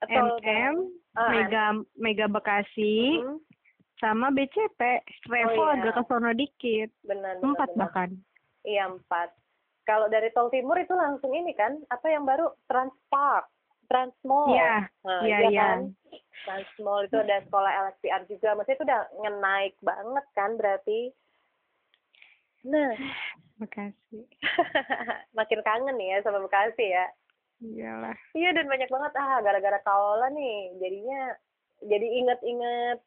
tol 0.00 0.30
MM, 0.38 0.74
Ah, 1.12 1.26
Mega 1.28 1.64
Mega 1.96 2.26
Bekasi, 2.28 3.18
Hmm, 3.18 3.42
sama 3.98 4.30
BCP. 4.30 4.78
Revo 5.26 5.58
Oh, 5.58 5.66
iya. 5.68 5.82
agak 5.82 5.94
ke 5.96 6.02
sono 6.06 6.30
dikit. 6.30 6.94
benar, 7.02 7.34
benar, 7.34 7.44
Empat 7.44 7.68
benar. 7.68 7.78
bahkan. 7.80 8.10
Iya 8.62 8.86
empat. 8.88 9.34
Kalau 9.88 10.12
dari 10.12 10.28
tol 10.36 10.52
timur 10.52 10.76
itu 10.76 10.92
langsung 10.92 11.32
ini 11.32 11.56
kan, 11.56 11.80
apa 11.88 12.12
yang 12.12 12.28
baru 12.28 12.52
Transpark, 12.68 13.48
Transmall. 13.88 14.52
Iya, 14.52 14.84
Nah, 15.00 15.20
iya, 15.24 15.38
iya 15.40 15.48
iya. 15.48 15.60
kan? 15.64 15.80
Transmall 16.44 17.08
itu 17.08 17.16
ada 17.16 17.40
sekolah 17.48 17.72
LSPR 17.88 18.22
juga. 18.28 18.52
Maksudnya 18.52 18.76
itu 18.76 18.84
udah 18.84 19.02
ngenaik 19.24 19.74
banget 19.80 20.26
kan 20.36 20.50
berarti. 20.60 21.00
Nah, 22.68 22.92
Bekasi. 23.58 24.28
makin 25.38 25.60
kangen 25.64 25.96
nih 25.96 26.14
ya 26.14 26.18
sama 26.20 26.44
Bekasi 26.44 26.84
ya. 26.92 27.06
Iyalah. 27.58 28.14
Iya 28.38 28.54
dan 28.54 28.70
banyak 28.70 28.86
banget 28.86 29.12
ah 29.18 29.42
gara-gara 29.42 29.80
Kaola 29.82 30.30
nih 30.30 30.78
jadinya 30.78 31.34
jadi 31.82 32.06
inget-inget 32.22 32.98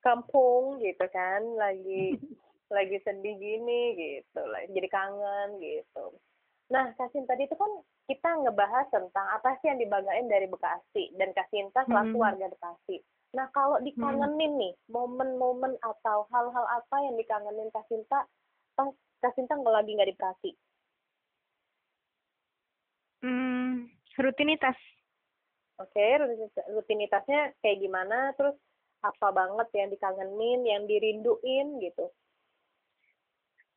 kampung 0.00 0.80
gitu 0.80 1.04
kan 1.12 1.44
lagi 1.60 2.16
lagi 2.68 3.00
sedih 3.04 3.36
gini 3.36 3.82
gitu 3.96 4.40
lah 4.44 4.62
jadi 4.68 4.88
kangen 4.92 5.60
gitu 5.60 6.16
Nah, 6.68 6.92
Kasin 7.00 7.24
tadi 7.24 7.48
itu 7.48 7.56
kan 7.56 7.72
kita 8.04 8.44
ngebahas 8.44 8.92
tentang 8.92 9.26
apa 9.32 9.56
sih 9.60 9.72
yang 9.72 9.80
dibanggain 9.80 10.28
dari 10.28 10.44
Bekasi 10.44 11.16
dan 11.16 11.32
Kasinta 11.32 11.84
selaku 11.88 12.16
hmm. 12.20 12.24
warga 12.24 12.46
Bekasi. 12.52 13.00
Nah, 13.32 13.48
kalau 13.56 13.80
dikangenin 13.80 14.52
hmm. 14.52 14.60
nih, 14.60 14.72
momen-momen 14.92 15.80
atau 15.80 16.28
hal-hal 16.28 16.66
apa 16.68 16.96
yang 17.08 17.16
dikangenin 17.16 17.72
Kasinta 17.72 18.28
pas 18.76 18.92
Kasinta 19.24 19.56
nggak 19.56 19.76
lagi 19.80 19.90
nggak 19.96 20.08
di 20.12 20.16
Bekasi? 20.16 20.50
Hmm, 23.24 23.88
rutinitas. 24.20 24.76
Oke, 25.80 25.96
okay, 25.96 26.20
rutinitasnya 26.68 27.56
kayak 27.64 27.80
gimana? 27.80 28.36
Terus 28.36 28.60
apa 29.00 29.32
banget 29.32 29.68
yang 29.72 29.88
dikangenin, 29.88 30.60
yang 30.68 30.82
dirinduin 30.84 31.80
gitu? 31.80 32.12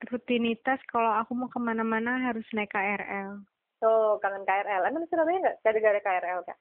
Rutinitas 0.09 0.81
kalau 0.89 1.13
aku 1.21 1.37
mau 1.37 1.49
ke 1.51 1.59
mana-mana 1.61 2.31
harus 2.31 2.45
naik 2.55 2.73
KRL. 2.73 3.43
Oh, 3.81 4.17
kangen 4.21 4.45
KRL. 4.45 4.85
Emang 4.85 5.01
di 5.05 5.09
Surabaya 5.09 5.37
nggak 5.41 5.57
gara-gara 5.65 5.99
KRL, 6.01 6.39
Kak? 6.45 6.59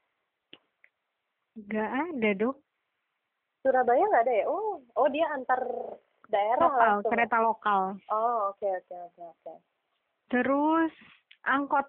Nggak 1.61 1.91
ada, 2.11 2.31
dong. 2.37 2.59
Surabaya 3.61 4.05
nggak 4.05 4.25
ada 4.25 4.35
ya? 4.35 4.45
Oh, 4.49 4.81
oh 4.97 5.09
dia 5.13 5.29
antar 5.33 5.61
daerah 6.31 6.65
lokal, 6.65 6.81
langsung. 6.81 7.11
kereta 7.13 7.37
lokal. 7.45 7.83
Oh, 8.09 8.55
oke, 8.55 8.61
okay, 8.61 8.73
oke, 8.73 8.87
okay, 8.89 8.99
oke, 8.99 9.13
okay, 9.13 9.27
oke. 9.29 9.41
Okay. 9.45 9.57
Terus 10.31 10.93
angkot. 11.45 11.89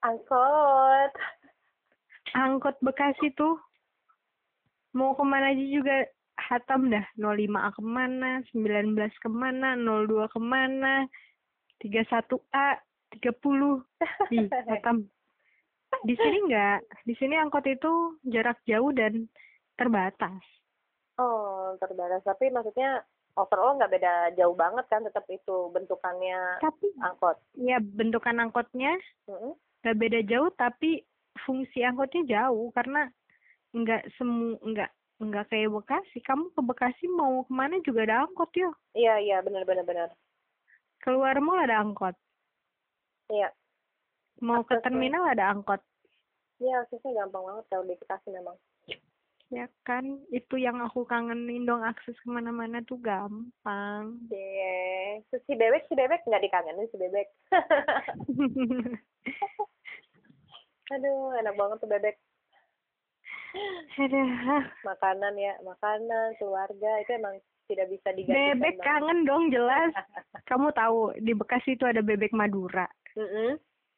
Angkot. 0.00 1.12
Angkot 2.32 2.76
Bekasi 2.80 3.34
tuh 3.36 3.58
mau 4.94 5.12
ke 5.14 5.24
mana 5.26 5.52
aja 5.52 5.64
juga 5.66 6.06
hatam 6.48 6.88
dah. 6.88 7.04
05A 7.20 7.68
ke 7.76 7.82
mana 7.84 8.40
19 8.52 8.96
ke 8.96 9.28
mana 9.28 9.76
02 9.76 10.32
ke 10.32 10.40
mana 10.40 11.04
31A 11.82 12.80
30 13.20 13.84
di 14.32 14.38
hatam. 14.48 15.04
Di 16.06 16.14
sini 16.14 16.38
enggak 16.46 16.80
di 17.04 17.14
sini 17.18 17.34
angkot 17.36 17.66
itu 17.66 18.16
jarak 18.30 18.62
jauh 18.64 18.94
dan 18.94 19.26
terbatas. 19.76 20.40
Oh 21.18 21.74
terbatas. 21.76 22.22
Tapi 22.24 22.48
maksudnya 22.48 23.02
overall 23.38 23.78
nggak 23.78 23.92
beda 23.92 24.14
jauh 24.34 24.56
banget 24.56 24.84
kan 24.90 25.06
tetap 25.06 25.24
itu 25.30 25.70
bentukannya 25.70 26.58
tapi 26.58 26.90
angkot? 27.00 27.36
ya 27.56 27.78
bentukan 27.78 28.36
angkotnya 28.42 28.98
nggak 29.26 29.38
mm 29.38 29.94
-hmm. 29.94 30.00
beda 30.00 30.20
jauh 30.26 30.50
tapi 30.58 31.04
fungsi 31.46 31.86
angkotnya 31.86 32.26
jauh 32.26 32.74
karena 32.74 33.06
nggak 33.70 34.02
semu 34.18 34.58
nggak 34.66 34.90
Enggak 35.20 35.52
kayak 35.52 35.68
Bekasi. 35.68 36.18
Kamu 36.24 36.48
ke 36.56 36.60
Bekasi 36.64 37.04
mau 37.12 37.44
ke 37.44 37.52
mana 37.52 37.76
juga 37.84 38.08
ada 38.08 38.24
angkot 38.24 38.48
ya? 38.56 38.72
Iya, 38.96 39.14
iya, 39.20 39.36
benar 39.44 39.68
benar 39.68 39.84
benar. 39.84 40.08
Keluar 41.04 41.36
mall 41.44 41.60
ada 41.60 41.84
angkot. 41.84 42.16
Iya. 43.28 43.52
Mau 44.40 44.64
ke 44.64 44.80
terminal 44.80 45.28
ada 45.28 45.52
angkot. 45.52 45.84
Iya, 46.56 46.88
aksesnya 46.88 47.24
gampang 47.24 47.44
banget 47.44 47.64
kalau 47.68 47.84
di 47.84 47.94
Bekasi 48.00 48.32
memang. 48.32 48.56
Ya 49.50 49.66
kan, 49.82 50.22
itu 50.30 50.62
yang 50.62 50.78
aku 50.78 51.02
kangenin 51.10 51.66
dong 51.66 51.82
akses 51.82 52.14
ke 52.22 52.28
mana-mana 52.30 52.86
tuh 52.86 53.02
gampang. 53.02 54.14
Iya, 54.30 55.26
yeah. 55.26 55.40
si 55.42 55.52
bebek 55.58 55.90
si 55.90 55.98
bebek 55.98 56.22
nggak 56.22 56.44
dikangenin 56.46 56.86
si 56.86 56.96
bebek. 56.96 57.28
Aduh, 60.94 61.34
enak 61.42 61.54
banget 61.58 61.76
tuh 61.82 61.90
bebek. 61.90 62.16
Ada. 63.98 64.22
Makanan 64.86 65.34
ya, 65.36 65.54
makanan, 65.66 66.38
keluarga 66.38 66.90
itu 67.02 67.10
emang 67.18 67.36
tidak 67.70 67.86
bisa 67.90 68.08
diganti. 68.14 68.34
Bebek 68.34 68.76
kangen 68.82 69.22
dong 69.22 69.50
jelas. 69.54 69.94
Kamu 70.50 70.74
tahu 70.74 71.14
di 71.22 71.32
Bekasi 71.34 71.78
itu 71.78 71.86
ada 71.86 72.02
bebek 72.02 72.34
Madura. 72.34 72.86
Mm 73.14 73.26
-hmm. 73.26 73.50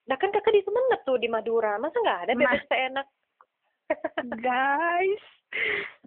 Nah 0.09 0.17
kan 0.19 0.33
kakak 0.35 0.53
di 0.53 0.65
Sumeneb 0.65 1.01
tuh 1.09 1.17
di 1.17 1.29
Madura, 1.33 1.81
masa 1.81 1.97
nggak 1.97 2.23
ada 2.29 2.33
bebek 2.37 2.65
seenak? 2.69 3.09
Guys, 4.45 5.25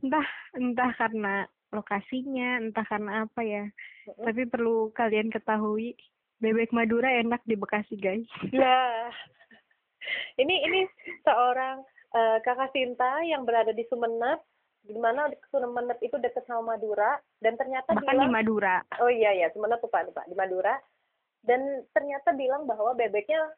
entah 0.01 0.27
entah 0.57 0.91
karena 0.97 1.35
lokasinya, 1.73 2.61
entah 2.61 2.85
karena 2.85 3.25
apa 3.25 3.41
ya. 3.41 3.65
Mm 3.65 4.09
-hmm. 4.13 4.23
Tapi 4.29 4.41
perlu 4.49 4.93
kalian 4.93 5.33
ketahui, 5.33 5.97
bebek 6.37 6.69
Madura 6.69 7.09
enak 7.17 7.41
di 7.49 7.55
Bekasi 7.57 7.97
guys. 7.97 8.27
Ya, 8.53 9.09
ini 10.37 10.55
ini 10.69 10.81
seorang 11.25 11.81
uh, 12.15 12.37
kakak 12.41 12.71
Sinta 12.71 13.21
yang 13.27 13.43
berada 13.43 13.75
di 13.75 13.83
Sumeneb 13.91 14.39
di 14.85 14.95
mana 14.95 15.27
Sumeneb 15.51 15.99
itu 15.99 16.15
dekat 16.21 16.47
sama 16.47 16.77
Madura 16.77 17.19
dan 17.43 17.59
ternyata 17.59 17.91
Bahkan 17.91 18.05
bilang 18.05 18.31
di 18.31 18.33
Madura. 18.33 18.75
Oh 19.03 19.11
iya 19.11 19.35
ya 19.35 19.51
Sumeneb 19.51 19.83
lupa 19.83 20.01
lupa 20.07 20.23
di 20.25 20.33
Madura 20.33 20.79
dan 21.45 21.83
ternyata 21.93 22.33
bilang 22.33 22.65
bahwa 22.65 22.95
bebeknya 22.97 23.53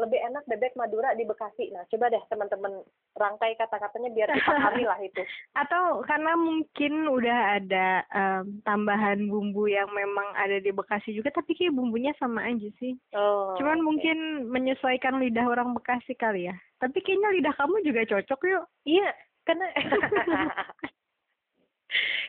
lebih 0.00 0.20
enak 0.24 0.44
bebek 0.48 0.72
Madura 0.72 1.12
di 1.12 1.28
Bekasi. 1.28 1.68
Nah, 1.68 1.84
coba 1.92 2.08
deh 2.08 2.22
teman-teman 2.32 2.80
rangkai 3.12 3.52
kata-katanya 3.60 4.10
biar 4.16 4.28
dipahami 4.36 4.84
lah 4.88 4.98
itu. 5.04 5.22
Atau 5.52 6.00
karena 6.08 6.32
mungkin 6.32 7.12
udah 7.12 7.38
ada 7.60 7.86
um, 8.08 8.62
tambahan 8.64 9.28
bumbu 9.28 9.68
yang 9.68 9.88
memang 9.92 10.32
ada 10.36 10.56
di 10.58 10.72
Bekasi 10.72 11.12
juga, 11.12 11.28
tapi 11.28 11.52
kayak 11.52 11.76
bumbunya 11.76 12.16
sama 12.16 12.40
aja 12.48 12.68
sih. 12.80 12.96
Oh. 13.12 13.52
Cuman 13.60 13.84
okay. 13.84 13.86
mungkin 13.86 14.18
menyesuaikan 14.48 15.20
lidah 15.20 15.44
orang 15.44 15.76
Bekasi 15.76 16.16
kali 16.16 16.48
ya. 16.48 16.56
Tapi 16.80 16.98
kayaknya 17.04 17.28
lidah 17.36 17.54
kamu 17.54 17.84
juga 17.84 18.08
cocok 18.08 18.40
yuk. 18.48 18.64
Iya, 18.88 19.10
karena 19.44 19.66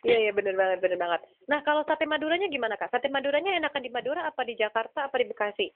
Iya 0.03 0.17
iya 0.27 0.31
benar 0.35 0.59
banget 0.59 0.77
benar 0.83 0.99
banget. 0.99 1.21
Nah 1.47 1.63
kalau 1.63 1.87
sate 1.87 2.03
Maduranya 2.03 2.51
gimana 2.51 2.75
kak? 2.75 2.91
Sate 2.91 3.07
Maduranya 3.07 3.55
enakan 3.55 3.79
di 3.79 3.87
Madura 3.87 4.27
apa 4.27 4.43
di 4.43 4.59
Jakarta 4.59 5.07
apa 5.07 5.15
di 5.15 5.25
Bekasi? 5.31 5.67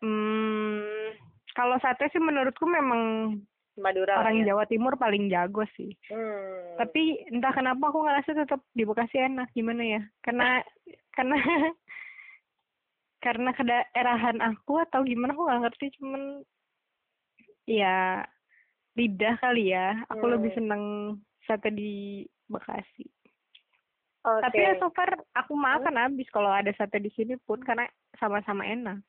Hmm, 0.00 1.12
kalau 1.52 1.76
sate 1.84 2.08
sih 2.08 2.20
menurutku 2.20 2.64
memang 2.64 3.36
Madura 3.80 4.20
orang 4.20 4.44
ya? 4.44 4.52
Jawa 4.52 4.64
Timur 4.68 4.96
paling 4.96 5.28
jago 5.32 5.64
sih. 5.76 5.92
Hmm. 6.12 6.76
Tapi 6.80 7.24
entah 7.32 7.52
kenapa 7.52 7.92
aku 7.92 8.04
ngerasa 8.04 8.36
tetap 8.36 8.60
di 8.76 8.84
Bekasi 8.84 9.16
enak 9.20 9.52
gimana 9.56 9.82
ya? 9.84 10.02
Karena 10.24 10.60
karena 11.16 11.36
karena 13.24 13.50
kedaerahan 13.52 14.40
aku 14.40 14.80
atau 14.88 15.04
gimana 15.04 15.36
aku 15.36 15.44
nggak 15.44 15.62
ngerti 15.68 15.86
cuman 16.00 16.22
ya 17.68 18.24
lidah 18.96 19.34
kali 19.40 19.72
ya. 19.72 20.00
Aku 20.12 20.24
hmm. 20.28 20.34
lebih 20.36 20.50
seneng 20.56 20.82
sate 21.44 21.72
di 21.72 22.24
Bekasi. 22.48 23.19
Okay. 24.20 24.42
Tapi 24.44 24.58
ya 24.60 24.72
so 24.76 24.92
far 24.92 25.08
aku 25.32 25.56
makan 25.56 25.96
hmm? 25.96 26.04
habis 26.04 26.28
kalau 26.28 26.52
ada 26.52 26.68
sate 26.76 27.00
di 27.00 27.08
sini 27.16 27.40
pun 27.40 27.56
karena 27.64 27.88
sama-sama 28.20 28.68
enak. 28.68 29.00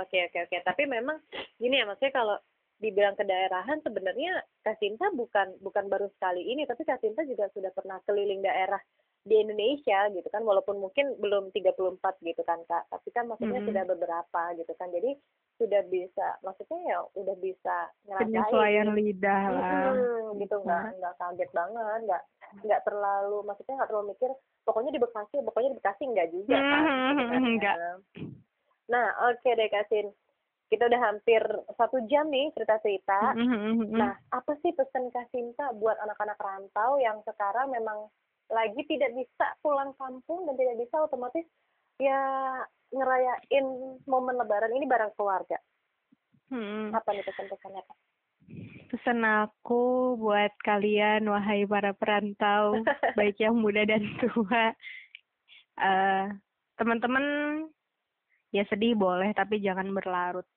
Oke 0.00 0.24
oke 0.24 0.38
oke. 0.48 0.56
Tapi 0.64 0.88
memang 0.88 1.20
gini 1.60 1.76
ya 1.76 1.84
maksudnya 1.84 2.16
kalau 2.16 2.36
dibilang 2.80 3.12
kedaerahan 3.12 3.84
sebenarnya 3.84 4.40
Kasinta 4.64 5.12
bukan 5.12 5.60
bukan 5.60 5.92
baru 5.92 6.08
sekali 6.16 6.48
ini 6.48 6.64
tapi 6.64 6.88
Kasinta 6.88 7.28
juga 7.28 7.52
sudah 7.52 7.68
pernah 7.76 8.00
keliling 8.08 8.40
daerah 8.40 8.80
di 9.20 9.36
Indonesia 9.36 10.08
gitu 10.16 10.24
kan 10.32 10.40
walaupun 10.48 10.80
mungkin 10.80 11.12
belum 11.20 11.52
34 11.52 12.00
gitu 12.24 12.40
kan 12.40 12.64
Kak 12.64 12.88
tapi 12.88 13.08
kan 13.12 13.28
maksudnya 13.28 13.60
-hmm. 13.60 13.68
sudah 13.68 13.84
beberapa 13.84 14.42
gitu 14.56 14.72
kan 14.80 14.88
jadi 14.88 15.12
sudah 15.60 15.84
bisa 15.92 16.40
maksudnya 16.40 16.80
ya 16.88 16.98
udah 17.20 17.36
bisa 17.36 17.76
ngerasain 18.08 18.24
penyesuaian 18.32 18.88
lidah 18.96 19.44
lah 19.52 19.92
hmm, 19.92 20.40
gitu 20.40 20.56
nggak 20.64 20.82
hmm. 20.88 20.96
nggak 20.96 21.14
kaget 21.20 21.50
banget 21.52 22.00
nggak 22.08 22.22
nggak 22.64 22.80
terlalu 22.88 23.38
maksudnya 23.44 23.74
nggak 23.76 23.90
terlalu 23.92 24.06
mikir 24.16 24.30
pokoknya 24.64 24.90
di 24.96 25.00
Bekasi 25.04 25.36
pokoknya 25.44 25.68
di 25.70 25.78
Bekasi 25.78 26.02
nggak 26.08 26.28
juga 26.32 26.56
kan, 26.56 26.82
gitu 27.12 27.24
kan 27.28 27.42
enggak 27.44 27.76
nah 28.88 29.06
oke 29.28 29.36
okay 29.44 29.52
deh 29.52 29.68
Kasin 29.68 30.08
kita 30.70 30.86
udah 30.86 31.00
hampir 31.02 31.42
satu 31.74 31.98
jam 32.06 32.30
nih 32.30 32.54
cerita-cerita. 32.54 33.34
Mm-hmm. 33.34 33.90
Nah, 33.90 34.14
apa 34.30 34.54
sih 34.62 34.70
pesan 34.70 35.10
Kasinta 35.10 35.74
buat 35.74 35.98
anak-anak 35.98 36.38
rantau 36.38 36.94
yang 37.02 37.18
sekarang 37.26 37.74
memang 37.74 38.06
lagi 38.50 38.78
tidak 38.86 39.10
bisa 39.18 39.46
pulang 39.66 39.90
kampung 39.98 40.46
dan 40.46 40.54
tidak 40.54 40.78
bisa 40.78 40.96
otomatis 41.02 41.42
ya 42.00 42.20
ngerayain 42.90 43.66
momen 44.08 44.34
lebaran 44.40 44.72
ini 44.74 44.88
bareng 44.88 45.12
keluarga. 45.14 45.60
Hmm. 46.50 46.90
Apa 46.90 47.14
nih 47.14 47.22
pesan-pesannya 47.22 47.82
Kak? 47.86 47.98
Pesan 48.90 49.22
aku 49.22 50.18
buat 50.18 50.50
kalian 50.66 51.22
wahai 51.30 51.62
para 51.62 51.94
perantau, 51.94 52.74
baik 53.18 53.38
yang 53.38 53.54
muda 53.54 53.86
dan 53.86 54.02
tua. 54.18 54.74
Uh, 55.78 56.26
teman-teman 56.74 57.24
ya 58.50 58.66
sedih 58.66 58.98
boleh 58.98 59.30
tapi 59.36 59.62
jangan 59.62 59.94
berlarut. 59.94 60.48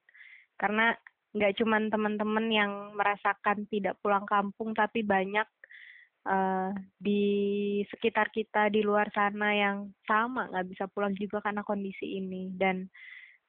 Karena 0.57 0.97
nggak 1.33 1.61
cuma 1.61 1.77
teman-teman 1.77 2.45
yang 2.49 2.71
merasakan 2.97 3.69
tidak 3.69 3.97
pulang 4.01 4.25
kampung 4.25 4.73
tapi 4.73 5.05
banyak 5.05 5.45
uh, 6.27 6.75
di 6.99 7.23
sekitar 7.91 8.29
kita 8.31 8.69
di 8.71 8.81
luar 8.83 9.11
sana 9.11 9.53
yang 9.55 9.91
sama 10.07 10.47
nggak 10.51 10.67
bisa 10.71 10.87
pulang 10.91 11.15
juga 11.15 11.41
karena 11.43 11.63
kondisi 11.63 12.05
ini. 12.19 12.49
Dan 12.55 12.89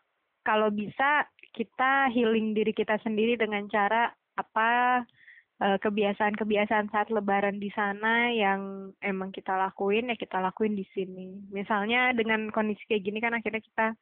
kalau 0.43 0.73
bisa 0.73 1.27
kita 1.53 2.09
healing 2.11 2.57
diri 2.57 2.73
kita 2.73 2.97
sendiri 3.05 3.37
dengan 3.37 3.69
cara 3.69 4.11
apa 4.37 5.03
Eh, 5.63 5.79
kebiasaan-kebiasaan 5.79 6.91
saat 6.91 7.07
lebaran 7.15 7.63
di 7.63 7.71
sana 7.71 8.35
yang 8.35 8.91
emang 8.99 9.31
kita 9.31 9.55
lakuin 9.55 10.11
ya 10.11 10.19
kita 10.19 10.43
lakuin 10.43 10.75
di 10.75 10.83
sini. 10.91 11.39
Misalnya 11.55 12.11
dengan 12.19 12.51
kondisi 12.51 12.83
kayak 12.91 13.07
gini 13.07 13.23
kan 13.23 13.39
akhirnya 13.39 13.63
kita 13.63 13.95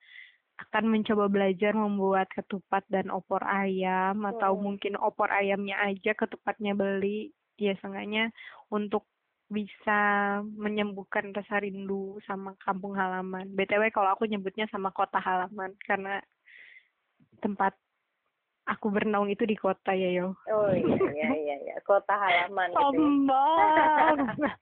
akan 0.57 0.85
mencoba 0.89 1.29
belajar 1.29 1.77
membuat 1.77 2.33
ketupat 2.33 2.81
dan 2.89 3.13
opor 3.13 3.45
ayam 3.45 4.25
hmm. 4.25 4.31
atau 4.33 4.57
mungkin 4.57 4.97
opor 4.97 5.29
ayamnya 5.29 5.77
aja 5.85 6.17
ketupatnya 6.17 6.73
beli 6.73 7.37
ya 7.61 7.77
seenggaknya 7.85 8.33
untuk 8.73 9.05
bisa 9.51 10.01
menyembuhkan 10.55 11.35
rasa 11.35 11.59
rindu 11.59 12.23
sama 12.23 12.55
kampung 12.63 12.95
halaman. 12.95 13.51
BTW 13.51 13.91
kalau 13.91 14.15
aku 14.15 14.31
nyebutnya 14.31 14.71
sama 14.71 14.95
kota 14.95 15.19
halaman 15.19 15.75
karena 15.83 16.23
tempat 17.43 17.75
aku 18.71 18.95
bernaung 18.95 19.27
itu 19.27 19.43
di 19.43 19.59
kota 19.59 19.91
ya 19.91 20.15
yo. 20.15 20.39
Oh 20.47 20.71
iya 20.71 20.97
iya 21.11 21.29
iya, 21.35 21.57
iya. 21.67 21.77
kota 21.83 22.15
halaman. 22.15 22.71
Sombong. 22.71 24.17
Gitu 24.31 24.47
ya. 24.47 24.55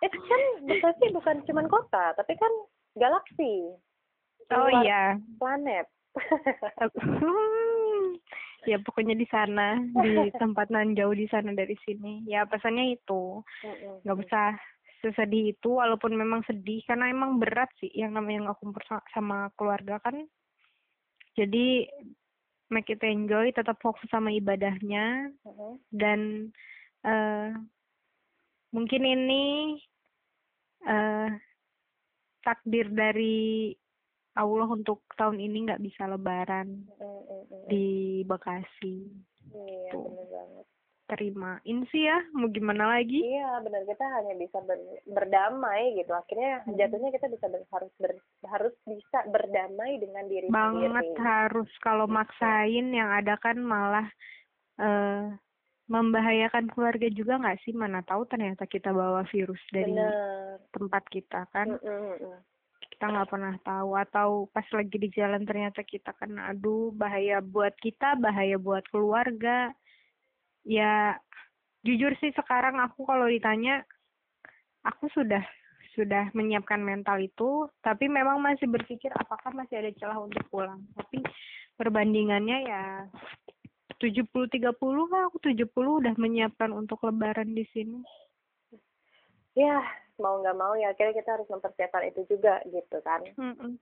itu 0.06 0.18
kan 0.22 0.42
Bekasi 0.64 1.04
bukan 1.12 1.36
cuma 1.44 1.62
kota, 1.66 2.14
tapi 2.14 2.38
kan 2.38 2.52
galaksi. 2.94 3.74
Oh 4.54 4.70
iya. 4.86 5.18
Planet. 5.42 5.90
ya 8.66 8.78
pokoknya 8.80 9.16
di 9.16 9.26
sana 9.28 9.78
di 9.80 10.12
tempat 10.42 10.68
nan 10.68 10.96
jauh 10.96 11.14
di 11.14 11.28
sana 11.28 11.52
dari 11.52 11.76
sini. 11.84 12.24
Ya 12.28 12.44
pesannya 12.44 12.96
itu. 12.96 13.40
Nggak 14.04 14.18
usah 14.26 14.48
sesedih 15.00 15.56
itu 15.56 15.80
walaupun 15.80 16.12
memang 16.12 16.44
sedih 16.44 16.84
karena 16.84 17.08
emang 17.08 17.40
berat 17.40 17.72
sih 17.80 17.88
yang 17.96 18.12
namanya 18.12 18.52
aku 18.52 18.68
sama 19.12 19.48
keluarga 19.56 19.96
kan. 20.04 20.28
Jadi 21.38 21.88
make 22.70 22.92
it 22.92 23.02
enjoy 23.02 23.50
tetap 23.50 23.80
fokus 23.80 24.06
sama 24.12 24.30
ibadahnya. 24.30 25.32
Dan 25.90 26.52
uh, 27.04 27.50
mungkin 28.70 29.02
ini 29.02 29.44
uh, 30.86 31.32
takdir 32.44 32.88
dari 32.92 33.74
Allah 34.38 34.68
untuk 34.70 35.02
tahun 35.18 35.42
ini 35.42 35.66
nggak 35.66 35.82
bisa 35.82 36.06
lebaran 36.06 36.86
uh-huh. 36.98 37.66
di 37.66 38.20
Bekasi. 38.22 39.10
Iya, 39.50 39.98
benar 39.98 40.26
banget 40.30 40.66
terimain 41.10 41.78
sih 41.90 42.06
ya 42.06 42.22
mau 42.30 42.46
gimana 42.46 42.86
lagi 42.94 43.18
iya 43.18 43.58
benar 43.66 43.82
kita 43.82 44.06
hanya 44.06 44.38
bisa 44.38 44.62
ber, 44.62 44.78
berdamai 45.10 45.98
gitu 45.98 46.14
akhirnya 46.14 46.62
hmm. 46.62 46.78
jatuhnya 46.78 47.10
kita 47.10 47.26
bisa 47.26 47.46
ber, 47.50 47.62
harus 47.74 47.92
ber, 47.98 48.12
harus 48.46 48.74
bisa 48.86 49.18
berdamai 49.26 49.98
dengan 49.98 50.24
diri 50.30 50.46
banget 50.46 50.94
sendiri. 50.94 51.18
harus 51.18 51.70
kalau 51.82 52.06
gitu. 52.06 52.14
maksain 52.14 52.86
yang 52.94 53.10
ada 53.10 53.34
kan 53.42 53.58
malah 53.58 54.06
uh, 54.78 55.34
membahayakan 55.90 56.70
keluarga 56.70 57.10
juga 57.10 57.42
nggak 57.42 57.58
sih 57.66 57.74
mana 57.74 58.06
tahu 58.06 58.22
ternyata 58.30 58.62
kita 58.70 58.94
bawa 58.94 59.26
virus 59.26 59.58
dari 59.74 59.90
bener. 59.90 60.62
tempat 60.70 61.02
kita 61.10 61.50
kan 61.50 61.74
mm 61.74 61.82
-mm. 61.82 62.38
Kita 62.88 63.04
nggak 63.12 63.30
pernah 63.30 63.54
tahu. 63.60 63.90
Atau 63.96 64.28
pas 64.54 64.66
lagi 64.72 64.96
di 64.96 65.08
jalan 65.12 65.44
ternyata 65.44 65.84
kita 65.84 66.16
kan 66.16 66.36
aduh 66.40 66.92
bahaya 66.96 67.44
buat 67.44 67.76
kita 67.80 68.16
bahaya 68.16 68.56
buat 68.56 68.84
keluarga. 68.88 69.72
Ya 70.64 71.16
jujur 71.84 72.12
sih 72.20 72.32
sekarang 72.36 72.80
aku 72.80 73.08
kalau 73.08 73.28
ditanya 73.28 73.84
aku 74.84 75.08
sudah 75.12 75.44
sudah 75.92 76.32
menyiapkan 76.32 76.80
mental 76.80 77.20
itu. 77.20 77.68
Tapi 77.84 78.08
memang 78.08 78.40
masih 78.40 78.68
berpikir 78.70 79.12
apakah 79.16 79.52
masih 79.52 79.84
ada 79.84 79.90
celah 80.00 80.18
untuk 80.20 80.44
pulang. 80.48 80.80
Tapi 80.96 81.20
perbandingannya 81.76 82.58
ya 82.68 82.84
70 84.00 84.28
30 84.32 84.72
lah 85.12 85.28
aku 85.28 85.36
70 85.44 85.68
udah 85.76 86.14
menyiapkan 86.16 86.72
untuk 86.72 87.04
lebaran 87.04 87.52
di 87.52 87.68
sini. 87.72 88.00
Ya 89.52 89.82
mau 90.20 90.38
nggak 90.38 90.58
mau 90.60 90.76
ya 90.76 90.92
akhirnya 90.92 91.18
kita 91.18 91.40
harus 91.40 91.48
mempersiapkan 91.48 92.04
itu 92.06 92.20
juga 92.28 92.60
gitu 92.68 93.00
kan. 93.02 93.24
Mm 93.34 93.54
-mm. 93.56 93.72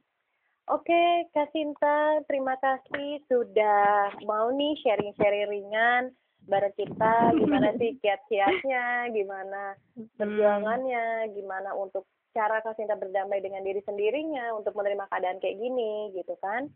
Oke, 0.68 1.24
Kak 1.32 1.48
Sinta, 1.56 2.20
terima 2.28 2.52
kasih 2.60 3.24
sudah 3.24 4.12
mau 4.28 4.52
nih 4.52 4.76
sharing-sharing 4.84 5.48
ringan 5.48 6.12
bareng 6.44 6.76
kita. 6.76 7.32
Gimana 7.40 7.72
sih 7.80 7.96
kiat-kiatnya 8.04 9.08
gimana 9.16 9.72
perjuangannya 10.20 11.32
gimana 11.32 11.72
untuk 11.72 12.04
cara 12.36 12.60
Kak 12.60 12.76
Sinta 12.76 13.00
berdamai 13.00 13.40
dengan 13.40 13.64
diri 13.64 13.80
sendirinya 13.80 14.52
untuk 14.60 14.76
menerima 14.76 15.08
keadaan 15.08 15.40
kayak 15.40 15.56
gini 15.56 16.12
gitu 16.12 16.36
kan. 16.44 16.68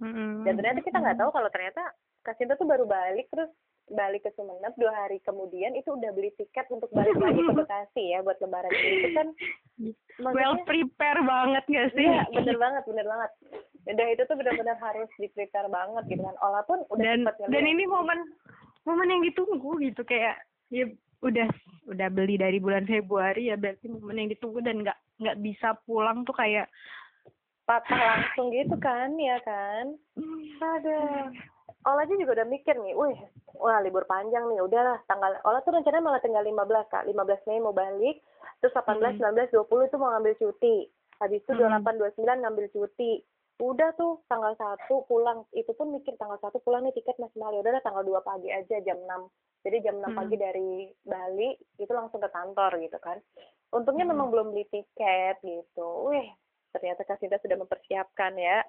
Dan 0.49 0.57
ternyata 0.57 0.81
kita 0.81 0.97
nggak 0.97 1.19
tahu 1.21 1.31
kalau 1.31 1.53
ternyata 1.53 1.93
Kak 2.25 2.41
Sinta 2.41 2.57
tuh 2.57 2.65
baru 2.65 2.89
balik 2.89 3.29
terus 3.29 3.53
balik 3.91 4.23
ke 4.23 4.31
Sumeneb 4.39 4.73
dua 4.79 4.95
hari 4.95 5.19
kemudian 5.27 5.75
itu 5.75 5.91
udah 5.93 6.15
beli 6.15 6.31
tiket 6.39 6.71
untuk 6.71 6.89
balik 6.95 7.19
lagi 7.19 7.43
ke 7.43 7.53
Bekasi 7.53 8.05
ya 8.15 8.23
buat 8.23 8.39
lebaran 8.39 8.73
ini 8.73 8.95
itu 8.95 9.09
kan 9.17 9.29
well 10.23 10.57
prepare 10.63 11.21
banget 11.27 11.65
gak 11.67 11.89
sih? 11.99 12.07
Iya 12.07 12.25
bener 12.31 12.57
banget 12.63 12.83
bener 12.87 13.07
banget. 13.07 13.31
Udah 13.83 14.07
itu 14.15 14.23
tuh 14.31 14.37
benar-benar 14.39 14.79
harus 14.79 15.11
di 15.19 15.29
prepare 15.35 15.67
banget 15.67 16.05
gitu 16.07 16.23
kan. 16.23 16.37
Olah 16.41 16.63
pun 16.65 16.87
udah 16.95 17.03
dan, 17.03 17.27
dan 17.27 17.65
ini 17.67 17.85
momen 17.85 18.23
momen 18.87 19.11
yang 19.11 19.23
ditunggu 19.27 19.83
gitu 19.83 20.03
kayak 20.07 20.39
ya 20.71 20.87
udah 21.23 21.49
udah 21.87 22.09
beli 22.11 22.35
dari 22.35 22.59
bulan 22.59 22.83
Februari 22.87 23.51
ya 23.51 23.57
berarti 23.59 23.87
momen 23.87 24.27
yang 24.27 24.31
ditunggu 24.35 24.59
dan 24.63 24.83
nggak 24.83 24.99
nggak 25.23 25.39
bisa 25.39 25.79
pulang 25.87 26.27
tuh 26.27 26.35
kayak 26.35 26.67
patah 27.63 27.95
langsung 27.95 28.51
gitu 28.51 28.75
kan 28.83 29.15
ya 29.23 29.39
kan 29.47 29.95
ada 30.59 31.31
Ola 31.83 32.07
aja 32.07 32.15
juga 32.15 32.39
udah 32.39 32.47
mikir 32.47 32.79
nih, 32.79 32.95
wih, 32.95 33.19
wah 33.59 33.83
libur 33.83 34.07
panjang 34.07 34.47
nih, 34.47 34.63
udahlah 34.63 35.03
tanggal, 35.11 35.35
Ola 35.43 35.59
tuh 35.67 35.75
rencananya 35.75 36.05
malah 36.05 36.23
tinggal 36.23 36.47
15 36.47 36.93
kak, 36.95 37.05
15 37.11 37.47
Mei 37.51 37.59
mau 37.59 37.75
balik, 37.75 38.23
terus 38.63 38.71
18, 38.71 39.19
hmm. 39.19 39.51
19, 39.51 39.51
20 39.51 39.91
itu 39.91 39.97
mau 39.99 40.15
ngambil 40.15 40.35
cuti, 40.39 40.77
habis 41.19 41.43
itu 41.43 41.53
hmm. 41.53 41.83
28, 41.83 42.23
29 42.23 42.43
ngambil 42.47 42.67
cuti, 42.71 43.13
udah 43.63 43.95
tuh 43.95 44.19
tanggal 44.27 44.59
satu 44.59 45.07
pulang 45.07 45.47
itu 45.55 45.71
pun 45.79 45.95
mikir 45.95 46.19
tanggal 46.19 46.35
satu 46.43 46.59
pulang 46.67 46.83
nih 46.83 46.95
tiket 46.99 47.15
masih 47.23 47.39
mahal 47.39 47.55
ya 47.55 47.63
udah 47.63 47.85
tanggal 47.87 48.03
dua 48.03 48.19
pagi 48.27 48.51
aja 48.51 48.83
jam 48.83 48.99
enam 49.07 49.31
jadi 49.63 49.87
jam 49.87 50.03
enam 50.03 50.19
hmm. 50.19 50.19
pagi 50.19 50.37
dari 50.41 50.71
Bali 51.07 51.55
itu 51.79 51.93
langsung 51.95 52.19
ke 52.19 52.27
kantor 52.35 52.83
gitu 52.83 52.99
kan 52.99 53.23
untungnya 53.71 54.03
hmm. 54.03 54.13
memang 54.19 54.29
belum 54.35 54.47
beli 54.51 54.67
tiket 54.67 55.39
gitu 55.47 56.11
wih 56.11 56.27
ternyata 56.73 57.05
Kasinta 57.05 57.37
sudah 57.39 57.57
mempersiapkan 57.61 58.33
ya 58.35 58.65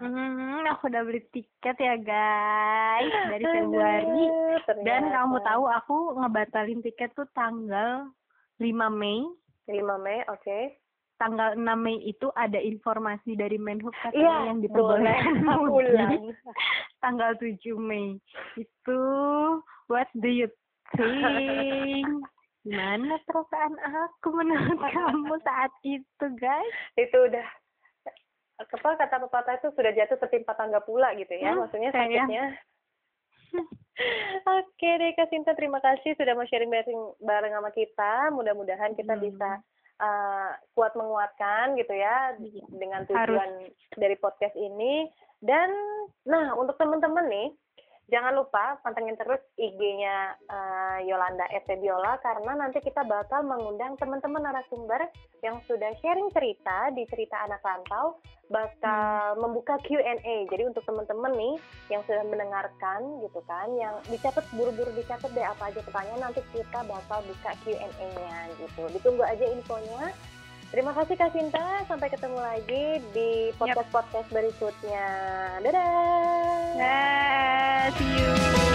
hmm, 0.00 0.64
aku 0.72 0.88
udah 0.88 1.02
beli 1.04 1.22
tiket 1.30 1.76
ya 1.76 1.94
guys 2.00 3.12
dari 3.32 3.44
Februari 3.44 4.24
ternyata. 4.64 4.84
dan 4.88 5.02
kamu 5.12 5.36
tahu 5.44 5.64
aku 5.68 5.96
ngebatalin 6.18 6.80
tiket 6.80 7.12
tuh 7.12 7.28
tanggal 7.36 8.08
5 8.56 8.64
Mei 8.90 9.28
5 9.68 10.04
Mei 10.04 10.24
oke 10.26 10.40
okay 10.40 10.80
tanggal 11.18 11.58
6 11.58 11.66
Mei 11.82 11.98
itu 12.06 12.30
ada 12.38 12.56
informasi 12.62 13.34
dari 13.34 13.58
Menhub 13.58 13.92
katanya 14.00 14.22
Iya, 14.22 14.34
yang 14.54 14.58
diperbolehkan 14.62 15.34
pulang. 15.42 16.22
tanggal 17.04 17.34
7 17.36 17.58
Mei. 17.74 18.16
Itu 18.54 19.02
what 19.90 20.08
do 20.14 20.30
you 20.30 20.48
think? 20.94 22.06
Gimana 22.68 23.16
perasaan 23.24 23.74
aku 23.80 24.28
menurut 24.28 24.76
kamu 24.92 25.34
saat 25.40 25.72
itu, 25.80 26.24
guys? 26.36 26.76
Itu 26.94 27.16
udah 27.24 27.46
apa 28.58 28.88
kata 28.98 29.22
pepatah 29.22 29.54
itu 29.56 29.70
sudah 29.72 29.94
jatuh 29.94 30.18
setimpa 30.18 30.52
tangga 30.52 30.82
pula 30.82 31.14
gitu 31.16 31.30
ya. 31.32 31.54
Hmm, 31.54 31.64
Maksudnya 31.64 31.90
sakitnya. 31.94 32.44
Oke 34.60 34.90
deh 34.94 35.10
Kak 35.14 35.30
Sinta, 35.30 35.56
terima 35.56 35.80
kasih 35.80 36.14
sudah 36.14 36.34
mau 36.34 36.46
sharing 36.46 36.68
bareng, 36.68 37.02
bareng 37.18 37.52
sama 37.54 37.70
kita. 37.72 38.30
Mudah-mudahan 38.30 38.94
kita 38.94 39.14
Hmm. 39.16 39.22
bisa 39.24 39.50
uh, 39.98 40.50
kuat 40.74 40.94
menguatkan 40.94 41.74
gitu 41.74 41.94
ya 41.94 42.34
Iya. 42.36 42.64
dengan 42.68 43.02
tujuan 43.06 43.50
dari 43.96 44.14
podcast 44.18 44.54
ini. 44.54 45.06
Dan 45.38 45.70
nah 46.26 46.54
untuk 46.54 46.74
teman-teman 46.76 47.26
nih, 47.26 47.48
jangan 48.08 48.32
lupa 48.40 48.80
pantengin 48.80 49.16
terus 49.20 49.40
IG-nya 49.60 50.36
uh, 50.48 50.98
Yolanda 51.04 51.44
Etebiola 51.52 52.16
karena 52.24 52.56
nanti 52.56 52.80
kita 52.80 53.04
bakal 53.04 53.44
mengundang 53.44 54.00
teman-teman 54.00 54.48
narasumber 54.48 55.12
yang 55.44 55.60
sudah 55.68 55.92
sharing 56.00 56.32
cerita 56.32 56.88
di 56.96 57.04
cerita 57.06 57.36
anak 57.44 57.60
rantau 57.60 58.16
bakal 58.48 59.36
membuka 59.36 59.76
Q&A. 59.84 60.48
Jadi 60.48 60.62
untuk 60.64 60.80
teman-teman 60.88 61.36
nih 61.36 61.54
yang 61.92 62.00
sudah 62.08 62.24
mendengarkan 62.24 63.20
gitu 63.20 63.40
kan, 63.44 63.68
yang 63.76 63.94
dicatat 64.08 64.44
buru-buru 64.56 64.88
dicatat 64.96 65.28
deh 65.36 65.44
apa 65.44 65.68
aja 65.68 65.80
pertanyaan 65.84 66.32
nanti 66.32 66.40
kita 66.56 66.80
bakal 66.88 67.20
buka 67.28 67.50
Q&A-nya 67.64 68.36
gitu. 68.56 68.82
Ditunggu 68.88 69.22
aja 69.22 69.44
infonya. 69.52 70.16
Terima 70.68 70.92
kasih 70.92 71.16
Kak 71.16 71.32
Sinta, 71.32 71.80
sampai 71.88 72.12
ketemu 72.12 72.36
lagi 72.36 73.00
di 73.16 73.48
podcast-podcast 73.56 74.28
berikutnya. 74.28 75.08
Dadah. 75.64 76.76
Nah, 76.76 77.88
see 77.96 78.04
you. 78.04 78.67